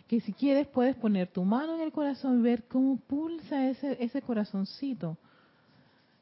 que 0.07 0.21
si 0.21 0.33
quieres 0.33 0.67
puedes 0.67 0.95
poner 0.95 1.27
tu 1.27 1.43
mano 1.43 1.75
en 1.75 1.81
el 1.81 1.91
corazón 1.91 2.39
y 2.39 2.43
ver 2.43 2.63
cómo 2.67 2.97
pulsa 2.97 3.69
ese, 3.69 3.97
ese 4.03 4.21
corazoncito. 4.21 5.17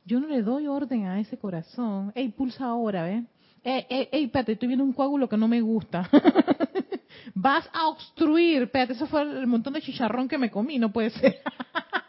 Yo 0.06 0.20
no 0.20 0.28
le 0.28 0.42
doy 0.42 0.68
orden 0.68 1.06
a 1.06 1.20
ese 1.20 1.38
corazón. 1.38 2.12
Ey, 2.16 2.30
pulsa 2.30 2.66
ahora, 2.66 3.04
¿ves? 3.04 3.24
Ey, 3.64 3.86
ey, 3.90 4.24
espérate, 4.26 4.54
estoy 4.54 4.68
viendo 4.68 4.84
un 4.84 4.94
coágulo 4.94 5.30
que 5.30 5.38
no 5.38 5.48
me 5.48 5.62
gusta. 5.62 6.10
Vas 7.36 7.70
a 7.72 7.88
obstruir. 7.88 8.64
Espérate, 8.64 8.94
eso 8.94 9.06
fue 9.06 9.22
el 9.22 9.46
montón 9.46 9.74
de 9.74 9.82
chicharrón 9.82 10.28
que 10.28 10.40
me 10.40 10.50
comí, 10.50 10.80
no 10.80 10.92
puede 10.92 11.12
ser. 11.12 11.38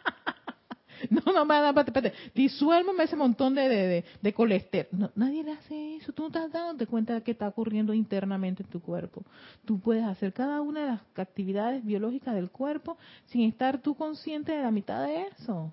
No, 1.09 1.21
no, 1.31 1.41
espérate, 1.41 1.91
espérate. 1.91 2.13
Disuélveme 2.33 3.03
ese 3.03 3.15
montón 3.15 3.55
de, 3.55 3.69
de, 3.69 4.05
de, 4.21 4.33
colesterol. 4.33 4.87
No, 4.91 5.11
nadie 5.15 5.43
le 5.43 5.51
hace 5.51 5.97
eso. 5.97 6.11
Tú 6.13 6.23
no 6.23 6.27
estás 6.27 6.51
dándote 6.51 6.87
cuenta 6.87 7.13
de 7.13 7.21
qué 7.21 7.31
está 7.31 7.47
ocurriendo 7.47 7.93
internamente 7.93 8.63
en 8.63 8.69
tu 8.69 8.81
cuerpo. 8.81 9.23
Tú 9.65 9.79
puedes 9.79 10.03
hacer 10.03 10.33
cada 10.33 10.61
una 10.61 10.81
de 10.81 10.87
las 10.87 11.01
actividades 11.15 11.83
biológicas 11.83 12.35
del 12.35 12.49
cuerpo 12.49 12.97
sin 13.27 13.49
estar 13.49 13.79
tú 13.79 13.95
consciente 13.95 14.51
de 14.51 14.61
la 14.61 14.71
mitad 14.71 15.05
de 15.05 15.27
eso. 15.27 15.71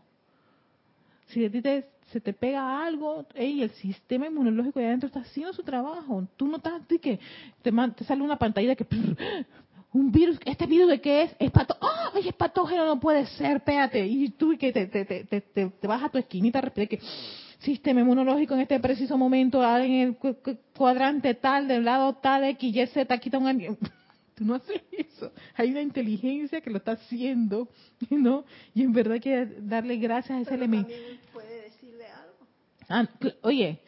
Si 1.26 1.41
de 1.41 1.51
ti 1.51 1.62
te, 1.62 1.89
se 2.11 2.20
te 2.20 2.33
pega 2.33 2.85
algo, 2.85 3.24
ey, 3.35 3.62
el 3.62 3.70
sistema 3.70 4.26
inmunológico 4.26 4.81
de 4.81 4.87
adentro 4.87 5.07
está 5.07 5.20
haciendo 5.20 5.53
su 5.53 5.62
trabajo. 5.62 6.26
Tú 6.37 6.49
no 6.49 6.57
estás 6.57 6.83
que 6.89 7.20
te, 7.62 7.72
te 7.72 8.05
sale 8.05 8.22
una 8.22 8.37
pantalla 8.37 8.74
que 8.74 8.85
un 9.93 10.12
virus, 10.12 10.38
¿este 10.45 10.66
virus 10.66 10.88
de 10.88 11.01
qué 11.01 11.22
es? 11.22 11.36
Es 11.38 11.51
pato, 11.51 11.76
¡Ah! 11.80 12.11
ay, 12.14 12.28
es 12.28 12.34
patógeno, 12.34 12.84
no 12.86 13.01
puede 13.01 13.26
ser, 13.26 13.57
espérate. 13.57 14.07
Y 14.07 14.28
tú 14.30 14.53
y 14.53 14.59
que 14.59 14.72
te, 14.72 14.86
te, 14.86 15.05
te, 15.05 15.41
te, 15.41 15.86
vas 15.86 16.03
a 16.05 16.09
tu 16.09 16.18
esquinita 16.18 16.59
a 16.59 16.62
respirar 16.62 16.88
que 16.88 17.01
sistema 17.59 18.01
inmunológico 18.01 18.55
en 18.55 18.61
este 18.61 18.78
preciso 18.80 19.18
momento, 19.18 19.62
en 19.78 19.93
el 19.93 20.16
cu- 20.16 20.36
cu- 20.43 20.57
cuadrante 20.76 21.34
tal, 21.34 21.66
del 21.68 21.84
lado 21.84 22.14
tal, 22.14 22.45
X, 22.45 22.74
Y, 22.76 22.86
Z, 22.86 23.18
quita 23.18 23.38
un. 23.38 23.76
Tú 24.36 24.45
no 24.47 24.55
haces 24.55 24.80
eso. 24.93 25.32
Hay 25.55 25.70
una 25.70 25.82
inteligencia 25.82 26.62
que 26.62 26.70
lo 26.70 26.78
está 26.78 26.93
haciendo, 26.93 27.68
¿no? 28.11 28.45
Y 28.74 28.82
en 28.84 28.93
verdad 28.93 29.20
que 29.20 29.45
darle 29.61 29.97
gracias 29.97 30.38
a 30.38 30.41
ese 30.41 30.55
elemento. 30.55 30.91
puede 31.32 31.62
decirle 31.64 32.07
algo. 32.07 32.47
Ah, 32.88 33.07
oye, 33.43 33.80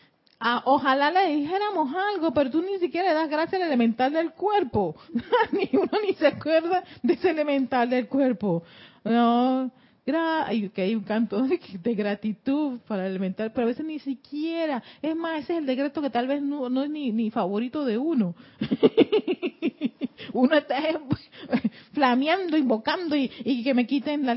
ah, 0.42 0.62
ojalá 0.66 1.10
le 1.10 1.36
dijéramos 1.36 1.94
algo, 1.94 2.32
pero 2.34 2.50
tú 2.50 2.62
ni 2.62 2.78
siquiera 2.78 3.08
le 3.08 3.14
das 3.14 3.30
gracias 3.30 3.60
al 3.60 3.68
elemental 3.68 4.12
del 4.12 4.32
cuerpo. 4.32 4.96
ni 5.52 5.70
uno 5.72 5.90
ni 6.06 6.14
se 6.14 6.26
acuerda 6.26 6.84
de 7.02 7.14
ese 7.14 7.30
elemental 7.30 7.88
del 7.88 8.08
cuerpo. 8.08 8.62
No, 9.04 9.70
hay 10.06 10.94
un 10.94 11.04
canto 11.04 11.42
de, 11.42 11.94
gratitud 11.94 12.80
para 12.88 13.06
el 13.06 13.12
elemental, 13.12 13.52
pero 13.52 13.66
a 13.66 13.68
veces 13.68 13.86
ni 13.86 13.98
siquiera. 13.98 14.82
Es 15.00 15.14
más, 15.16 15.42
ese 15.42 15.54
es 15.54 15.58
el 15.60 15.66
decreto 15.66 16.02
que 16.02 16.10
tal 16.10 16.26
vez 16.26 16.42
no, 16.42 16.68
no 16.68 16.82
es 16.82 16.90
ni, 16.90 17.12
ni 17.12 17.30
favorito 17.30 17.84
de 17.84 17.98
uno. 17.98 18.34
uno 20.32 20.56
está 20.56 20.76
flameando, 21.92 22.56
invocando 22.56 23.16
y, 23.16 23.30
y 23.44 23.62
que 23.62 23.74
me 23.74 23.86
quiten 23.86 24.26
la, 24.26 24.34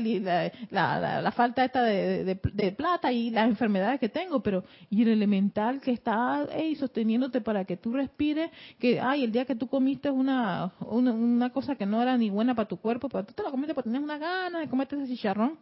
la, 0.70 1.22
la, 1.22 1.32
falta 1.32 1.64
esta 1.64 1.82
de, 1.82 2.74
plata 2.76 3.12
y 3.12 3.30
las 3.30 3.48
enfermedades 3.48 4.00
que 4.00 4.08
tengo, 4.08 4.40
pero 4.40 4.64
y 4.90 5.02
el 5.02 5.08
elemental 5.08 5.80
que 5.80 5.92
está 5.92 6.46
ey, 6.52 6.74
sosteniéndote 6.76 7.40
para 7.40 7.64
que 7.64 7.76
tú 7.76 7.92
respires, 7.92 8.50
que 8.78 9.00
ay, 9.00 9.24
el 9.24 9.32
día 9.32 9.44
que 9.44 9.54
tú 9.54 9.68
comiste 9.68 10.10
una, 10.10 10.72
una, 10.80 11.12
una 11.12 11.50
cosa 11.50 11.76
que 11.76 11.86
no 11.86 12.02
era 12.02 12.16
ni 12.16 12.30
buena 12.30 12.54
para 12.54 12.68
tu 12.68 12.78
cuerpo, 12.78 13.08
pero 13.08 13.24
tú 13.24 13.34
te 13.34 13.42
la 13.42 13.50
comiste 13.50 13.74
porque 13.74 13.88
tenías 13.88 14.04
una 14.04 14.18
gana 14.18 14.60
de 14.60 14.68
comerte 14.68 14.96
ese 14.96 15.06
chicharrón, 15.06 15.58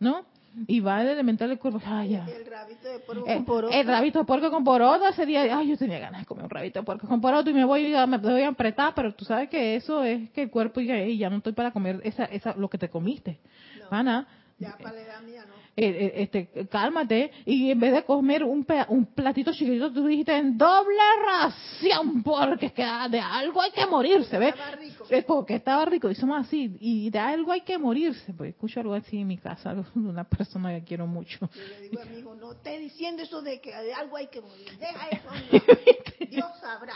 ¿no? 0.00 0.24
Y 0.66 0.80
va 0.80 1.02
el 1.02 1.08
elemental 1.08 1.48
del 1.48 1.58
cuerpo, 1.58 1.80
ay, 1.86 2.10
ya. 2.10 2.26
El 2.28 2.44
rabito 2.46 2.88
de 2.88 2.98
puerco 3.00 3.24
Eh, 3.28 3.34
con 3.36 3.44
poroto. 3.44 3.74
el 3.74 3.86
rabito 3.86 4.18
de 4.18 4.24
puerco 4.24 4.50
con 4.50 4.64
poroto 4.64 5.06
ese 5.06 5.24
día, 5.26 5.42
ay, 5.56 5.68
yo 5.68 5.76
tenía 5.76 5.98
ganas 5.98 6.22
de 6.22 6.26
comer 6.26 6.44
un 6.44 6.50
rabito 6.50 6.80
de 6.80 6.84
puerco 6.84 7.06
con 7.06 7.20
poroto 7.20 7.50
y 7.50 7.54
me 7.54 7.64
voy 7.64 7.94
a, 7.94 8.06
me 8.06 8.18
voy 8.18 8.42
a 8.42 8.48
apretar, 8.48 8.92
pero 8.94 9.14
tú 9.14 9.24
sabes 9.24 9.48
que 9.48 9.76
eso 9.76 10.02
es 10.02 10.30
que 10.30 10.42
el 10.42 10.50
cuerpo 10.50 10.80
ya, 10.80 10.96
"Ey, 10.96 11.16
ya 11.18 11.30
no 11.30 11.36
estoy 11.36 11.52
para 11.52 11.70
comer 11.70 12.00
esa, 12.04 12.24
esa, 12.24 12.54
lo 12.56 12.68
que 12.68 12.78
te 12.78 12.88
comiste. 12.88 13.38
No. 13.80 13.86
Ana, 13.96 14.26
Ya 14.60 14.76
para 14.76 14.92
la 14.96 15.02
edad 15.02 15.22
mía, 15.22 15.44
no. 15.46 15.54
Eh, 15.80 16.06
eh, 16.06 16.12
este, 16.22 16.66
cálmate 16.66 17.30
y 17.46 17.70
en 17.70 17.78
vez 17.78 17.92
de 17.92 18.02
comer 18.02 18.42
un, 18.42 18.66
un 18.88 19.06
platito 19.06 19.52
chiquitito, 19.52 19.92
tú 19.92 20.06
dijiste 20.06 20.36
en 20.36 20.58
doble 20.58 20.98
ración 21.24 22.20
porque 22.24 22.66
es 22.66 22.72
que 22.72 22.82
de 22.82 23.20
algo 23.20 23.62
hay 23.62 23.70
que 23.70 23.86
morirse, 23.86 24.40
¿ves? 24.40 24.54
Estaba 24.54 24.72
rico. 24.72 25.04
Es 25.08 25.24
porque 25.24 25.54
estaba 25.54 25.84
rico 25.84 26.10
y 26.10 26.16
somos 26.16 26.44
así 26.44 26.76
y 26.80 27.10
de 27.10 27.20
algo 27.20 27.52
hay 27.52 27.60
que 27.60 27.78
morirse. 27.78 28.32
Pues 28.32 28.50
escucho 28.50 28.80
algo 28.80 28.94
así 28.94 29.20
en 29.20 29.28
mi 29.28 29.38
casa, 29.38 29.72
una 29.94 30.24
persona 30.24 30.74
que 30.74 30.84
quiero 30.84 31.06
mucho. 31.06 31.38
Yo 31.54 31.62
le 31.62 31.88
digo 31.88 32.02
a 32.02 32.04
mi 32.06 32.18
hijo, 32.18 32.34
no 32.34 32.52
esté 32.52 32.76
diciendo 32.80 33.22
eso 33.22 33.40
de 33.40 33.60
que 33.60 33.70
de 33.70 33.94
algo 33.94 34.16
hay 34.16 34.26
que 34.26 34.40
morir. 34.40 34.76
Deja 34.80 35.08
eso. 35.10 35.28
Dios 36.28 36.46
sabrá. 36.60 36.94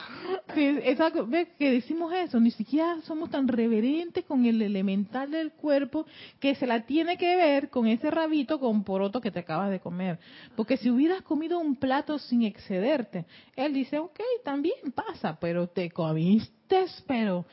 Sí, 0.54 0.78
exacto. 0.82 1.24
Ve 1.26 1.52
que 1.56 1.70
decimos 1.70 2.12
eso, 2.12 2.40
ni 2.40 2.50
siquiera 2.50 3.00
somos 3.02 3.30
tan 3.30 3.46
reverentes 3.46 4.24
con 4.24 4.44
el 4.44 4.60
elemental 4.60 5.30
del 5.30 5.52
cuerpo 5.52 6.04
que 6.40 6.56
se 6.56 6.66
la 6.66 6.84
tiene 6.84 7.16
que 7.16 7.36
ver 7.36 7.70
con 7.70 7.86
ese 7.86 8.10
rabito 8.10 8.58
con 8.72 8.84
poroto 8.84 9.20
que 9.20 9.30
te 9.30 9.40
acabas 9.40 9.70
de 9.70 9.80
comer. 9.80 10.18
Porque 10.56 10.78
si 10.78 10.90
hubieras 10.90 11.20
comido 11.20 11.58
un 11.58 11.76
plato 11.76 12.18
sin 12.18 12.42
excederte, 12.42 13.26
él 13.54 13.74
dice, 13.74 13.98
ok, 13.98 14.18
también 14.42 14.92
pasa, 14.94 15.38
pero 15.38 15.66
te 15.66 15.90
comiste, 15.90 16.86
pero 17.06 17.44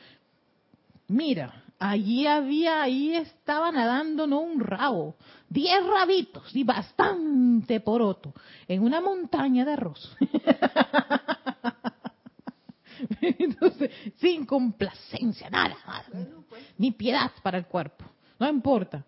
mira, 1.08 1.62
allí 1.78 2.26
había, 2.26 2.80
ahí 2.80 3.14
estaba 3.14 3.70
nadando 3.70 4.26
no 4.26 4.40
un 4.40 4.60
rabo, 4.60 5.16
diez 5.50 5.84
rabitos 5.84 6.56
y 6.56 6.64
bastante 6.64 7.80
poroto 7.80 8.32
en 8.66 8.82
una 8.82 9.02
montaña 9.02 9.66
de 9.66 9.74
arroz. 9.74 10.16
Entonces, 13.20 13.90
sin 14.16 14.46
complacencia, 14.46 15.50
nada, 15.50 15.76
nada. 15.86 16.04
Pues. 16.48 16.62
Ni 16.78 16.92
piedad 16.92 17.30
para 17.42 17.58
el 17.58 17.66
cuerpo. 17.66 18.06
No 18.38 18.48
importa. 18.48 19.04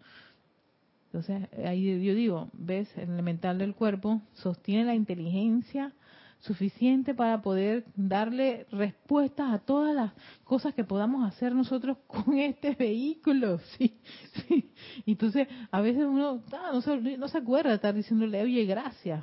Entonces, 1.13 1.47
ahí 1.67 2.03
yo 2.03 2.15
digo, 2.15 2.49
ves, 2.55 2.89
el 2.97 3.11
elemental 3.11 3.59
del 3.59 3.75
cuerpo 3.75 4.23
sostiene 4.33 4.87
la 4.87 4.95
inteligencia 4.95 5.93
suficiente 6.39 7.15
para 7.15 7.43
poder 7.43 7.85
darle 7.95 8.67
respuestas 8.73 9.53
a 9.53 9.59
todas 9.59 9.95
las 9.95 10.13
cosas 10.43 10.73
que 10.75 10.85
podamos 10.85 11.29
hacer 11.29 11.55
nosotros 11.55 11.99
con 12.07 12.39
este 12.39 12.75
vehículo, 12.75 13.59
sí, 13.77 14.01
sí. 14.49 14.73
Entonces, 15.05 15.49
a 15.71 15.83
veces 15.83 16.05
uno 16.07 16.43
ah, 16.53 16.71
no, 16.73 16.81
se, 16.81 16.97
no 17.19 17.29
se 17.29 17.39
acuerda 17.39 17.69
de 17.69 17.77
estar 17.77 17.95
diciéndole, 17.95 18.43
oye, 18.43 18.65
gracias, 18.65 19.23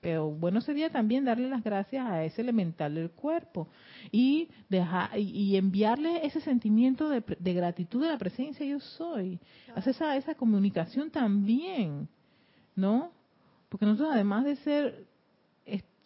pero 0.00 0.30
bueno 0.30 0.60
sería 0.60 0.90
también 0.90 1.24
darle 1.24 1.48
las 1.48 1.62
gracias 1.62 2.06
a 2.06 2.24
ese 2.24 2.40
elemental 2.40 2.94
del 2.94 3.10
cuerpo 3.10 3.68
y 4.10 4.48
dejar 4.68 5.18
y, 5.18 5.56
enviarle 5.56 6.26
ese 6.26 6.40
sentimiento 6.40 7.08
de, 7.08 7.22
de 7.38 7.54
gratitud 7.54 8.02
de 8.02 8.08
la 8.08 8.18
presencia 8.18 8.64
yo 8.64 8.80
soy. 8.80 9.38
Hacer 9.74 9.94
esa 9.94 10.16
esa 10.16 10.34
comunicación 10.34 11.10
también 11.10 12.08
no 12.74 13.12
porque 13.68 13.86
nosotros 13.86 14.14
además 14.14 14.44
de 14.44 14.56
ser 14.56 15.06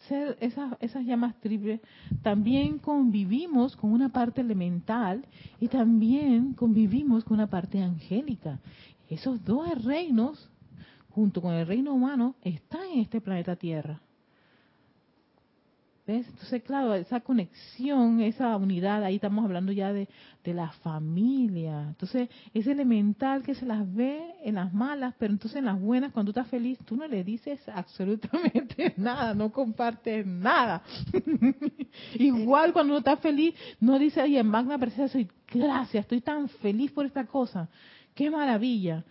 ser 0.07 0.37
esas 0.39 0.73
esas 0.81 1.03
llamas 1.03 1.39
triples 1.39 1.79
también 2.21 2.77
convivimos 2.77 3.75
con 3.75 3.91
una 3.91 4.09
parte 4.09 4.41
elemental 4.41 5.25
y 5.59 5.67
también 5.67 6.53
convivimos 6.53 7.23
con 7.23 7.35
una 7.35 7.47
parte 7.47 7.81
angélica. 7.81 8.59
Esos 9.09 9.43
dos 9.43 9.83
reinos 9.83 10.49
junto 11.15 11.41
con 11.41 11.53
el 11.53 11.65
reino 11.65 11.93
humano, 11.93 12.35
está 12.41 12.85
en 12.91 12.99
este 12.99 13.21
planeta 13.21 13.55
Tierra. 13.55 14.01
¿Ves? 16.05 16.27
Entonces, 16.27 16.61
claro, 16.61 16.93
esa 16.93 17.21
conexión, 17.21 18.19
esa 18.21 18.55
unidad, 18.57 19.03
ahí 19.03 19.15
estamos 19.15 19.43
hablando 19.43 19.71
ya 19.71 19.91
de, 19.91 20.07
de 20.43 20.53
la 20.53 20.69
familia. 20.83 21.83
Entonces, 21.87 22.29
es 22.53 22.67
elemental 22.67 23.41
que 23.41 23.55
se 23.55 23.65
las 23.65 23.91
ve 23.95 24.35
en 24.43 24.55
las 24.55 24.71
malas, 24.71 25.15
pero 25.17 25.33
entonces 25.33 25.57
en 25.57 25.65
las 25.65 25.79
buenas, 25.79 26.11
cuando 26.11 26.31
tú 26.31 26.39
estás 26.39 26.51
feliz, 26.51 26.77
tú 26.85 26.95
no 26.95 27.07
le 27.07 27.23
dices 27.23 27.59
absolutamente 27.69 28.93
nada, 28.97 29.33
no 29.33 29.51
compartes 29.51 30.27
nada. 30.27 30.83
Igual 32.19 32.71
cuando 32.71 32.91
uno 32.93 32.99
está 32.99 33.17
feliz, 33.17 33.55
no 33.79 33.97
dice, 33.97 34.21
ay, 34.21 34.43
magna 34.43 34.77
presencia 34.77 35.07
soy, 35.07 35.27
gracias, 35.49 36.03
estoy 36.03 36.21
tan 36.21 36.49
feliz 36.49 36.91
por 36.91 37.05
esta 37.05 37.25
cosa. 37.25 37.67
Qué 38.13 38.29
maravilla 38.29 39.03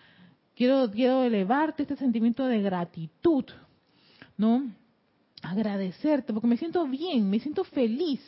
quiero 0.54 0.90
quiero 0.90 1.22
elevarte 1.22 1.82
este 1.82 1.96
sentimiento 1.96 2.46
de 2.46 2.62
gratitud, 2.62 3.44
¿no? 4.36 4.70
Agradecerte, 5.42 6.32
porque 6.32 6.48
me 6.48 6.56
siento 6.56 6.86
bien, 6.86 7.28
me 7.28 7.38
siento 7.38 7.64
feliz. 7.64 8.20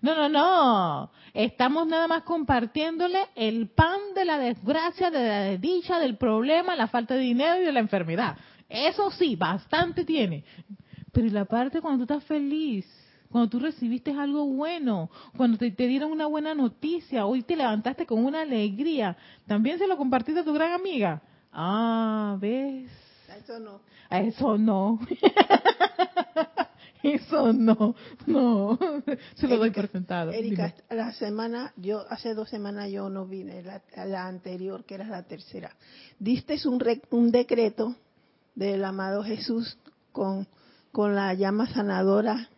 No, 0.00 0.14
no, 0.14 0.28
no. 0.28 1.10
Estamos 1.34 1.86
nada 1.86 2.08
más 2.08 2.22
compartiéndole 2.22 3.18
el 3.34 3.68
pan 3.68 3.98
de 4.14 4.24
la 4.24 4.38
desgracia, 4.38 5.10
de 5.10 5.18
la 5.18 5.40
desdicha, 5.40 5.98
del 5.98 6.16
problema, 6.16 6.74
la 6.74 6.86
falta 6.86 7.14
de 7.14 7.20
dinero 7.20 7.60
y 7.60 7.66
de 7.66 7.72
la 7.72 7.80
enfermedad. 7.80 8.38
Eso 8.70 9.10
sí, 9.10 9.36
bastante 9.36 10.04
tiene. 10.06 10.44
Pero 11.12 11.26
¿y 11.26 11.30
la 11.30 11.44
parte 11.44 11.82
cuando 11.82 12.06
tú 12.06 12.14
estás 12.14 12.26
feliz? 12.26 12.86
Cuando 13.28 13.50
tú 13.50 13.58
recibiste 13.58 14.10
algo 14.12 14.46
bueno, 14.46 15.10
cuando 15.36 15.58
te, 15.58 15.70
te 15.70 15.86
dieron 15.86 16.10
una 16.10 16.26
buena 16.26 16.54
noticia, 16.54 17.26
hoy 17.26 17.42
te 17.42 17.56
levantaste 17.56 18.06
con 18.06 18.24
una 18.24 18.42
alegría, 18.42 19.16
también 19.46 19.78
se 19.78 19.86
lo 19.86 19.96
compartiste 19.96 20.40
a 20.40 20.44
tu 20.44 20.52
gran 20.52 20.72
amiga. 20.72 21.22
Ah, 21.52 22.36
¿ves? 22.40 22.90
Eso 23.42 23.58
no. 23.58 23.80
Eso 24.10 24.58
no. 24.58 24.98
Eso 27.02 27.52
no. 27.52 27.94
No. 28.26 28.78
Se 29.34 29.48
lo 29.48 29.56
doy 29.56 29.68
Erika, 29.68 29.80
por 29.82 29.90
sentado. 29.90 30.30
Erika, 30.30 30.66
Dime. 30.88 31.02
la 31.02 31.12
semana, 31.12 31.72
yo 31.76 32.04
hace 32.08 32.32
dos 32.34 32.48
semanas 32.48 32.90
yo 32.90 33.08
no 33.08 33.26
vine, 33.26 33.62
la, 33.62 33.82
la 34.06 34.26
anterior, 34.28 34.84
que 34.84 34.94
era 34.94 35.06
la 35.08 35.24
tercera. 35.24 35.74
Diste 36.20 36.56
un, 36.68 36.78
re- 36.78 37.02
un 37.10 37.32
decreto 37.32 37.96
del 38.54 38.84
amado 38.84 39.24
Jesús 39.24 39.76
con, 40.12 40.46
con 40.92 41.16
la 41.16 41.34
llama 41.34 41.66
sanadora 41.72 42.48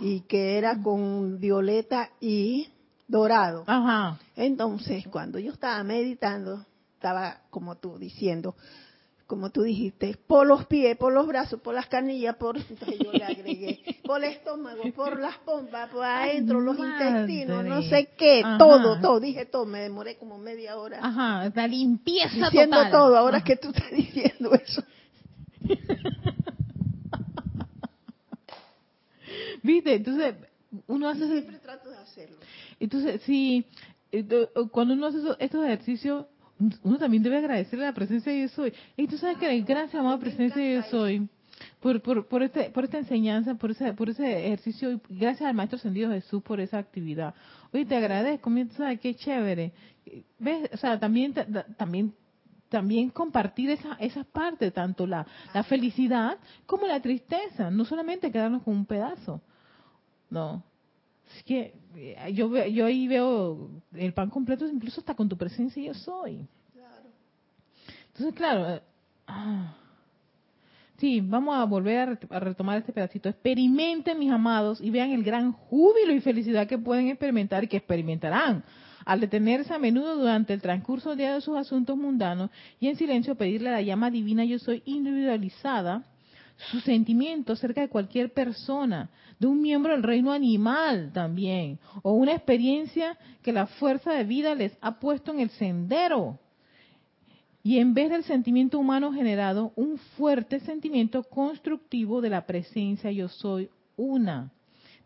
y 0.00 0.20
que 0.20 0.56
era 0.56 0.80
con 0.80 1.40
violeta 1.40 2.10
y 2.20 2.68
dorado. 3.08 3.64
Ajá. 3.66 4.20
Entonces, 4.36 5.04
cuando 5.08 5.40
yo 5.40 5.52
estaba 5.52 5.82
meditando, 5.82 6.64
estaba 7.00 7.40
como 7.48 7.78
tú 7.78 7.96
diciendo, 7.98 8.54
como 9.26 9.48
tú 9.48 9.62
dijiste, 9.62 10.18
por 10.26 10.46
los 10.46 10.66
pies, 10.66 10.98
por 10.98 11.14
los 11.14 11.26
brazos, 11.26 11.58
por 11.62 11.74
las 11.74 11.86
canillas, 11.86 12.36
por 12.36 12.58
entonces 12.58 13.00
yo 13.00 13.14
le 13.14 13.24
agregué, 13.24 13.80
por 14.04 14.22
el 14.22 14.32
estómago, 14.32 14.92
por 14.92 15.18
las 15.18 15.38
pompas, 15.38 15.88
por 15.88 16.04
adentro, 16.04 16.60
los 16.60 16.78
madre. 16.78 17.08
intestinos, 17.08 17.64
no 17.64 17.80
sé 17.84 18.10
qué, 18.18 18.42
Ajá. 18.44 18.58
todo, 18.58 19.00
todo, 19.00 19.18
dije 19.18 19.46
todo, 19.46 19.64
me 19.64 19.78
demoré 19.80 20.18
como 20.18 20.36
media 20.36 20.76
hora 20.76 20.98
Ajá. 21.00 21.50
La 21.54 21.66
limpieza 21.66 22.34
diciendo 22.34 22.76
total. 22.76 22.92
todo, 22.92 23.16
ahora 23.16 23.38
Ajá. 23.38 23.46
que 23.46 23.56
tú 23.56 23.70
estás 23.70 23.90
diciendo 23.92 24.52
eso. 24.52 24.82
¿Viste? 29.62 29.94
Entonces, 29.94 30.34
uno 30.86 31.08
hace 31.08 31.26
Siempre 31.26 31.58
trato 31.60 31.88
de 31.88 31.96
hacerlo. 31.96 32.36
Entonces, 32.78 33.22
sí, 33.22 33.64
eh, 34.12 34.22
cuando 34.70 34.92
uno 34.92 35.06
hace 35.06 35.16
estos 35.38 35.64
ejercicios, 35.64 36.26
uno 36.82 36.98
también 36.98 37.22
debe 37.22 37.38
agradecerle 37.38 37.86
la 37.86 37.92
presencia 37.94 38.32
de 38.32 38.42
yo 38.42 38.48
soy. 38.48 38.72
Y 38.96 39.06
tú 39.06 39.16
sabes 39.18 39.38
que 39.38 39.60
gracias, 39.62 39.94
amada 39.94 40.18
presencia 40.18 40.62
de 40.62 40.74
yo 40.76 40.82
soy, 40.84 41.28
por, 41.80 42.00
por, 42.02 42.26
por, 42.26 42.42
este, 42.42 42.70
por 42.70 42.84
esta 42.84 42.98
enseñanza, 42.98 43.54
por 43.54 43.70
ese, 43.70 43.92
por 43.94 44.08
ese 44.10 44.46
ejercicio, 44.46 44.92
y 44.92 45.00
gracias 45.08 45.48
al 45.48 45.54
Maestro 45.54 45.76
Ascendido 45.78 46.10
Jesús 46.10 46.42
por 46.42 46.60
esa 46.60 46.78
actividad. 46.78 47.34
Oye, 47.72 47.84
te 47.86 47.96
agradezco, 47.96 48.50
mira, 48.50 48.70
sabes 48.76 49.00
qué 49.00 49.14
chévere. 49.14 49.72
¿Ves? 50.38 50.70
O 50.72 50.76
sea, 50.76 50.98
también, 50.98 51.32
ta- 51.34 51.46
ta- 51.46 51.66
también 51.76 52.14
también 52.68 53.10
compartir 53.10 53.68
esa, 53.70 53.94
esa 53.98 54.22
parte, 54.22 54.70
tanto 54.70 55.04
la, 55.04 55.26
la 55.52 55.64
felicidad 55.64 56.38
como 56.66 56.86
la 56.86 57.00
tristeza, 57.00 57.68
no 57.68 57.84
solamente 57.84 58.30
quedarnos 58.30 58.62
con 58.62 58.76
un 58.76 58.86
pedazo. 58.86 59.40
No. 60.30 60.62
Así 61.30 61.44
que 61.44 61.74
eh, 61.96 62.32
yo, 62.32 62.52
ahí 62.84 63.08
veo 63.08 63.70
el 63.94 64.12
pan 64.12 64.30
completo, 64.30 64.66
incluso 64.66 65.00
hasta 65.00 65.14
con 65.14 65.28
tu 65.28 65.36
presencia 65.36 65.82
yo 65.82 65.94
soy. 65.94 66.46
Entonces, 68.08 68.34
claro, 68.34 68.68
eh, 68.68 68.82
ah, 69.28 69.74
sí, 70.98 71.20
vamos 71.20 71.56
a 71.56 71.64
volver 71.64 72.18
a 72.30 72.40
retomar 72.40 72.78
este 72.78 72.92
pedacito. 72.92 73.28
Experimenten, 73.28 74.18
mis 74.18 74.30
amados, 74.30 74.80
y 74.80 74.90
vean 74.90 75.12
el 75.12 75.22
gran 75.22 75.52
júbilo 75.52 76.12
y 76.12 76.20
felicidad 76.20 76.66
que 76.66 76.78
pueden 76.78 77.08
experimentar 77.08 77.64
y 77.64 77.68
que 77.68 77.78
experimentarán 77.78 78.64
al 79.04 79.20
detenerse 79.20 79.72
a 79.72 79.78
menudo 79.78 80.16
durante 80.16 80.52
el 80.52 80.60
transcurso 80.60 81.10
del 81.10 81.18
día 81.18 81.34
de 81.34 81.40
sus 81.40 81.56
asuntos 81.56 81.96
mundanos 81.96 82.50
y 82.78 82.88
en 82.88 82.96
silencio 82.96 83.34
pedirle 83.34 83.70
a 83.70 83.72
la 83.72 83.82
llama 83.82 84.10
divina 84.10 84.44
yo 84.44 84.58
soy 84.58 84.82
individualizada, 84.84 86.04
su 86.70 86.80
sentimiento 86.80 87.52
acerca 87.52 87.80
de 87.80 87.88
cualquier 87.88 88.32
persona, 88.32 89.10
de 89.38 89.46
un 89.46 89.60
miembro 89.60 89.92
del 89.92 90.02
reino 90.02 90.32
animal 90.32 91.10
también, 91.12 91.78
o 92.02 92.12
una 92.12 92.32
experiencia 92.32 93.16
que 93.42 93.52
la 93.52 93.66
fuerza 93.66 94.12
de 94.12 94.24
vida 94.24 94.54
les 94.54 94.76
ha 94.80 94.98
puesto 94.98 95.32
en 95.32 95.40
el 95.40 95.50
sendero. 95.50 96.38
Y 97.62 97.78
en 97.78 97.94
vez 97.94 98.10
del 98.10 98.24
sentimiento 98.24 98.78
humano 98.78 99.12
generado, 99.12 99.72
un 99.76 99.98
fuerte 100.16 100.60
sentimiento 100.60 101.22
constructivo 101.24 102.20
de 102.20 102.30
la 102.30 102.46
presencia 102.46 103.10
yo 103.10 103.28
soy 103.28 103.68
una 103.96 104.50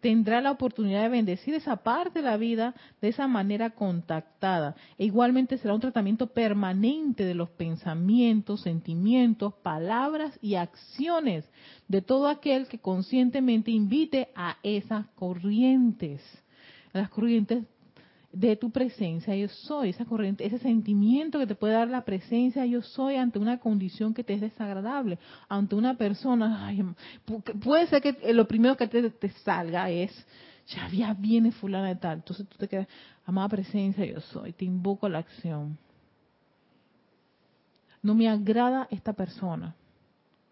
tendrá 0.05 0.43
la 0.43 0.51
oportunidad 0.51 1.05
de 1.05 1.09
bendecir 1.09 1.55
esa 1.55 1.77
parte 1.77 2.19
de 2.19 2.27
la 2.27 2.37
vida 2.37 2.75
de 3.01 3.09
esa 3.09 3.27
manera 3.27 3.71
contactada. 3.71 4.77
E 4.99 5.07
igualmente 5.07 5.57
será 5.57 5.73
un 5.73 5.81
tratamiento 5.81 6.27
permanente 6.27 7.25
de 7.25 7.33
los 7.33 7.49
pensamientos, 7.49 8.61
sentimientos, 8.61 9.55
palabras 9.63 10.39
y 10.43 10.57
acciones 10.57 11.49
de 11.89 12.03
todo 12.03 12.29
aquel 12.29 12.69
que 12.69 12.81
conscientemente 12.81 13.71
invite 13.71 14.29
a 14.37 14.59
esas 14.63 15.07
corrientes, 15.15 16.21
las 16.93 17.09
corrientes 17.09 17.65
de 18.35 18.57
tu 18.57 18.70
presencia 18.70 19.37
yo 19.37 19.49
soy, 19.49 19.91
esa 19.91 20.05
corriente, 20.05 20.45
ese 20.45 20.59
sentimiento 20.59 21.39
que 21.39 21.47
te 21.47 21.55
puede 21.55 21.74
dar 21.74 21.89
la 21.89 22.05
presencia 22.05 22.66
yo 22.66 22.82
soy 22.82 23.14
ante 23.14 23.39
una 23.39 23.61
condición 23.61 24.12
que 24.12 24.24
te 24.24 24.35
es 24.35 24.41
desagradable, 24.41 25.18
ante 25.49 25.76
una 25.76 25.97
persona, 25.97 26.74
puede 27.62 27.87
ser 27.87 28.03
que 28.03 28.32
lo 28.32 28.47
primero 28.49 28.76
que 28.76 28.89
te, 28.89 29.28
salga 29.45 29.89
es, 29.89 30.11
ya, 30.66 30.89
ya 30.89 31.14
viene 31.14 31.53
fulana 31.53 31.89
de 31.89 31.97
tal, 31.97 32.18
entonces 32.18 32.49
tú 32.49 32.59
te 32.59 32.66
quedas, 32.66 32.89
amada 33.24 33.49
presencia 33.49 34.05
yo 34.05 34.20
soy, 34.20 34.53
te 34.53 34.64
invoco 34.64 35.07
a 35.07 35.11
la 35.11 35.18
acción. 35.18 35.78
No 38.03 38.14
me 38.14 38.28
agrada 38.28 38.89
esta 38.91 39.12
persona, 39.12 39.76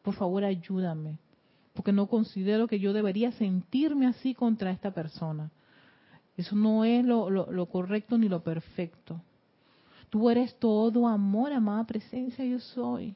por 0.02 0.14
favor 0.14 0.44
ayúdame, 0.44 1.18
porque 1.74 1.92
no 1.92 2.06
considero 2.06 2.68
que 2.68 2.78
yo 2.78 2.92
debería 2.92 3.32
sentirme 3.32 4.06
así 4.06 4.34
contra 4.34 4.70
esta 4.70 4.92
persona 4.92 5.50
eso 6.42 6.56
no 6.56 6.84
es 6.84 7.04
lo, 7.04 7.66
correcto 7.70 8.18
ni 8.18 8.28
lo 8.28 8.42
perfecto. 8.42 9.20
Tú 10.10 10.28
eres 10.28 10.54
todo 10.58 11.08
amor, 11.08 11.52
amada 11.52 11.84
presencia, 11.86 12.44
yo 12.44 12.60
soy. 12.60 13.14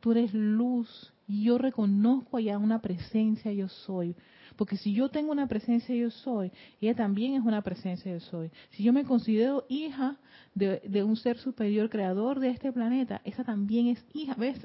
Tú 0.00 0.12
eres 0.12 0.34
luz 0.34 1.12
y 1.26 1.44
yo 1.44 1.58
reconozco 1.58 2.36
allá 2.36 2.58
una 2.58 2.80
presencia, 2.80 3.52
yo 3.52 3.68
soy. 3.68 4.14
Porque 4.56 4.76
si 4.76 4.92
yo 4.92 5.08
tengo 5.08 5.32
una 5.32 5.46
presencia, 5.46 5.94
yo 5.94 6.10
soy, 6.10 6.50
ella 6.80 6.94
también 6.94 7.34
es 7.34 7.42
una 7.42 7.62
presencia, 7.62 8.12
yo 8.12 8.20
soy. 8.20 8.50
Si 8.70 8.82
yo 8.82 8.92
me 8.92 9.04
considero 9.04 9.64
hija 9.68 10.16
de, 10.54 10.80
de 10.80 11.02
un 11.02 11.16
ser 11.16 11.38
superior, 11.38 11.88
creador 11.90 12.40
de 12.40 12.50
este 12.50 12.72
planeta, 12.72 13.20
esa 13.24 13.44
también 13.44 13.88
es 13.88 14.04
hija, 14.12 14.34
¿ves? 14.34 14.58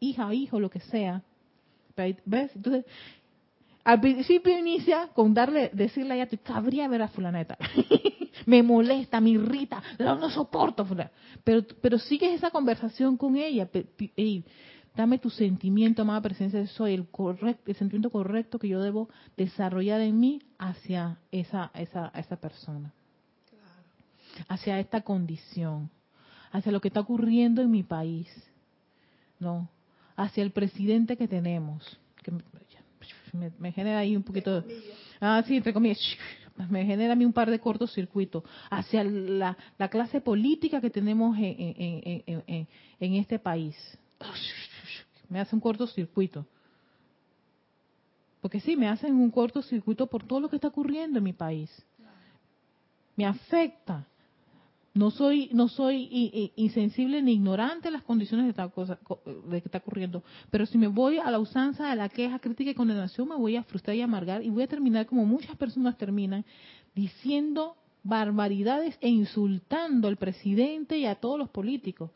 Hija, 0.00 0.32
hijo, 0.34 0.60
lo 0.60 0.70
que 0.70 0.80
sea. 0.80 1.22
¿Ves? 1.96 2.50
Entonces, 2.54 2.84
al 3.86 4.00
principio 4.00 4.58
inicia 4.58 5.10
con 5.14 5.32
darle, 5.32 5.70
decirle 5.72 6.14
a 6.14 6.16
ella, 6.16 6.26
te 6.26 6.38
cabría 6.38 6.88
ver 6.88 7.02
a 7.02 7.08
fulaneta. 7.08 7.56
me 8.46 8.60
molesta, 8.60 9.20
me 9.20 9.30
irrita, 9.30 9.80
no, 10.00 10.16
no 10.16 10.28
soporto 10.28 10.84
fulana. 10.84 11.12
Pero, 11.44 11.64
pero 11.80 11.96
sigues 11.96 12.32
esa 12.32 12.50
conversación 12.50 13.16
con 13.16 13.36
ella. 13.36 13.70
dame 14.96 15.18
tu 15.20 15.30
sentimiento, 15.30 16.02
amada 16.02 16.20
presencia, 16.20 16.66
soy 16.66 16.94
el 16.94 17.06
correcto, 17.06 17.70
el 17.70 17.76
sentimiento 17.76 18.10
correcto 18.10 18.58
que 18.58 18.66
yo 18.66 18.82
debo 18.82 19.08
desarrollar 19.36 20.00
en 20.00 20.18
mí 20.18 20.42
hacia 20.58 21.18
esa, 21.30 21.70
esa, 21.72 22.08
esa 22.08 22.36
persona. 22.40 22.92
Hacia 24.48 24.80
esta 24.80 25.02
condición. 25.02 25.90
Hacia 26.50 26.72
lo 26.72 26.80
que 26.80 26.88
está 26.88 26.98
ocurriendo 26.98 27.62
en 27.62 27.70
mi 27.70 27.84
país. 27.84 28.26
¿No? 29.38 29.68
Hacia 30.16 30.42
el 30.42 30.50
presidente 30.50 31.16
que 31.16 31.28
tenemos. 31.28 32.00
Que 32.24 32.32
me, 33.36 33.72
genera 33.72 33.98
ahí 34.00 34.16
un 34.16 34.22
poquito, 34.22 34.64
ah, 35.20 35.42
sí, 35.46 35.56
entre 35.56 35.72
comillas, 35.72 36.00
me 36.70 36.84
genera 36.84 37.12
a 37.12 37.16
mí 37.16 37.24
un 37.24 37.32
par 37.32 37.50
de 37.50 37.58
cortocircuitos 37.58 38.42
hacia 38.70 39.04
la, 39.04 39.56
clase 39.90 40.20
política 40.20 40.80
que 40.80 40.90
tenemos 40.90 41.36
en, 41.38 42.66
este 42.98 43.38
país. 43.38 43.76
Me 45.28 45.40
hace 45.40 45.56
un 45.56 45.60
cortocircuito. 45.60 46.46
Porque 48.40 48.60
sí, 48.60 48.76
me 48.76 48.86
hacen 48.86 49.16
un 49.16 49.28
cortocircuito 49.32 50.06
por 50.06 50.22
todo 50.24 50.38
lo 50.38 50.48
que 50.48 50.54
está 50.54 50.68
ocurriendo 50.68 51.18
en 51.18 51.24
mi 51.24 51.32
país. 51.32 51.68
Me 53.16 53.26
afecta. 53.26 54.06
No 54.96 55.10
soy, 55.10 55.50
no 55.52 55.68
soy 55.68 56.50
insensible 56.56 57.20
ni 57.20 57.34
ignorante 57.34 57.88
a 57.88 57.90
las 57.90 58.02
condiciones 58.02 58.46
de 58.46 58.50
esta 58.52 58.66
cosa 58.70 58.98
de 59.46 59.60
que 59.60 59.68
está 59.68 59.76
ocurriendo, 59.76 60.22
pero 60.50 60.64
si 60.64 60.78
me 60.78 60.86
voy 60.86 61.18
a 61.18 61.30
la 61.30 61.38
usanza 61.38 61.90
de 61.90 61.96
la 61.96 62.08
queja, 62.08 62.38
crítica 62.38 62.70
y 62.70 62.74
condenación, 62.74 63.28
me 63.28 63.36
voy 63.36 63.56
a 63.56 63.62
frustrar 63.62 63.94
y 63.94 64.00
amargar 64.00 64.42
y 64.42 64.48
voy 64.48 64.62
a 64.62 64.66
terminar 64.66 65.04
como 65.04 65.26
muchas 65.26 65.54
personas 65.56 65.98
terminan, 65.98 66.46
diciendo 66.94 67.76
barbaridades 68.04 68.96
e 69.02 69.10
insultando 69.10 70.08
al 70.08 70.16
presidente 70.16 70.96
y 70.96 71.04
a 71.04 71.16
todos 71.16 71.38
los 71.38 71.50
políticos, 71.50 72.10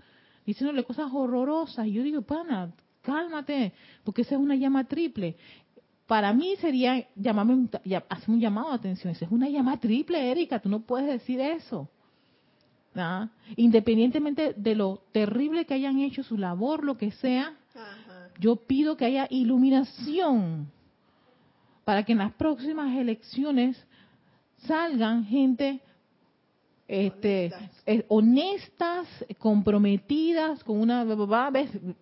diciéndole 0.47 0.83
cosas 0.83 1.11
horrorosas. 1.13 1.87
Y 1.87 1.93
yo 1.93 2.03
digo, 2.03 2.23
pana, 2.23 2.73
cálmate, 3.03 3.75
porque 4.05 4.23
esa 4.23 4.37
es 4.37 4.41
una 4.41 4.57
llama 4.57 4.85
triple. 4.85 5.37
Para 6.07 6.33
mí 6.33 6.57
sería 6.57 7.07
llamarme 7.15 7.53
un, 7.53 7.71
hacer 8.09 8.31
un 8.31 8.41
llamado 8.41 8.71
de 8.71 8.77
atención. 8.77 9.13
Esa 9.13 9.27
es 9.27 9.31
una 9.31 9.51
llama 9.51 9.79
triple, 9.79 10.31
Erika, 10.31 10.61
tú 10.61 10.71
no 10.71 10.81
puedes 10.81 11.09
decir 11.09 11.41
eso. 11.41 11.91
¿Ah? 12.95 13.29
independientemente 13.57 14.55
de 14.57 14.75
lo 14.75 15.03
terrible 15.13 15.65
que 15.65 15.75
hayan 15.75 16.01
hecho 16.01 16.23
su 16.23 16.37
labor, 16.37 16.85
lo 16.85 16.97
que 16.97 17.11
sea, 17.13 17.55
yo 18.39 18.57
pido 18.57 18.97
que 18.97 19.05
haya 19.05 19.27
iluminación 19.31 20.71
para 21.85 22.05
que 22.05 22.13
en 22.13 22.19
las 22.19 22.33
próximas 22.33 22.97
elecciones 22.97 23.77
salgan 24.67 25.25
gente 25.25 25.81
este, 26.91 27.53
honestas, 28.09 29.07
comprometidas, 29.39 30.65
con 30.65 30.81
una, 30.81 31.05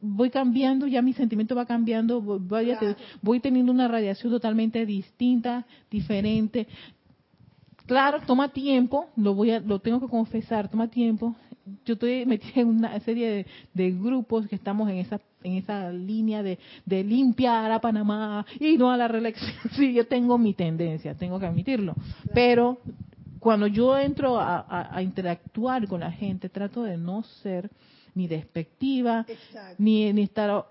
voy 0.01 0.30
cambiando, 0.30 0.86
ya 0.86 1.03
mi 1.03 1.12
sentimiento 1.12 1.55
va 1.55 1.66
cambiando, 1.66 2.22
voy, 2.22 2.74
voy 3.20 3.41
teniendo 3.41 3.70
una 3.70 3.86
radiación 3.86 4.32
totalmente 4.32 4.86
distinta, 4.86 5.66
diferente. 5.91 6.66
Claro, 7.89 8.20
toma 8.26 8.51
tiempo, 8.51 9.07
lo 9.16 9.34
voy 9.34 9.51
a, 9.51 9.61
lo 9.61 9.78
tengo 9.78 9.99
que 9.99 10.09
confesar, 10.09 10.68
toma 10.68 10.89
tiempo. 10.89 11.34
Yo 11.86 11.95
estoy 11.95 12.26
metida 12.26 12.61
en 12.61 12.68
una 12.68 13.01
serie 13.01 13.47
de, 13.72 13.91
grupos 13.93 14.47
que 14.47 14.57
estamos 14.57 14.91
en 14.91 14.99
esa 14.99 15.18
en 15.43 15.55
esa 15.55 15.91
línea 15.91 16.43
de, 16.43 16.59
limpiar 16.86 17.72
a 17.72 17.80
Panamá 17.80 18.45
y 18.61 18.76
no 18.76 18.91
a 18.91 18.97
la 18.99 19.09
reelección. 19.09 19.53
Sí, 19.72 19.95
yo 19.95 20.07
tengo 20.07 20.36
mi 20.36 20.53
tendencia, 20.53 21.14
tengo 21.14 21.41
que 21.41 21.47
admitirlo. 21.47 21.95
Pero 22.34 22.78
cuando 23.41 23.66
yo 23.66 23.97
entro 23.97 24.39
a 24.39 25.01
interactuar 25.01 25.89
con 25.89 26.01
la 26.01 26.12
gente, 26.12 26.51
trato 26.51 26.82
de 26.82 26.99
no 26.99 27.22
ser 27.22 27.70
ni 28.18 28.26
despectiva, 28.26 29.24
ni, 29.78 30.12
ni 30.12 30.22
estar 30.22 30.66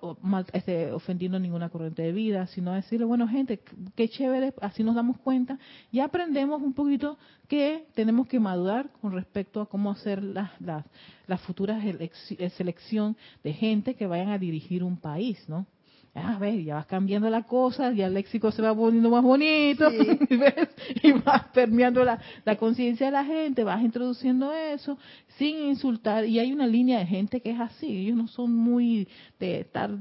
este, 0.51 0.91
ofendiendo 0.91 1.39
ninguna 1.39 1.69
corriente 1.69 2.01
de 2.01 2.11
vida, 2.11 2.45
sino 2.47 2.73
decirle, 2.73 3.05
bueno, 3.05 3.25
gente, 3.25 3.61
qué 3.95 4.09
chévere, 4.09 4.53
así 4.61 4.83
nos 4.83 4.95
damos 4.95 5.17
cuenta 5.19 5.57
y 5.89 6.01
aprendemos 6.01 6.61
un 6.61 6.73
poquito 6.73 7.17
que 7.47 7.85
tenemos 7.95 8.27
que 8.27 8.37
madurar 8.41 8.89
con 8.99 9.13
respecto 9.13 9.61
a 9.61 9.65
cómo 9.65 9.91
hacer 9.91 10.21
las, 10.21 10.59
las, 10.59 10.85
las 11.25 11.39
futuras 11.39 11.81
eh, 11.85 12.49
selección 12.57 13.15
de 13.45 13.53
gente 13.53 13.95
que 13.95 14.07
vayan 14.07 14.29
a 14.29 14.37
dirigir 14.37 14.83
un 14.83 14.97
país, 14.97 15.37
¿no? 15.47 15.65
A 16.13 16.37
ver, 16.39 16.63
ya 16.63 16.75
vas 16.75 16.85
cambiando 16.87 17.29
la 17.29 17.43
cosa, 17.43 17.91
ya 17.91 18.07
el 18.07 18.13
léxico 18.13 18.51
se 18.51 18.61
va 18.61 18.75
poniendo 18.75 19.09
más 19.09 19.23
bonito, 19.23 19.87
y 21.03 21.11
vas 21.11 21.45
permeando 21.53 22.03
la, 22.03 22.19
conciencia 22.57 23.07
de 23.07 23.11
la 23.11 23.23
gente, 23.23 23.63
vas 23.63 23.81
introduciendo 23.81 24.51
eso 24.53 24.97
sin 25.37 25.57
insultar, 25.59 26.25
y 26.25 26.39
hay 26.39 26.51
una 26.51 26.65
línea 26.65 26.99
de 26.99 27.05
gente 27.05 27.41
que 27.41 27.51
es 27.51 27.59
así, 27.59 27.85
ellos 27.85 28.17
no 28.17 28.27
son 28.27 28.53
muy 28.53 29.07
de 29.39 29.61
estar 29.61 29.91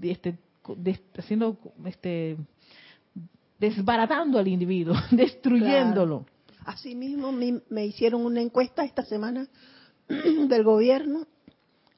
este, 0.00 0.38
haciendo, 1.18 1.58
este, 1.84 2.36
desbaratando 3.58 4.38
al 4.38 4.48
individuo, 4.48 4.94
destruyéndolo. 5.10 6.26
Asimismo, 6.64 7.32
me 7.32 7.86
hicieron 7.86 8.24
una 8.24 8.40
encuesta 8.40 8.84
esta 8.84 9.04
semana 9.04 9.48
del 10.08 10.62
gobierno 10.62 11.26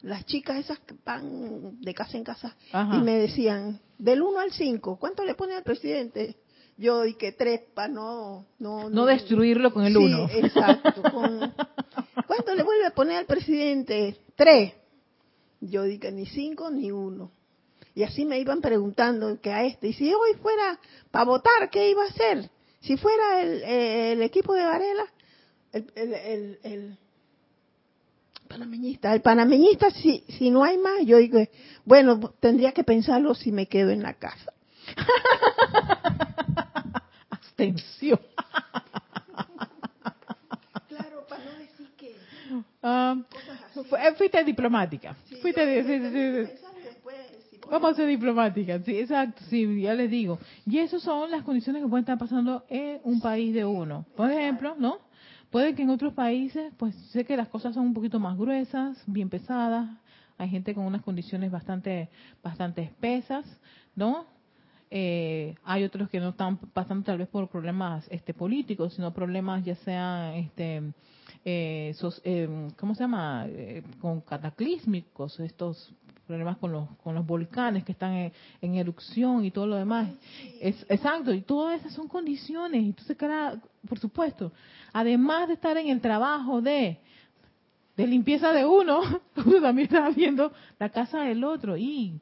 las 0.05 0.27
chicas 0.27 0.59
esas 0.59 0.79
que 0.81 0.95
van 1.05 1.81
de 1.81 1.95
casa 1.95 2.17
en 2.17 2.25
casa 2.25 2.55
y 2.73 2.99
me 2.99 3.17
decían, 3.17 3.81
del 3.99 4.23
1 4.23 4.39
al 4.39 4.53
5, 4.53 4.97
¿cuánto 4.97 5.25
le 5.25 5.35
pone 5.35 5.55
al 5.55 5.63
presidente? 5.63 6.37
Yo 6.77 7.05
y 7.05 7.15
que 7.15 7.33
tres 7.33 7.63
para 7.73 7.89
no, 7.89 8.47
no, 8.59 8.91
no... 8.91 9.07
destruirlo 9.07 9.73
con 9.73 9.85
el 9.85 9.97
1. 9.97 10.29
Sí, 10.29 10.39
exacto. 10.39 11.03
¿Cuánto 12.27 12.55
le 12.55 12.63
vuelve 12.65 12.87
a 12.87 12.91
poner 12.91 13.19
al 13.19 13.27
presidente? 13.27 14.19
Tres. 14.35 14.75
Yo 15.61 15.85
dije 15.85 16.13
ni 16.13 16.27
cinco 16.27 16.71
ni 16.71 16.91
uno. 16.91 17.31
Y 17.95 18.03
así 18.03 18.25
me 18.25 18.39
iban 18.41 18.61
preguntando 18.61 19.41
que 19.41 19.53
a 19.53 19.65
este, 19.65 19.89
y 19.89 19.93
si 19.93 20.13
hoy 20.13 20.35
fuera 20.43 20.81
para 21.13 21.25
votar, 21.25 21.71
¿qué 21.71 21.91
iba 21.91 22.03
a 22.03 22.09
hacer? 22.09 22.51
Si 22.81 22.97
fuera 22.97 23.41
el, 23.41 23.63
el 23.63 24.23
equipo 24.23 24.53
de 24.53 24.65
Varela, 24.65 25.07
el, 25.73 25.87
el, 25.95 26.15
el, 26.15 26.59
el 26.65 26.99
panameñista, 28.59 29.13
el 29.15 29.21
panameñista 29.21 29.91
si, 29.91 30.25
si 30.29 30.51
no 30.51 30.65
hay 30.65 30.79
más, 30.79 31.05
yo 31.05 31.19
digo, 31.19 31.39
bueno, 31.85 32.19
tendría 32.41 32.73
que 32.73 32.85
pensarlo 32.85 33.35
si 33.35 33.53
me 33.53 33.67
quedo 33.67 33.91
en 33.91 34.03
la 34.03 34.15
casa. 34.15 34.53
Abstención. 37.31 38.19
Claro, 40.89 41.27
para 41.29 41.45
no 41.45 41.51
decir 41.59 41.89
que 41.97 42.15
cosas 42.81 43.61
así. 43.71 43.81
fu- 43.89 43.97
eh, 43.97 44.15
fuiste 44.17 44.45
diplomática. 44.45 45.17
Sí, 45.29 45.37
fuiste 45.37 45.77
yo 45.77 45.83
sí, 45.83 45.99
sí, 45.99 46.53
después 46.85 47.17
Vamos 47.71 47.93
a 47.93 47.95
ser 47.95 48.09
diplomática, 48.09 48.79
sí, 48.81 48.99
exacto, 48.99 49.41
sí, 49.49 49.81
ya 49.81 49.95
les 49.95 50.11
digo. 50.11 50.39
Y 50.67 50.79
esas 50.81 51.01
son 51.03 51.31
las 51.31 51.43
condiciones 51.45 51.83
que 51.83 51.89
pueden 51.89 52.03
estar 52.03 52.19
pasando 52.19 52.65
en 52.69 53.01
un 53.05 53.21
país 53.23 53.55
de 53.55 53.65
uno. 53.65 54.05
Por 54.17 54.31
ejemplo, 54.31 54.75
¿no? 54.79 54.99
Puede 55.55 55.77
que 55.77 55.83
en 55.83 55.91
otros 55.91 56.13
países, 56.15 56.73
pues 56.79 56.97
sé 57.13 57.25
que 57.25 57.37
las 57.37 57.47
cosas 57.47 57.77
son 57.77 57.85
un 57.85 57.95
poquito 57.95 58.19
más 58.19 58.37
gruesas, 58.37 59.01
bien 59.07 59.29
pesadas. 59.29 59.89
Hay 60.37 60.49
gente 60.49 60.75
con 60.75 60.85
unas 60.85 61.03
condiciones 61.03 61.53
bastante, 61.53 62.09
bastante 62.43 62.83
espesas, 62.83 63.45
¿no? 63.95 64.27
Eh, 64.91 65.55
hay 65.63 65.85
otros 65.85 66.11
que 66.11 66.19
no 66.19 66.31
están 66.31 66.57
pasando 66.57 67.05
tal 67.05 67.19
vez 67.19 67.29
por 67.29 67.47
problemas 67.47 68.05
este, 68.11 68.35
políticos, 68.35 68.95
sino 68.95 69.15
problemas 69.15 69.65
ya 69.65 69.77
sean, 69.77 70.35
este, 70.35 70.83
eh, 71.45 71.95
eh, 72.25 72.69
¿cómo 72.77 72.97
se 72.97 73.05
llama? 73.05 73.45
Eh, 73.47 73.85
con 74.01 74.23
cataclísmicos, 74.23 75.39
estos 75.39 75.95
problemas 76.25 76.57
con 76.59 76.72
los, 76.72 76.89
con 77.03 77.14
los 77.14 77.27
volcanes 77.27 77.85
que 77.85 77.93
están 77.93 78.12
en, 78.14 78.33
en 78.61 78.75
erupción 78.77 79.45
y 79.45 79.51
todo 79.51 79.66
lo 79.66 79.77
demás. 79.77 80.11
Es, 80.61 80.85
exacto, 80.89 81.33
y 81.33 81.43
todas 81.43 81.81
esas 81.81 81.93
son 81.93 82.09
condiciones. 82.09 82.83
Entonces, 82.83 83.16
cada, 83.16 83.61
por 83.89 83.99
supuesto, 83.99 84.53
además 84.93 85.49
de 85.49 85.55
estar 85.55 85.77
en 85.77 85.89
el 85.89 86.01
trabajo 86.01 86.61
de 86.61 86.99
de 87.97 88.07
limpieza 88.07 88.53
de 88.53 88.64
uno, 88.64 89.01
uno 89.47 89.61
también 89.61 89.87
está 89.87 90.09
viendo 90.11 90.53
la 90.79 90.89
casa 90.89 91.20
del 91.20 91.45
otro 91.45 91.77
y 91.77 92.20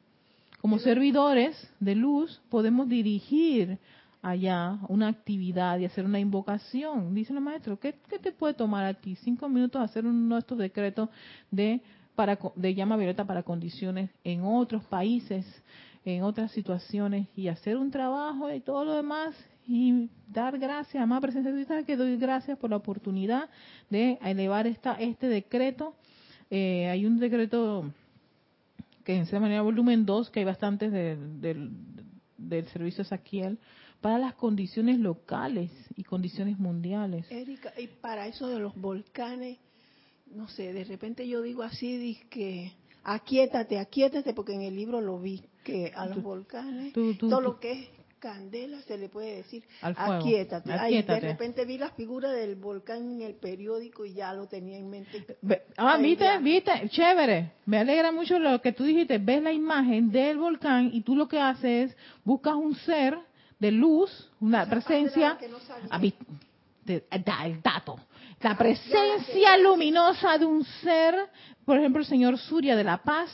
como 0.60 0.78
servidores 0.78 1.56
de 1.80 1.94
luz 1.94 2.40
podemos 2.48 2.88
dirigir 2.88 3.78
allá 4.20 4.78
una 4.88 5.08
actividad 5.08 5.78
y 5.78 5.84
hacer 5.84 6.04
una 6.04 6.20
invocación. 6.20 7.14
Dice 7.14 7.32
el 7.32 7.40
maestro, 7.40 7.80
¿qué, 7.80 7.96
qué 8.08 8.18
te 8.20 8.30
puede 8.30 8.54
tomar 8.54 8.84
a 8.84 8.94
ti? 8.94 9.16
Cinco 9.16 9.48
minutos 9.48 9.82
hacer 9.82 10.06
uno 10.06 10.36
de 10.36 10.38
estos 10.38 10.58
decretos 10.58 11.08
de, 11.50 11.80
para, 12.14 12.38
de 12.54 12.74
llama 12.74 12.96
violeta 12.96 13.24
para 13.24 13.42
condiciones 13.42 14.10
en 14.24 14.42
otros 14.44 14.84
países, 14.84 15.46
en 16.04 16.22
otras 16.22 16.50
situaciones 16.52 17.28
y 17.36 17.48
hacer 17.48 17.76
un 17.76 17.90
trabajo 17.90 18.52
y 18.52 18.60
todo 18.60 18.84
lo 18.84 18.94
demás 18.94 19.34
y 19.66 20.08
dar 20.28 20.58
gracias, 20.58 21.02
amada 21.02 21.20
presencia 21.20 21.50
de 21.50 21.56
Dios, 21.58 21.68
¿sabes 21.68 21.86
que 21.86 21.96
doy 21.96 22.16
gracias 22.16 22.58
por 22.58 22.70
la 22.70 22.76
oportunidad 22.76 23.48
de 23.90 24.18
elevar 24.22 24.66
esta, 24.66 24.94
este 24.94 25.28
decreto. 25.28 25.94
Eh, 26.50 26.88
hay 26.88 27.06
un 27.06 27.18
decreto 27.18 27.92
que 29.04 29.16
en 29.16 29.40
manera 29.40 29.62
volumen 29.62 30.04
2, 30.04 30.30
que 30.30 30.40
hay 30.40 30.46
bastantes 30.46 30.92
del, 30.92 31.40
del, 31.40 31.70
del 32.36 32.66
servicio 32.68 33.04
Saquiel, 33.04 33.58
para 34.00 34.18
las 34.18 34.34
condiciones 34.34 34.98
locales 34.98 35.70
y 35.96 36.02
condiciones 36.02 36.58
mundiales. 36.58 37.30
Erika, 37.30 37.72
y 37.78 37.86
para 37.86 38.26
eso 38.26 38.48
de 38.48 38.58
los 38.58 38.74
volcanes, 38.74 39.58
no 40.34 40.48
sé, 40.48 40.72
de 40.72 40.84
repente 40.84 41.26
yo 41.28 41.42
digo 41.42 41.62
así, 41.62 42.18
que 42.30 42.72
aquietate, 43.04 43.78
aquietate, 43.78 44.32
porque 44.34 44.54
en 44.54 44.62
el 44.62 44.74
libro 44.76 45.00
lo 45.00 45.18
vi, 45.18 45.42
que 45.64 45.92
a 45.94 46.06
los 46.06 46.16
Tú- 46.16 46.22
volcanes, 46.22 46.92
tú- 46.92 47.14
tú- 47.14 47.28
todo 47.28 47.40
lo 47.40 47.58
que 47.60 47.72
es 47.72 47.88
candela 48.18 48.80
se 48.82 48.96
le 48.98 49.08
puede 49.08 49.34
decir, 49.38 49.64
Al 49.80 49.96
fuego. 49.96 50.12
aquietate. 50.12 50.72
Ay, 50.72 50.78
Aquietate. 50.98 51.20
de 51.26 51.32
repente 51.32 51.64
vi 51.64 51.76
la 51.76 51.90
figura 51.90 52.30
del 52.30 52.54
volcán 52.54 52.98
en 53.16 53.22
el 53.22 53.34
periódico 53.34 54.04
y 54.04 54.12
ya 54.14 54.32
lo 54.32 54.46
tenía 54.46 54.78
en 54.78 54.88
mente. 54.90 55.26
Ah, 55.76 55.94
Ahí 55.94 56.02
viste, 56.04 56.24
ya. 56.24 56.38
viste, 56.38 56.88
chévere. 56.88 57.50
Me 57.66 57.78
alegra 57.78 58.12
mucho 58.12 58.38
lo 58.38 58.60
que 58.62 58.72
tú 58.72 58.84
dijiste. 58.84 59.18
Ves 59.18 59.42
la 59.42 59.50
imagen 59.50 60.12
del 60.12 60.38
volcán 60.38 60.90
y 60.92 61.00
tú 61.00 61.16
lo 61.16 61.26
que 61.26 61.40
haces 61.40 61.90
es 61.90 61.96
buscas 62.24 62.54
un 62.54 62.76
ser 62.76 63.18
de 63.58 63.72
luz, 63.72 64.30
una 64.40 64.62
Esa 64.62 64.70
presencia. 64.70 65.38
no 65.50 65.58
te- 66.84 67.04
da 67.24 67.44
el 67.46 67.60
dato. 67.60 67.98
La 68.42 68.56
presencia 68.56 69.56
luminosa 69.56 70.36
de 70.36 70.46
un 70.46 70.64
ser, 70.64 71.14
por 71.64 71.78
ejemplo, 71.78 72.00
el 72.00 72.08
señor 72.08 72.38
Surya 72.38 72.74
de 72.74 72.82
la 72.82 72.98
Paz, 72.98 73.30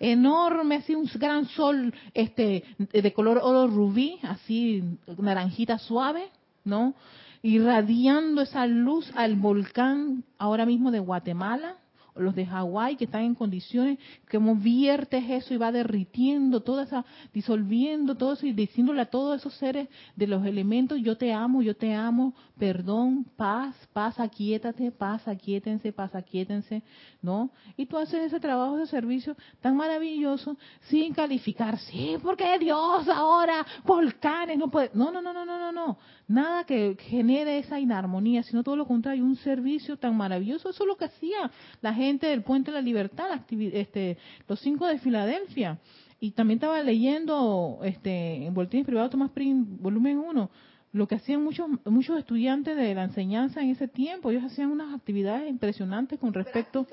enorme, 0.00 0.76
así 0.76 0.94
un 0.94 1.08
gran 1.14 1.46
sol 1.48 1.94
este 2.12 2.64
de 2.78 3.12
color 3.14 3.40
oro 3.42 3.66
rubí, 3.66 4.18
así 4.22 4.82
naranjita 5.16 5.78
suave, 5.78 6.28
¿no? 6.64 6.94
Irradiando 7.42 8.42
esa 8.42 8.66
luz 8.66 9.10
al 9.16 9.36
volcán 9.36 10.24
ahora 10.36 10.66
mismo 10.66 10.90
de 10.90 10.98
Guatemala, 10.98 11.76
los 12.16 12.34
de 12.34 12.46
Hawái 12.46 12.96
que 12.96 13.04
están 13.04 13.22
en 13.22 13.34
condiciones, 13.34 13.98
como 14.30 14.54
viertes 14.54 15.24
eso 15.28 15.54
y 15.54 15.56
va 15.56 15.72
derritiendo 15.72 16.60
toda 16.60 16.84
esa, 16.84 17.04
disolviendo 17.32 18.16
todo 18.16 18.34
eso 18.34 18.46
y 18.46 18.52
diciéndole 18.52 19.02
a 19.02 19.06
todos 19.06 19.40
esos 19.40 19.54
seres 19.54 19.88
de 20.14 20.26
los 20.26 20.44
elementos, 20.46 21.00
yo 21.00 21.16
te 21.16 21.32
amo, 21.32 21.62
yo 21.62 21.76
te 21.76 21.92
amo, 21.92 22.34
perdón, 22.58 23.24
paz, 23.36 23.74
paz, 23.92 24.18
aquíétate, 24.20 24.92
paz, 24.92 25.26
aquíétense, 25.26 25.92
paz, 25.92 26.14
aquíétense, 26.14 26.82
¿no? 27.20 27.50
Y 27.76 27.86
tú 27.86 27.98
haces 27.98 28.26
ese 28.26 28.40
trabajo 28.40 28.76
de 28.76 28.86
servicio 28.86 29.36
tan 29.60 29.76
maravilloso 29.76 30.56
sin 30.82 31.12
calificar, 31.14 31.78
sí, 31.78 32.16
porque 32.22 32.58
Dios 32.58 33.08
ahora, 33.08 33.66
volcanes, 33.84 34.58
no 34.58 34.70
puede, 34.70 34.90
no, 34.94 35.10
no, 35.10 35.20
no, 35.20 35.32
no, 35.32 35.44
no, 35.44 35.58
no, 35.58 35.72
no, 35.72 35.98
nada 36.26 36.64
que 36.64 36.96
genere 36.98 37.58
esa 37.58 37.78
inarmonía, 37.78 38.42
sino 38.42 38.62
todo 38.62 38.76
lo 38.76 38.86
contrario, 38.86 39.24
un 39.24 39.36
servicio 39.36 39.96
tan 39.96 40.16
maravilloso, 40.16 40.70
eso 40.70 40.84
es 40.84 40.88
lo 40.88 40.96
que 40.96 41.06
hacía 41.06 41.50
la 41.80 41.94
gente 41.94 42.26
del 42.26 42.42
Puente 42.42 42.70
de 42.70 42.76
la 42.76 42.82
Libertad, 42.82 43.26
este, 43.50 44.18
los 44.48 44.60
cinco 44.60 44.86
de 44.86 44.98
Filadelfia, 44.98 45.78
y 46.20 46.30
también 46.30 46.58
estaba 46.58 46.82
leyendo 46.82 47.80
este, 47.82 48.46
en 48.46 48.54
Boletines 48.54 48.86
Privados 48.86 49.10
Tomás 49.10 49.30
Prim, 49.30 49.78
volumen 49.80 50.18
1, 50.18 50.50
lo 50.92 51.08
que 51.08 51.16
hacían 51.16 51.42
muchos 51.42 51.66
muchos 51.86 52.16
estudiantes 52.18 52.76
de 52.76 52.94
la 52.94 53.02
enseñanza 53.02 53.60
en 53.60 53.70
ese 53.70 53.88
tiempo, 53.88 54.30
ellos 54.30 54.44
hacían 54.44 54.70
unas 54.70 54.94
actividades 54.94 55.50
impresionantes 55.50 56.20
con 56.20 56.32
respecto, 56.32 56.86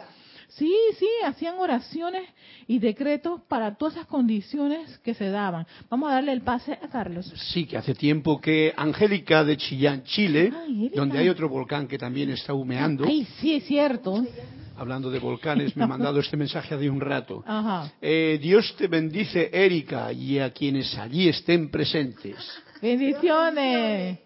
sí, 0.55 0.73
sí, 0.97 1.07
hacían 1.25 1.55
oraciones 1.59 2.23
y 2.67 2.79
decretos 2.79 3.41
para 3.47 3.75
todas 3.75 3.95
esas 3.95 4.07
condiciones 4.07 4.97
que 4.99 5.13
se 5.13 5.29
daban. 5.29 5.65
Vamos 5.89 6.09
a 6.09 6.15
darle 6.15 6.31
el 6.33 6.41
pase 6.41 6.73
a 6.73 6.87
Carlos. 6.89 7.31
Sí, 7.51 7.65
que 7.65 7.77
hace 7.77 7.93
tiempo 7.95 8.39
que 8.39 8.73
Angélica 8.75 9.43
de 9.43 9.57
Chillán, 9.57 10.03
Chile, 10.03 10.51
Ay, 10.55 10.85
Erika. 10.85 10.95
donde 10.99 11.17
hay 11.19 11.29
otro 11.29 11.49
volcán 11.49 11.87
que 11.87 11.97
también 11.97 12.29
está 12.29 12.53
humeando, 12.53 13.05
Ay, 13.05 13.27
sí, 13.39 13.55
es 13.55 13.65
cierto. 13.65 14.23
hablando 14.77 15.09
de 15.11 15.19
volcanes, 15.19 15.75
me 15.75 15.83
ha 15.83 15.87
mandado 15.95 16.19
este 16.19 16.37
mensaje 16.37 16.73
hace 16.75 16.89
un 16.89 17.01
rato. 17.01 17.43
Ajá. 17.45 17.91
Eh, 18.01 18.39
Dios 18.41 18.75
te 18.77 18.87
bendice, 18.87 19.49
Erika, 19.53 20.11
y 20.13 20.39
a 20.39 20.51
quienes 20.51 20.97
allí 20.97 21.27
estén 21.29 21.69
presentes. 21.69 22.37
Bendiciones. 22.81 24.19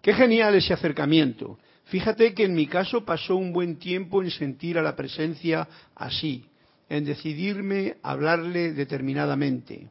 Qué 0.00 0.14
genial 0.14 0.54
ese 0.54 0.72
acercamiento. 0.72 1.58
Fíjate 1.88 2.34
que 2.34 2.44
en 2.44 2.54
mi 2.54 2.66
caso 2.66 3.04
pasó 3.04 3.36
un 3.36 3.52
buen 3.52 3.76
tiempo 3.78 4.22
en 4.22 4.30
sentir 4.30 4.78
a 4.78 4.82
la 4.82 4.94
presencia 4.94 5.66
así, 5.94 6.44
en 6.88 7.04
decidirme 7.04 7.96
a 8.02 8.12
hablarle 8.12 8.72
determinadamente. 8.72 9.88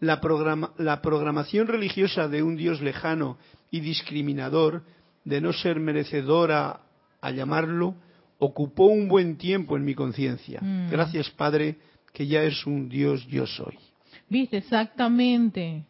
La, 0.00 0.20
programa- 0.20 0.72
la 0.78 1.02
programación 1.02 1.66
religiosa 1.66 2.28
de 2.28 2.42
un 2.42 2.56
Dios 2.56 2.80
lejano 2.80 3.36
y 3.70 3.80
discriminador, 3.80 4.82
de 5.24 5.40
no 5.40 5.52
ser 5.52 5.80
merecedora 5.80 6.80
a 7.20 7.30
llamarlo, 7.32 7.96
ocupó 8.38 8.86
un 8.86 9.08
buen 9.08 9.36
tiempo 9.36 9.76
en 9.76 9.84
mi 9.84 9.94
conciencia. 9.94 10.60
Mm. 10.62 10.88
Gracias, 10.90 11.28
Padre, 11.30 11.76
que 12.12 12.26
ya 12.28 12.42
es 12.44 12.64
un 12.64 12.88
Dios 12.88 13.26
yo 13.26 13.44
soy. 13.46 13.76
Viste, 14.28 14.58
exactamente. 14.58 15.84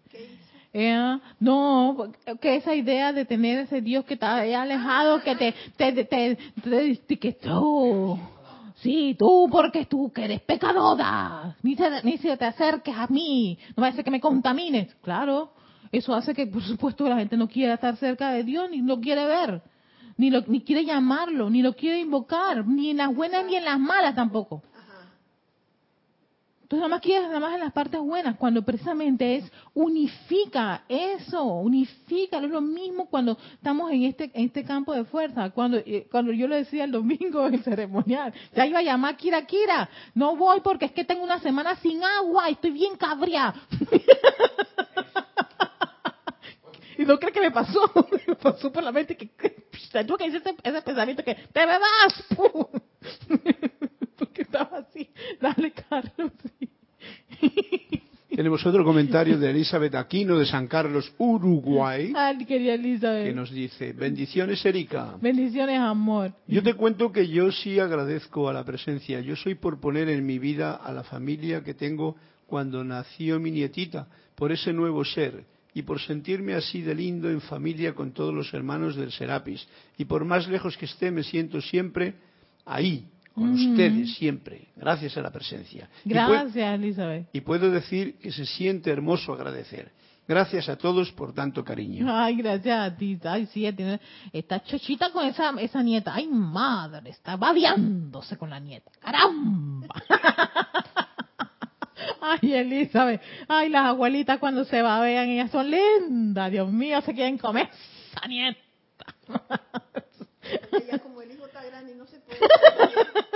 Eh, 0.73 1.19
no, 1.41 2.13
que 2.41 2.57
esa 2.57 2.75
idea 2.75 3.13
de 3.13 3.25
tener 3.25 3.59
ese 3.61 3.81
Dios 3.81 4.05
que 4.05 4.15
está 4.15 4.37
alejado, 4.41 5.23
que 5.23 5.35
te, 5.35 5.55
te, 5.77 5.93
te, 6.05 6.05
te- 6.05 7.19
que 7.19 7.33
tú, 7.33 8.19
sí, 8.77 9.17
tú, 9.19 9.49
porque 9.51 9.87
tú 9.87 10.13
que 10.13 10.25
eres 10.27 10.43
pecadora, 10.43 11.57
ni 11.63 11.75
se, 11.75 12.03
ni 12.05 12.19
se 12.19 12.37
te 12.37 12.45
acerques 12.45 12.95
a 12.95 13.07
mí, 13.09 13.59
no 13.77 13.83
va 13.83 13.89
a 13.89 13.93
ser 13.93 14.05
que 14.05 14.11
me 14.11 14.21
contamines. 14.21 14.95
Claro, 14.97 15.53
eso 15.91 16.15
hace 16.15 16.35
que, 16.35 16.47
por 16.47 16.63
supuesto, 16.63 17.09
la 17.09 17.17
gente 17.17 17.37
no 17.39 17.49
quiera 17.49 17.75
estar 17.75 17.97
cerca 17.97 18.31
de 18.33 18.45
Dios, 18.45 18.71
ni 18.71 18.83
lo 18.83 19.01
quiere 19.01 19.25
ver, 19.25 19.63
ni, 20.19 20.29
lo, 20.29 20.43
ni 20.47 20.61
quiere 20.61 20.85
llamarlo, 20.85 21.49
ni 21.49 21.63
lo 21.63 21.75
quiere 21.75 21.99
invocar, 22.01 22.67
ni 22.67 22.91
en 22.91 22.99
las 22.99 23.15
buenas 23.15 23.47
ni 23.47 23.57
en 23.57 23.65
las 23.65 23.81
malas 23.81 24.15
tampoco. 24.15 24.63
Entonces 26.69 26.83
nada 26.83 26.97
más 26.97 27.01
quieres 27.01 27.29
nada 27.29 27.41
más 27.41 27.55
en 27.55 27.61
las 27.61 27.73
partes 27.73 27.99
buenas, 27.99 28.37
cuando 28.37 28.61
precisamente 28.61 29.37
es 29.37 29.51
unifica 29.73 30.83
eso, 30.87 31.43
unifica, 31.43 32.37
es 32.37 32.51
lo 32.51 32.61
mismo 32.61 33.09
cuando 33.09 33.39
estamos 33.55 33.91
en 33.91 34.03
este 34.03 34.25
en 34.35 34.45
este 34.45 34.65
campo 34.65 34.93
de 34.93 35.07
fuerza, 35.07 35.49
cuando 35.49 35.79
eh, 35.79 36.07
cuando 36.11 36.31
yo 36.31 36.47
le 36.47 36.57
decía 36.57 36.85
el 36.85 36.93
domingo 36.93 37.47
en 37.47 37.55
el 37.55 37.63
ceremonial, 37.63 38.35
ya 38.55 38.67
iba 38.67 38.81
a 38.81 38.83
llamar 38.83 39.17
Kira 39.17 39.47
Kira, 39.47 39.89
no 40.15 40.37
voy 40.37 40.61
porque 40.61 40.85
es 40.85 40.93
que 40.93 41.07
tengo 41.07 41.25
una 41.25 41.41
semana 41.41 41.75
sin 41.77 42.05
agua 42.05 42.51
y 42.51 42.53
estoy 42.53 42.73
bien 42.73 42.99
cabria. 42.99 43.55
y 46.99 47.05
no 47.07 47.19
creo 47.19 47.33
que 47.33 47.41
me 47.41 47.51
pasó, 47.51 47.91
me 48.27 48.37
pasó 48.37 48.71
por 48.71 48.83
la 48.83 48.93
mente 48.93 49.17
que, 49.17 49.31
que 49.31 49.69
Tuve 50.07 50.19
que 50.19 50.31
decir 50.31 50.43
ese, 50.45 50.55
ese 50.63 50.83
pensamiento 50.83 51.25
que 51.25 51.35
te 51.35 51.67
me 51.67 51.79
vas. 51.79 52.25
Estaba 54.49 54.79
así. 54.79 55.09
Dale, 55.41 55.73
Carlos. 55.73 56.33
sí. 57.41 58.03
Tenemos 58.35 58.65
otro 58.65 58.85
comentario 58.85 59.37
de 59.39 59.51
Elizabeth 59.51 59.95
Aquino 59.97 60.39
de 60.39 60.47
San 60.47 60.69
Carlos, 60.69 61.13
Uruguay, 61.19 62.13
Ay, 62.15 62.45
querida 62.45 62.75
Elizabeth. 62.75 63.27
que 63.27 63.35
nos 63.35 63.51
dice, 63.51 63.93
bendiciones 63.95 64.65
Erika. 64.65 65.17
Bendiciones, 65.21 65.81
amor. 65.81 66.33
Yo 66.47 66.63
te 66.63 66.75
cuento 66.75 67.11
que 67.11 67.27
yo 67.27 67.51
sí 67.51 67.81
agradezco 67.81 68.49
a 68.49 68.53
la 68.53 68.65
presencia. 68.65 69.21
Yo 69.21 69.35
soy 69.35 69.57
por 69.57 69.81
poner 69.81 70.09
en 70.09 70.25
mi 70.25 70.39
vida 70.39 70.75
a 70.77 70.93
la 70.93 71.03
familia 71.03 71.65
que 71.65 71.75
tengo 71.75 72.15
cuando 72.47 72.85
nació 72.85 73.41
mi 73.41 73.51
nietita, 73.51 74.07
por 74.37 74.53
ese 74.53 74.73
nuevo 74.73 75.05
ser, 75.05 75.45
y 75.75 75.83
por 75.83 76.01
sentirme 76.01 76.55
así 76.55 76.81
de 76.83 76.95
lindo 76.95 77.29
en 77.29 77.41
familia 77.41 77.93
con 77.95 78.13
todos 78.13 78.33
los 78.33 78.55
hermanos 78.55 78.95
del 78.95 79.11
Serapis. 79.11 79.67
Y 79.97 80.05
por 80.05 80.25
más 80.25 80.47
lejos 80.49 80.77
que 80.77 80.85
esté, 80.85 81.11
me 81.11 81.25
siento 81.25 81.61
siempre 81.61 82.15
ahí, 82.65 83.05
con 83.39 83.51
Mm. 83.53 83.71
ustedes, 83.71 84.15
siempre, 84.17 84.69
gracias 84.77 85.17
a 85.17 85.23
la 85.23 85.31
presencia. 85.31 85.89
Y 86.05 86.11
Gracias, 86.11 86.75
Elizabeth. 86.75 87.29
y 87.33 87.41
puedo 87.41 87.71
decir 87.71 88.19
que 88.19 88.31
se 88.33 88.45
siente 88.45 88.91
hermoso 88.91 89.33
agradecer. 89.33 89.93
Gracias 90.27 90.69
a 90.69 90.77
todos 90.77 91.11
por 91.13 91.33
tanto 91.33 91.65
cariño. 91.65 92.05
Ay, 92.15 92.37
gracias 92.37 92.79
a 92.93 92.95
ti. 92.95 93.19
Ay, 93.25 93.47
sí, 93.47 93.73
tiene, 93.73 93.99
está 94.31 94.63
chochita 94.63 95.11
con 95.11 95.25
esa, 95.25 95.55
esa 95.59 95.83
nieta. 95.83 96.13
Ay, 96.15 96.27
madre, 96.29 97.09
está 97.11 97.37
babeándose 97.37 98.37
con 98.37 98.51
la 98.51 98.61
nieta. 98.61 98.91
¡Caramba! 99.01 99.87
Ay, 102.21 102.53
Elizabeth. 102.53 103.23
Ay, 103.49 103.71
las 103.71 103.87
abuelitas 103.87 104.39
cuando 104.39 104.65
se 104.67 104.83
babean, 104.83 105.29
ellas 105.31 105.51
son 105.51 105.71
lindas. 105.71 106.51
Dios 106.51 106.71
mío, 106.71 107.01
se 107.01 107.15
quieren 107.15 107.39
comer 107.39 107.71
esa 108.13 108.27
nieta. 108.29 108.61
Ella 110.73 110.99
como 110.99 111.23
el 111.23 111.33
hijo 111.33 111.47
está 111.47 111.65
grande 111.65 111.93
y 111.93 111.97
no 111.97 112.05
se 112.07 112.19
puede. 112.21 112.39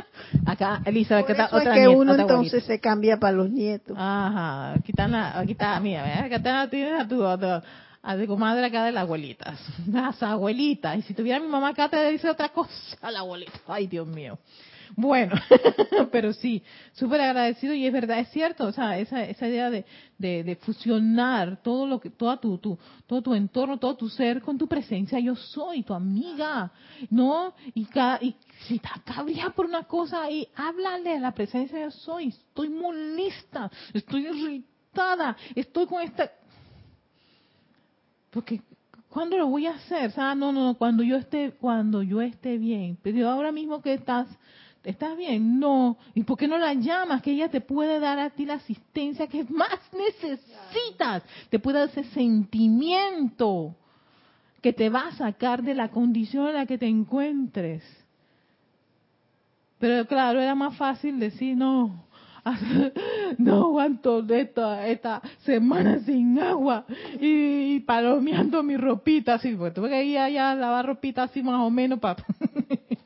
Acá, 0.53 0.83
Elizabeth, 0.85 1.27
Por 1.27 1.31
está 1.33 1.47
eso 1.47 1.57
es 1.57 1.61
otra 1.63 1.75
que 1.75 1.81
nieta. 1.81 1.97
uno 1.97 2.13
otra 2.13 2.23
entonces 2.23 2.53
abuelita. 2.53 2.67
se 2.75 2.81
cambia 2.81 3.17
para 3.19 3.33
los 3.37 3.51
nietos. 3.51 3.97
Ajá, 3.99 4.73
aquí 4.75 4.93
está, 4.93 5.09
la, 5.09 5.39
aquí 5.39 5.53
está, 5.53 5.81
mira, 5.81 6.25
acá 6.25 6.37
está, 6.37 6.69
tienes 6.69 7.01
a 7.01 7.09
tu, 7.09 7.25
a 7.27 7.39
tu, 7.39 7.47
a 8.03 8.17
tu 8.17 8.27
comadre 8.27 8.67
acá 8.67 8.85
de 8.85 8.93
las 8.93 9.03
abuelitas, 9.03 9.59
las 9.91 10.23
abuelitas, 10.23 10.97
y 10.99 11.03
si 11.03 11.15
tuviera 11.15 11.41
mi 11.41 11.49
mamá 11.49 11.69
acá 11.69 11.89
te 11.89 12.11
dice 12.11 12.29
otra 12.29 12.49
cosa, 12.51 12.71
la 13.11 13.21
abuelita, 13.21 13.53
ay 13.69 13.87
Dios 13.87 14.07
mío. 14.07 14.39
Bueno, 14.97 15.35
pero 16.13 16.33
sí, 16.33 16.63
súper 16.93 17.21
agradecido 17.21 17.75
y 17.75 17.87
es 17.87 17.93
verdad, 17.93 18.19
es 18.19 18.29
cierto, 18.29 18.67
o 18.67 18.73
sea, 18.73 18.99
esa, 18.99 19.25
esa 19.25 19.49
idea 19.49 19.71
de, 19.71 19.85
de, 20.19 20.57
fusionar 20.57 21.63
todo 21.63 21.87
lo 21.87 22.01
que, 22.01 22.11
toda 22.11 22.39
tu, 22.39 22.59
tu, 22.59 22.79
todo 23.07 23.23
tu 23.23 23.35
entorno, 23.35 23.79
todo 23.79 23.97
tu 23.97 24.09
ser 24.09 24.43
con 24.43 24.59
tu 24.59 24.69
presencia, 24.69 25.19
yo 25.19 25.35
soy 25.35 25.83
tu 25.83 25.95
amiga, 25.95 26.71
¿no? 27.11 27.55
Y, 27.75 27.85
cada, 27.87 28.19
y 28.23 28.37
si 28.67 28.77
estás 28.77 29.01
cabreada 29.03 29.51
por 29.51 29.67
una 29.67 29.85
cosa 29.85 30.23
ahí, 30.25 30.47
háblale 30.55 31.17
a 31.17 31.21
la 31.21 31.33
presencia 31.33 31.81
yo 31.81 31.91
soy, 31.91 32.29
estoy 32.29 32.69
muy 32.69 33.17
lista, 33.17 33.71
estoy 33.93 34.27
irritada, 34.27 35.37
estoy 35.55 35.87
con 35.87 36.03
esta... 36.03 36.31
Porque 38.31 38.63
¿cuándo 39.13 39.37
lo 39.37 39.47
voy 39.47 39.67
a 39.67 39.75
hacer? 39.75 40.09
O 40.09 40.13
sea, 40.13 40.35
no, 40.35 40.53
no, 40.53 40.65
no, 40.65 40.75
cuando 40.75 41.03
yo 41.03 41.17
esté, 41.17 41.53
cuando 41.61 42.03
yo 42.03 42.21
esté 42.21 42.59
bien. 42.59 42.99
Pero 43.03 43.29
ahora 43.29 43.53
mismo 43.53 43.83
que 43.83 43.95
estás, 43.95 44.27
¿estás 44.85 45.17
bien? 45.17 45.59
No. 45.59 45.97
¿Y 46.15 46.23
por 46.25 46.37
qué 46.37 46.49
no 46.49 46.59
la 46.59 46.75
llamas? 46.75 47.23
Que 47.23 47.33
ella 47.33 47.49
te 47.49 47.61
puede 47.61 48.01
dar 48.01 48.19
a 48.19 48.31
ti 48.31 48.47
la 48.47 48.55
asistencia 48.55 49.27
que 49.27 49.45
más 49.45 49.81
necesitas. 49.93 51.23
Te 51.51 51.59
puede 51.59 51.81
dar 51.81 51.89
ese 51.89 52.05
sentimiento 52.11 53.75
que 54.61 54.73
te 54.73 54.89
va 54.89 55.09
a 55.09 55.13
sacar 55.13 55.63
de 55.63 55.75
la 55.75 55.91
condición 55.91 56.49
en 56.49 56.55
la 56.55 56.67
que 56.67 56.79
te 56.79 56.87
encuentres. 56.87 57.83
Pero 59.79 60.07
claro, 60.07 60.41
era 60.41 60.55
más 60.55 60.77
fácil 60.77 61.19
decir, 61.19 61.57
no, 61.57 62.05
no 63.39 63.57
aguanto 63.65 64.25
esta, 64.33 64.87
esta 64.87 65.21
semana 65.45 65.99
sin 66.01 66.39
agua 66.39 66.85
y, 67.21 67.75
y 67.75 67.81
palomeando 67.81 68.63
mi 68.63 68.77
ropita 68.77 69.35
así, 69.35 69.55
porque 69.57 69.75
tuve 69.75 69.89
que 69.91 70.05
ir 70.05 70.19
allá 70.19 70.53
a 70.53 70.55
lavar 70.55 70.87
ropita 70.87 71.25
así 71.25 71.43
más 71.43 71.61
o 71.61 71.71
menos 71.71 71.99
para 71.99 72.25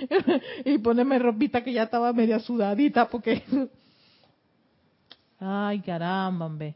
y 0.64 0.78
ponerme 0.78 1.18
ropita 1.18 1.62
que 1.62 1.72
ya 1.72 1.84
estaba 1.84 2.12
media 2.12 2.38
sudadita 2.38 3.08
porque 3.08 3.42
ay 5.40 5.80
caramba, 5.80 6.46
hombre. 6.46 6.74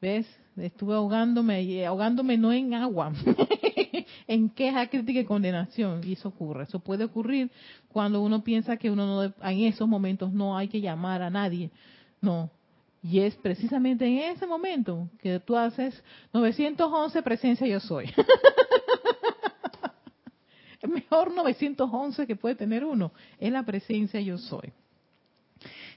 ¿ves? 0.00 0.26
Estuve 0.56 0.94
ahogándome, 0.94 1.62
y 1.62 1.84
ahogándome 1.84 2.36
no 2.36 2.52
en 2.52 2.74
agua, 2.74 3.12
en 4.26 4.50
queja, 4.50 4.88
crítica 4.88 5.20
y 5.20 5.24
condenación. 5.24 6.00
Y 6.04 6.12
eso 6.12 6.28
ocurre, 6.28 6.64
eso 6.64 6.80
puede 6.80 7.04
ocurrir 7.04 7.50
cuando 7.92 8.20
uno 8.20 8.42
piensa 8.42 8.76
que 8.76 8.90
uno 8.90 9.06
no, 9.06 9.34
en 9.42 9.60
esos 9.60 9.88
momentos 9.88 10.32
no 10.32 10.56
hay 10.56 10.68
que 10.68 10.80
llamar 10.80 11.22
a 11.22 11.30
nadie. 11.30 11.70
No. 12.20 12.50
Y 13.02 13.20
es 13.20 13.34
precisamente 13.36 14.06
en 14.06 14.18
ese 14.36 14.46
momento 14.46 15.08
que 15.20 15.40
tú 15.40 15.56
haces 15.56 16.02
911 16.34 17.22
presencia 17.22 17.66
yo 17.66 17.80
soy. 17.80 18.12
El 20.80 20.90
mejor 20.90 21.34
911 21.34 22.26
que 22.26 22.36
puede 22.36 22.54
tener 22.54 22.84
uno 22.84 23.12
es 23.38 23.52
la 23.52 23.62
presencia 23.62 24.20
yo 24.20 24.38
soy. 24.38 24.72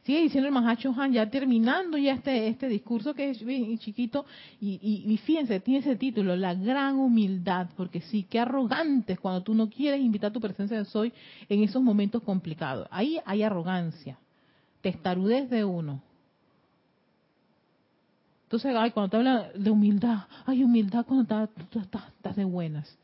Sigue 0.03 0.21
diciendo 0.23 0.49
el 0.49 0.53
Mahacho 0.53 0.93
Han, 0.97 1.13
ya 1.13 1.29
terminando 1.29 1.97
ya 1.97 2.13
este, 2.13 2.49
este 2.49 2.67
discurso 2.67 3.13
que 3.13 3.29
es 3.29 3.43
bien 3.43 3.77
chiquito, 3.79 4.25
y, 4.59 4.77
y, 4.81 5.17
fíjense, 5.19 5.61
tiene 5.61 5.79
ese 5.79 5.95
título, 5.95 6.35
la 6.35 6.53
gran 6.53 6.95
humildad, 6.95 7.69
porque 7.77 8.01
sí, 8.01 8.23
qué 8.29 8.41
arrogantes 8.41 9.17
cuando 9.17 9.41
tú 9.41 9.53
no 9.53 9.69
quieres 9.69 10.01
invitar 10.01 10.33
tu 10.33 10.41
presencia 10.41 10.77
de 10.77 10.83
soy 10.83 11.13
en 11.47 11.63
esos 11.63 11.81
momentos 11.81 12.21
complicados. 12.21 12.85
Ahí 12.91 13.17
hay 13.25 13.43
arrogancia, 13.43 14.17
testarudez 14.81 15.49
de 15.49 15.63
uno. 15.63 16.01
Entonces, 18.43 18.75
ay, 18.77 18.91
cuando 18.91 19.09
te 19.09 19.17
hablan 19.17 19.45
de 19.55 19.71
humildad, 19.71 20.25
hay 20.45 20.65
humildad 20.65 21.05
cuando 21.05 21.23
estás, 21.23 21.49
estás, 21.81 22.09
estás 22.09 22.35
de 22.35 22.43
buenas. 22.43 22.97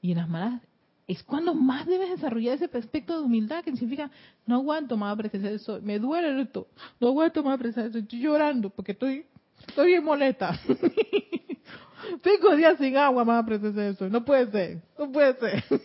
Y 0.00 0.12
en 0.12 0.18
las 0.18 0.28
malas 0.28 0.62
es 1.12 1.22
cuando 1.22 1.54
más 1.54 1.86
debes 1.86 2.10
desarrollar 2.10 2.54
ese 2.54 2.76
aspecto 2.76 3.18
de 3.18 3.24
humildad, 3.24 3.64
que 3.64 3.72
significa, 3.72 4.10
no 4.46 4.56
aguanto 4.56 4.96
más 4.96 5.16
presencia 5.16 5.50
de 5.50 5.58
soy, 5.58 5.80
me 5.80 5.98
duele 5.98 6.42
esto, 6.42 6.66
no 7.00 7.08
aguanto 7.08 7.42
más 7.42 7.58
presencia 7.58 7.84
de 7.84 7.92
soy, 7.92 8.02
estoy 8.02 8.20
llorando 8.20 8.70
porque 8.70 8.92
estoy, 8.92 9.24
estoy 9.66 9.86
bien 9.88 10.04
molesta. 10.04 10.58
Cinco 12.24 12.56
días 12.56 12.78
sin 12.78 12.96
agua 12.96 13.24
más 13.24 13.44
presencia 13.44 13.82
de 13.82 13.94
soy, 13.94 14.10
no 14.10 14.24
puede 14.24 14.50
ser, 14.50 14.82
no 14.98 15.10
puede 15.10 15.34
ser. 15.34 15.64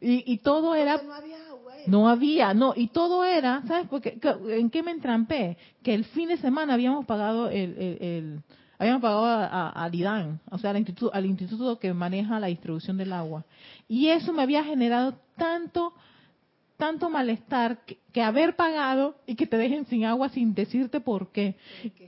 y, 0.00 0.32
y 0.32 0.38
todo 0.38 0.74
era 0.74 1.02
no 1.02 1.12
había 1.12 1.48
agua. 1.48 1.78
¿eh? 1.78 1.84
no 1.86 2.08
había, 2.08 2.54
no, 2.54 2.72
y 2.76 2.88
todo 2.88 3.24
era, 3.24 3.62
¿sabes? 3.66 3.88
Porque, 3.88 4.18
¿En 4.48 4.70
qué 4.70 4.82
me 4.82 4.92
entrampé? 4.92 5.56
Que 5.82 5.94
el 5.94 6.04
fin 6.04 6.28
de 6.28 6.36
semana 6.36 6.74
habíamos 6.74 7.04
pagado 7.06 7.48
el, 7.48 7.76
el, 7.78 7.98
el 8.00 8.40
habíamos 8.80 9.02
pagado 9.02 9.26
a, 9.26 9.68
a, 9.68 9.90
o 10.50 10.58
sea, 10.58 10.70
al 10.70 10.78
instituto, 10.78 11.14
al 11.14 11.26
instituto 11.26 11.78
que 11.78 11.92
maneja 11.92 12.40
la 12.40 12.46
distribución 12.46 12.96
del 12.96 13.12
agua. 13.12 13.44
Y 13.86 14.08
eso 14.08 14.32
me 14.32 14.40
había 14.40 14.64
generado 14.64 15.18
tanto, 15.36 15.92
tanto 16.78 17.10
malestar 17.10 17.84
que, 17.84 17.98
que 18.10 18.22
haber 18.22 18.56
pagado 18.56 19.16
y 19.26 19.34
que 19.34 19.46
te 19.46 19.58
dejen 19.58 19.84
sin 19.84 20.06
agua 20.06 20.30
sin 20.30 20.54
decirte 20.54 20.98
por 20.98 21.30
qué. 21.30 21.56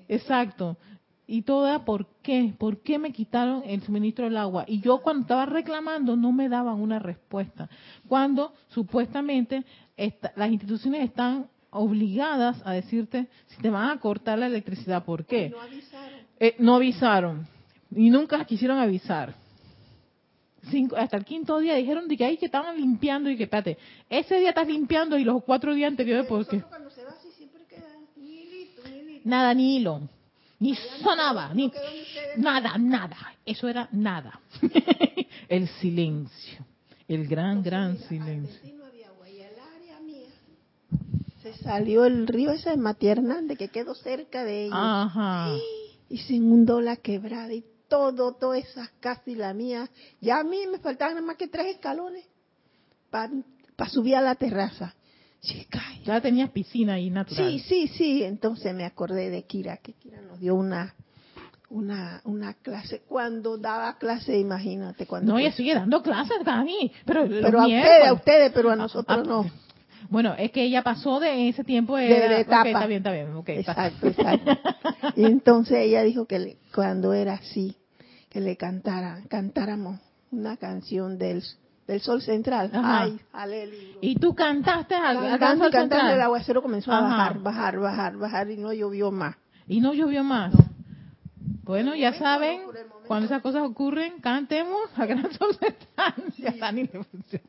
Exacto. 0.09 0.79
Y 1.27 1.43
todo 1.43 1.69
era 1.69 1.85
por 1.85 2.07
qué, 2.23 2.55
por 2.57 2.81
qué 2.81 2.99
me 2.99 3.13
quitaron 3.13 3.63
el 3.67 3.83
suministro 3.83 4.25
del 4.25 4.39
agua. 4.39 4.65
Y 4.67 4.81
yo 4.81 5.03
cuando 5.03 5.23
estaba 5.23 5.45
reclamando 5.45 6.17
no 6.17 6.33
me 6.33 6.49
daban 6.49 6.81
una 6.81 6.99
respuesta. 6.99 7.69
Cuando 8.09 8.55
supuestamente 8.69 9.63
esta, 9.95 10.33
las 10.37 10.51
instituciones 10.51 11.05
están 11.05 11.49
obligadas 11.73 12.63
a 12.65 12.73
decirte 12.73 13.27
si 13.49 13.61
te 13.61 13.71
van 13.71 13.91
a 13.91 13.99
cortar 13.99 14.39
la 14.39 14.47
electricidad, 14.47 15.05
¿por 15.05 15.25
qué? 15.27 15.51
No 15.51 15.61
avisaron. 15.61 16.21
Eh, 16.39 16.55
no 16.59 16.75
avisaron 16.77 17.47
y 17.95 18.11
nunca 18.11 18.45
quisieron 18.45 18.79
avisar. 18.79 19.35
Cinco, 20.71 20.97
hasta 20.97 21.17
el 21.17 21.25
quinto 21.25 21.59
día 21.59 21.75
dijeron 21.75 22.07
de 22.07 22.17
que 22.17 22.25
ahí 22.25 22.37
que 22.37 22.47
estaban 22.47 22.77
limpiando 22.77 23.29
y 23.29 23.37
que 23.37 23.45
espérate, 23.45 23.79
ese 24.09 24.39
día 24.39 24.51
estás 24.51 24.69
limpiando 24.69 25.19
y 25.19 25.25
los 25.25 25.43
cuatro 25.43 25.75
días 25.75 25.89
anteriores 25.91 26.27
¿por 26.27 26.47
qué? 26.47 26.59
Nosotros 26.59 26.69
cuando 26.71 26.91
se 26.91 27.05
va 27.05 27.11
así 27.11 27.31
siempre 27.37 27.65
queda 27.65 27.89
un 27.97 28.23
hilito, 28.25 28.83
un 28.87 28.93
hilito. 28.93 29.29
Nada, 29.29 29.55
ni 29.55 29.77
hilo, 29.77 30.03
ni 30.61 30.73
Allá 30.73 30.81
sonaba, 31.03 31.55
ni 31.55 31.67
no 31.67 31.73
nada, 32.37 32.79
nada. 32.79 33.17
Eso 33.45 33.69
era 33.69 33.89
nada. 33.91 34.39
el 35.49 35.67
silencio, 35.69 36.65
el 37.09 37.27
gran, 37.27 37.63
gran 37.63 37.95
Mira, 37.95 38.09
silencio. 38.09 38.61
al 38.63 38.79
no 38.79 38.85
había 38.85 39.09
agua 39.09 39.29
y 39.29 39.41
el 39.41 39.55
área 39.59 40.01
mía 40.01 40.29
se 41.43 41.55
salió 41.59 42.05
el 42.05 42.27
río 42.27 42.53
ese 42.53 42.71
de 42.71 42.77
Matías 42.77 43.19
Hernández 43.19 43.59
que 43.59 43.69
quedó 43.69 43.95
cerca 43.95 44.45
de 44.45 44.65
ellos 44.67 44.77
Ajá. 44.79 45.49
y 46.09 46.19
se 46.19 46.35
inundó 46.35 46.81
la 46.81 46.97
quebrada 46.97 47.53
y 47.53 47.65
todo, 47.89 48.33
todas 48.35 48.65
esas 48.65 48.89
casas 49.01 49.27
y 49.29 49.35
la 49.35 49.53
mía. 49.53 49.89
Ya 50.21 50.39
a 50.39 50.45
mí 50.45 50.61
me 50.71 50.79
faltaban 50.79 51.15
nada 51.15 51.27
más 51.27 51.37
que 51.37 51.49
tres 51.49 51.67
escalones 51.75 52.25
para 53.11 53.31
subir 53.91 54.17
a 54.17 54.21
la 54.23 54.35
terraza. 54.35 54.95
Chica, 55.41 55.83
Ya 56.05 56.21
tenías 56.21 56.51
piscina 56.51 56.95
ahí 56.95 57.11
natural. 57.11 57.51
Sí, 57.51 57.59
sí, 57.59 57.89
sí. 57.89 58.23
Entonces 58.23 58.73
me 58.75 58.85
acordé 58.85 59.29
de 59.31 59.43
Kira, 59.43 59.77
que 59.79 59.93
Kira 59.95 60.21
nos 60.23 60.39
dio 60.41 60.55
una 60.55 60.95
una, 61.69 62.21
una 62.25 62.53
clase, 62.53 63.01
cuando 63.09 63.57
daba 63.57 63.97
clase, 63.97 64.39
imagínate. 64.39 65.07
cuando 65.07 65.33
No, 65.33 65.39
ella 65.39 65.53
sigue 65.53 65.75
dando 65.75 66.03
clases, 66.03 66.45
Dani. 66.45 66.93
Pero, 67.07 67.27
Pero 67.27 67.61
a 67.63 67.67
ustedes, 67.67 68.09
a 68.09 68.13
ustedes, 68.13 68.53
pero 68.53 68.71
a 68.71 68.77
nosotros 68.77 69.19
Ah, 69.19 69.23
no. 69.27 69.51
Bueno, 70.11 70.35
es 70.39 70.51
que 70.53 70.63
ella 70.65 70.83
pasó 70.83 71.21
de 71.21 71.49
ese 71.49 71.65
tiempo 71.65 71.97
de, 71.97 72.05
De- 72.09 72.29
de 72.29 72.41
etapa. 72.41 72.63
Ok, 72.63 72.67
está 72.69 72.87
bien, 72.87 72.99
está 72.99 73.13
bien. 73.13 73.35
ok, 73.37 73.49
está- 73.49 73.73
Exacto, 73.89 74.07
exacto. 74.09 74.59
Y 75.17 75.25
entonces 75.25 75.79
ella 75.79 76.03
dijo 76.03 76.27
que 76.27 76.39
le- 76.39 76.57
cuando 76.75 77.13
era 77.13 77.35
así, 77.35 77.77
que 78.31 78.41
le 78.41 78.57
cantara, 78.57 79.21
cantáramos 79.29 80.01
una 80.31 80.57
canción 80.57 81.19
del, 81.19 81.43
del 81.87 82.01
Sol 82.01 82.23
Central. 82.23 82.71
Ajá. 82.73 83.03
Ay, 83.03 83.67
libro. 83.67 83.99
Y 84.01 84.15
tú 84.17 84.35
cantaste 84.35 84.95
al, 84.95 85.17
al 85.19 85.39
Cantando 85.39 85.65
Sol 85.65 85.73
cantando, 85.73 85.97
Central. 85.97 86.15
el 86.15 86.21
aguacero 86.23 86.63
comenzó 86.63 86.93
a 86.93 86.99
Ajá. 86.99 87.09
bajar, 87.09 87.39
bajar, 87.41 87.79
bajar, 87.79 88.17
bajar 88.17 88.51
y 88.51 88.57
no 88.57 88.73
llovió 88.73 89.11
más. 89.11 89.37
Y 89.69 89.81
no 89.81 89.93
llovió 89.95 90.25
más. 90.25 90.53
Bueno, 91.65 91.95
ya 91.95 92.13
saben, 92.15 92.63
cuando 93.07 93.27
esas 93.27 93.41
cosas 93.43 93.63
ocurren, 93.63 94.21
cantemos 94.21 94.81
a 94.97 95.07
Gran 95.07 95.33
Sol 95.33 95.55
Central. 95.55 96.15
Ya 96.39 96.53
Dani 96.53 96.83
le 96.83 97.05
funcionó. 97.05 97.45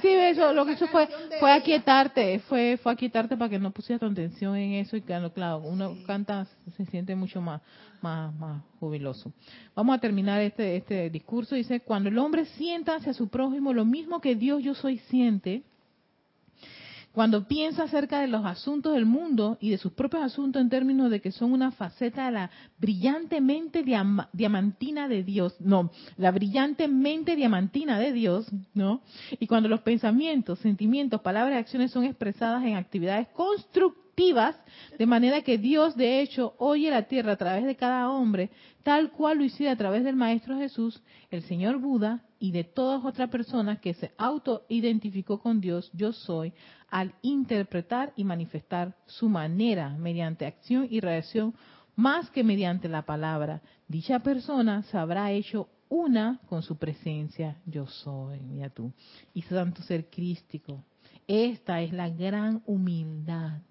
Sí, 0.00 0.08
eso, 0.08 0.52
lo 0.52 0.66
que 0.66 0.72
hizo 0.72 0.86
fue, 0.88 1.08
fue 1.38 1.52
aquietarte, 1.52 2.40
fue, 2.40 2.76
fue 2.82 2.92
aquietarte 2.92 3.36
para 3.36 3.48
que 3.48 3.58
no 3.58 3.70
pusieras 3.70 4.00
tu 4.00 4.06
atención 4.06 4.56
en 4.56 4.72
eso 4.72 4.96
y 4.96 5.02
claro, 5.02 5.32
claro, 5.32 5.58
uno 5.58 5.96
canta, 6.06 6.46
se 6.76 6.84
siente 6.86 7.14
mucho 7.14 7.40
más, 7.40 7.60
más, 8.00 8.34
más 8.34 8.62
jubiloso. 8.80 9.32
Vamos 9.74 9.96
a 9.96 10.00
terminar 10.00 10.40
este, 10.40 10.76
este 10.76 11.08
discurso. 11.08 11.54
Dice, 11.54 11.80
cuando 11.80 12.08
el 12.08 12.18
hombre 12.18 12.46
sienta 12.46 12.96
hacia 12.96 13.14
su 13.14 13.28
prójimo 13.28 13.72
lo 13.72 13.84
mismo 13.84 14.20
que 14.20 14.34
Dios 14.34 14.62
yo 14.62 14.74
soy 14.74 14.98
siente, 14.98 15.62
cuando 17.12 17.46
piensa 17.46 17.84
acerca 17.84 18.20
de 18.20 18.28
los 18.28 18.44
asuntos 18.44 18.94
del 18.94 19.04
mundo 19.04 19.58
y 19.60 19.70
de 19.70 19.78
sus 19.78 19.92
propios 19.92 20.22
asuntos 20.22 20.62
en 20.62 20.70
términos 20.70 21.10
de 21.10 21.20
que 21.20 21.30
son 21.30 21.52
una 21.52 21.70
faceta 21.70 22.26
de 22.26 22.32
la 22.32 22.50
brillantemente 22.78 23.82
diama- 23.82 24.28
diamantina 24.32 25.08
de 25.08 25.22
Dios, 25.22 25.54
no, 25.60 25.90
la 26.16 26.30
brillantemente 26.30 27.36
diamantina 27.36 27.98
de 27.98 28.12
Dios, 28.12 28.50
¿no? 28.74 29.02
Y 29.38 29.46
cuando 29.46 29.68
los 29.68 29.80
pensamientos, 29.80 30.58
sentimientos, 30.60 31.20
palabras 31.20 31.56
y 31.56 31.58
acciones 31.58 31.90
son 31.90 32.04
expresadas 32.04 32.64
en 32.64 32.76
actividades 32.76 33.28
constructivas, 33.28 34.56
de 34.98 35.06
manera 35.06 35.42
que 35.42 35.58
Dios 35.58 35.96
de 35.96 36.20
hecho 36.20 36.54
oye 36.58 36.90
la 36.90 37.02
tierra 37.04 37.32
a 37.32 37.36
través 37.36 37.64
de 37.64 37.76
cada 37.76 38.10
hombre, 38.10 38.50
tal 38.82 39.10
cual 39.10 39.38
lo 39.38 39.44
hiciera 39.44 39.72
a 39.72 39.76
través 39.76 40.04
del 40.04 40.16
Maestro 40.16 40.56
Jesús, 40.58 41.02
el 41.30 41.42
Señor 41.42 41.78
Buda 41.78 42.22
y 42.38 42.52
de 42.52 42.64
todas 42.64 43.04
otras 43.04 43.30
personas 43.30 43.80
que 43.80 43.94
se 43.94 44.12
auto-identificó 44.18 45.40
con 45.40 45.60
Dios, 45.60 45.90
yo 45.94 46.12
soy, 46.12 46.52
al 46.92 47.14
interpretar 47.22 48.12
y 48.16 48.22
manifestar 48.22 48.94
su 49.06 49.26
manera 49.30 49.96
mediante 49.96 50.44
acción 50.44 50.86
y 50.90 51.00
reacción 51.00 51.54
más 51.96 52.30
que 52.30 52.44
mediante 52.44 52.86
la 52.86 53.06
palabra. 53.06 53.62
Dicha 53.88 54.18
persona 54.18 54.82
se 54.82 54.98
habrá 54.98 55.32
hecho 55.32 55.70
una 55.88 56.38
con 56.50 56.62
su 56.62 56.76
presencia, 56.76 57.56
yo 57.64 57.86
soy, 57.86 58.40
mira 58.40 58.68
tú, 58.68 58.92
y 59.32 59.40
santo 59.40 59.82
ser 59.82 60.10
crístico. 60.10 60.84
Esta 61.26 61.80
es 61.80 61.94
la 61.94 62.10
gran 62.10 62.62
humildad. 62.66 63.62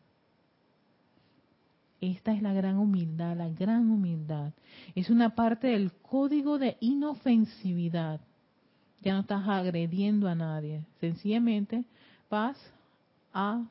Esta 1.99 2.33
es 2.33 2.41
la 2.41 2.53
gran 2.53 2.77
humildad, 2.77 3.37
la 3.37 3.49
gran 3.49 3.91
humildad. 3.91 4.53
Es 4.95 5.11
una 5.11 5.35
parte 5.35 5.67
del 5.67 5.91
código 5.93 6.57
de 6.57 6.77
inofensividad. 6.79 8.19
Ya 9.01 9.13
no 9.13 9.19
estás 9.19 9.47
agrediendo 9.47 10.27
a 10.27 10.33
nadie. 10.33 10.87
Sencillamente 10.99 11.85
vas 12.27 12.57
a 13.33 13.65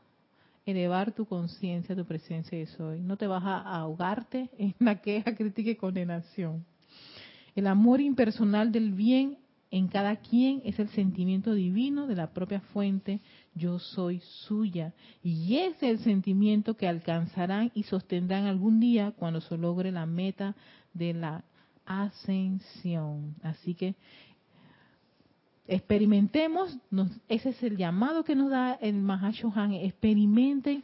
elevar 0.66 1.12
tu 1.12 1.24
conciencia, 1.26 1.96
tu 1.96 2.04
presencia 2.04 2.58
de 2.58 2.66
soy. 2.66 3.00
No 3.00 3.16
te 3.16 3.26
vas 3.26 3.42
a 3.44 3.58
ahogarte 3.58 4.50
en 4.58 4.74
la 4.78 5.00
queja, 5.00 5.34
crítica 5.34 5.70
y 5.70 5.76
condenación. 5.76 6.64
El 7.54 7.66
amor 7.66 8.00
impersonal 8.00 8.70
del 8.70 8.92
bien 8.92 9.38
en 9.70 9.86
cada 9.86 10.16
quien 10.16 10.62
es 10.64 10.78
el 10.78 10.88
sentimiento 10.88 11.54
divino 11.54 12.06
de 12.06 12.16
la 12.16 12.32
propia 12.32 12.60
fuente, 12.60 13.20
yo 13.54 13.78
soy 13.78 14.20
suya. 14.46 14.92
Y 15.22 15.56
es 15.56 15.80
el 15.82 16.00
sentimiento 16.00 16.76
que 16.76 16.88
alcanzarán 16.88 17.70
y 17.74 17.84
sostendrán 17.84 18.46
algún 18.46 18.80
día 18.80 19.12
cuando 19.12 19.40
se 19.40 19.56
logre 19.56 19.92
la 19.92 20.06
meta 20.06 20.56
de 20.92 21.14
la 21.14 21.44
ascensión. 21.86 23.36
Así 23.42 23.74
que 23.74 23.94
experimentemos, 25.70 26.76
nos- 26.90 27.10
ese 27.28 27.50
es 27.50 27.62
el 27.62 27.76
llamado 27.76 28.24
que 28.24 28.34
nos 28.34 28.50
da 28.50 28.74
el 28.74 28.94
Mahashohan, 28.94 29.72
experimenten 29.72 30.82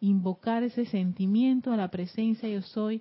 invocar 0.00 0.62
ese 0.62 0.84
sentimiento 0.86 1.72
a 1.72 1.76
la 1.76 1.88
presencia 1.90 2.48
yo 2.48 2.60
soy 2.62 3.00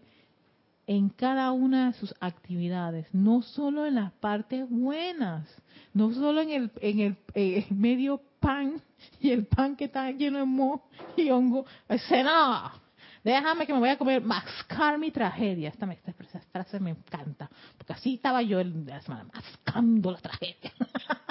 en 0.88 1.10
cada 1.10 1.52
una 1.52 1.88
de 1.88 1.94
sus 1.94 2.14
actividades, 2.20 3.08
no 3.12 3.42
solo 3.42 3.86
en 3.88 3.96
las 3.96 4.12
partes 4.14 4.70
buenas, 4.70 5.50
no 5.94 6.14
solo 6.14 6.42
en 6.42 6.52
el, 6.52 6.72
en 6.80 7.00
el 7.00 7.18
eh, 7.34 7.66
medio 7.72 8.22
pan 8.40 8.82
y 9.20 9.32
el 9.32 9.46
pan 9.48 9.76
que 9.76 9.86
está 9.86 10.12
lleno 10.12 10.38
de 10.40 10.46
moho 10.46 10.84
y 11.18 11.30
hongo. 11.32 11.66
No, 11.90 12.85
déjame 13.32 13.66
que 13.66 13.74
me 13.74 13.80
voy 13.80 13.90
a 13.90 13.98
comer, 13.98 14.22
mascar 14.22 14.98
mi 14.98 15.12
tragedia. 15.12 15.70
Esta, 15.70 15.92
esta 15.92 16.14
frase 16.52 16.80
me 16.80 16.92
encanta, 16.92 17.50
porque 17.78 17.94
así 17.94 18.16
estaba 18.16 18.42
yo 18.42 18.60
el, 18.60 18.86
la 18.86 19.02
semana, 19.02 19.26
mascando 19.34 20.12
la 20.12 20.20
tragedia. 20.20 20.72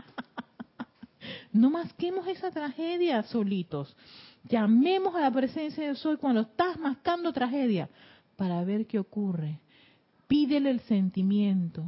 No 1.52 1.70
masquemos 1.70 2.26
esa 2.26 2.50
tragedia 2.50 3.22
solitos. 3.22 3.96
Llamemos 4.42 5.14
a 5.14 5.20
la 5.20 5.30
presencia 5.30 5.86
de 5.86 5.94
soy 5.94 6.16
cuando 6.16 6.42
estás 6.42 6.78
mascando 6.78 7.32
tragedia 7.32 7.88
para 8.36 8.62
ver 8.64 8.86
qué 8.86 8.98
ocurre. 8.98 9.60
Pídele 10.26 10.70
el 10.70 10.80
sentimiento. 10.80 11.84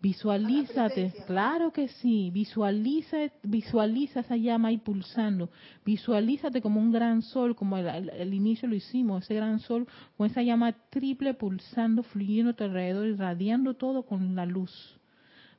Visualízate, 0.00 1.12
claro 1.26 1.72
que 1.72 1.88
sí, 1.88 2.30
visualiza, 2.32 3.16
visualiza 3.42 4.20
esa 4.20 4.36
llama 4.36 4.68
ahí 4.68 4.78
pulsando, 4.78 5.50
visualízate 5.84 6.62
como 6.62 6.78
un 6.80 6.92
gran 6.92 7.20
sol, 7.22 7.56
como 7.56 7.76
el, 7.76 7.88
el- 7.88 8.10
el 8.10 8.32
inicio 8.32 8.68
lo 8.68 8.76
hicimos, 8.76 9.24
ese 9.24 9.34
gran 9.34 9.58
sol 9.58 9.88
con 10.16 10.28
esa 10.30 10.42
llama 10.42 10.72
triple 10.90 11.34
pulsando, 11.34 12.04
fluyendo 12.04 12.52
a 12.52 12.54
tu 12.54 12.62
alrededor, 12.62 13.08
irradiando 13.08 13.74
todo 13.74 14.04
con 14.04 14.36
la 14.36 14.46
luz, 14.46 14.70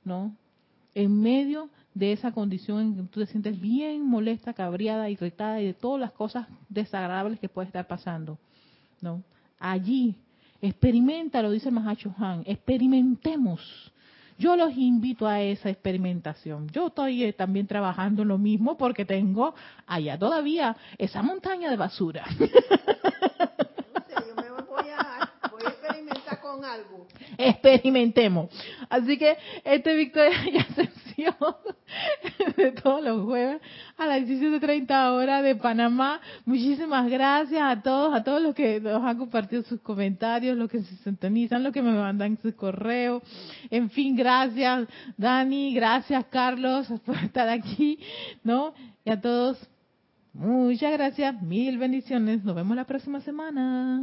¿no? 0.05 0.33
En 0.95 1.19
medio 1.21 1.69
de 1.93 2.13
esa 2.13 2.31
condición 2.31 2.79
en 2.81 2.95
que 2.95 3.03
tú 3.11 3.19
te 3.19 3.25
sientes 3.25 3.59
bien 3.59 4.05
molesta, 4.05 4.53
cabreada, 4.53 5.09
irritada 5.09 5.59
y 5.61 5.65
de 5.65 5.73
todas 5.73 5.99
las 5.99 6.13
cosas 6.13 6.47
desagradables 6.69 7.39
que 7.41 7.49
puede 7.49 7.67
estar 7.67 7.85
pasando, 7.87 8.37
¿no? 9.01 9.21
Allí, 9.59 10.15
experimenta, 10.61 11.41
lo 11.41 11.51
dice 11.51 11.67
el 11.67 11.75
Mahacho 11.75 12.15
Han, 12.17 12.43
experimentemos. 12.45 13.91
Yo 14.39 14.55
los 14.55 14.75
invito 14.77 15.27
a 15.27 15.41
esa 15.41 15.69
experimentación. 15.69 16.69
Yo 16.69 16.87
estoy 16.87 17.25
eh, 17.25 17.33
también 17.33 17.67
trabajando 17.67 18.21
en 18.21 18.29
lo 18.29 18.37
mismo 18.37 18.77
porque 18.77 19.03
tengo 19.03 19.53
allá 19.85 20.17
todavía 20.17 20.77
esa 20.97 21.21
montaña 21.21 21.69
de 21.69 21.75
basura. 21.75 22.23
Experimentemos. 27.37 28.49
Así 28.89 29.17
que 29.17 29.37
este 29.65 29.93
Victoria 29.95 30.37
y 30.45 30.57
De 32.57 32.71
todos 32.71 33.03
los 33.03 33.25
jueves 33.25 33.61
a 33.97 34.05
las 34.05 34.21
17.30 34.21 35.11
horas 35.11 35.43
de 35.43 35.55
Panamá. 35.55 36.19
Muchísimas 36.45 37.09
gracias 37.09 37.61
a 37.61 37.81
todos, 37.81 38.15
a 38.15 38.23
todos 38.23 38.41
los 38.41 38.55
que 38.55 38.79
nos 38.79 39.03
han 39.03 39.17
compartido 39.17 39.63
sus 39.63 39.81
comentarios, 39.81 40.57
los 40.57 40.69
que 40.69 40.81
se 40.81 40.95
sintonizan, 40.97 41.63
los 41.63 41.73
que 41.73 41.81
me 41.81 41.91
mandan 41.91 42.37
sus 42.41 42.53
correos. 42.55 43.23
En 43.69 43.89
fin, 43.89 44.15
gracias 44.15 44.87
Dani, 45.17 45.73
gracias 45.73 46.25
Carlos 46.29 46.87
por 47.05 47.17
estar 47.17 47.49
aquí, 47.49 47.99
¿no? 48.43 48.73
Y 49.05 49.09
a 49.09 49.19
todos, 49.19 49.57
muchas 50.33 50.91
gracias, 50.93 51.41
mil 51.41 51.77
bendiciones. 51.77 52.43
Nos 52.43 52.55
vemos 52.55 52.75
la 52.75 52.85
próxima 52.85 53.21
semana. 53.21 54.01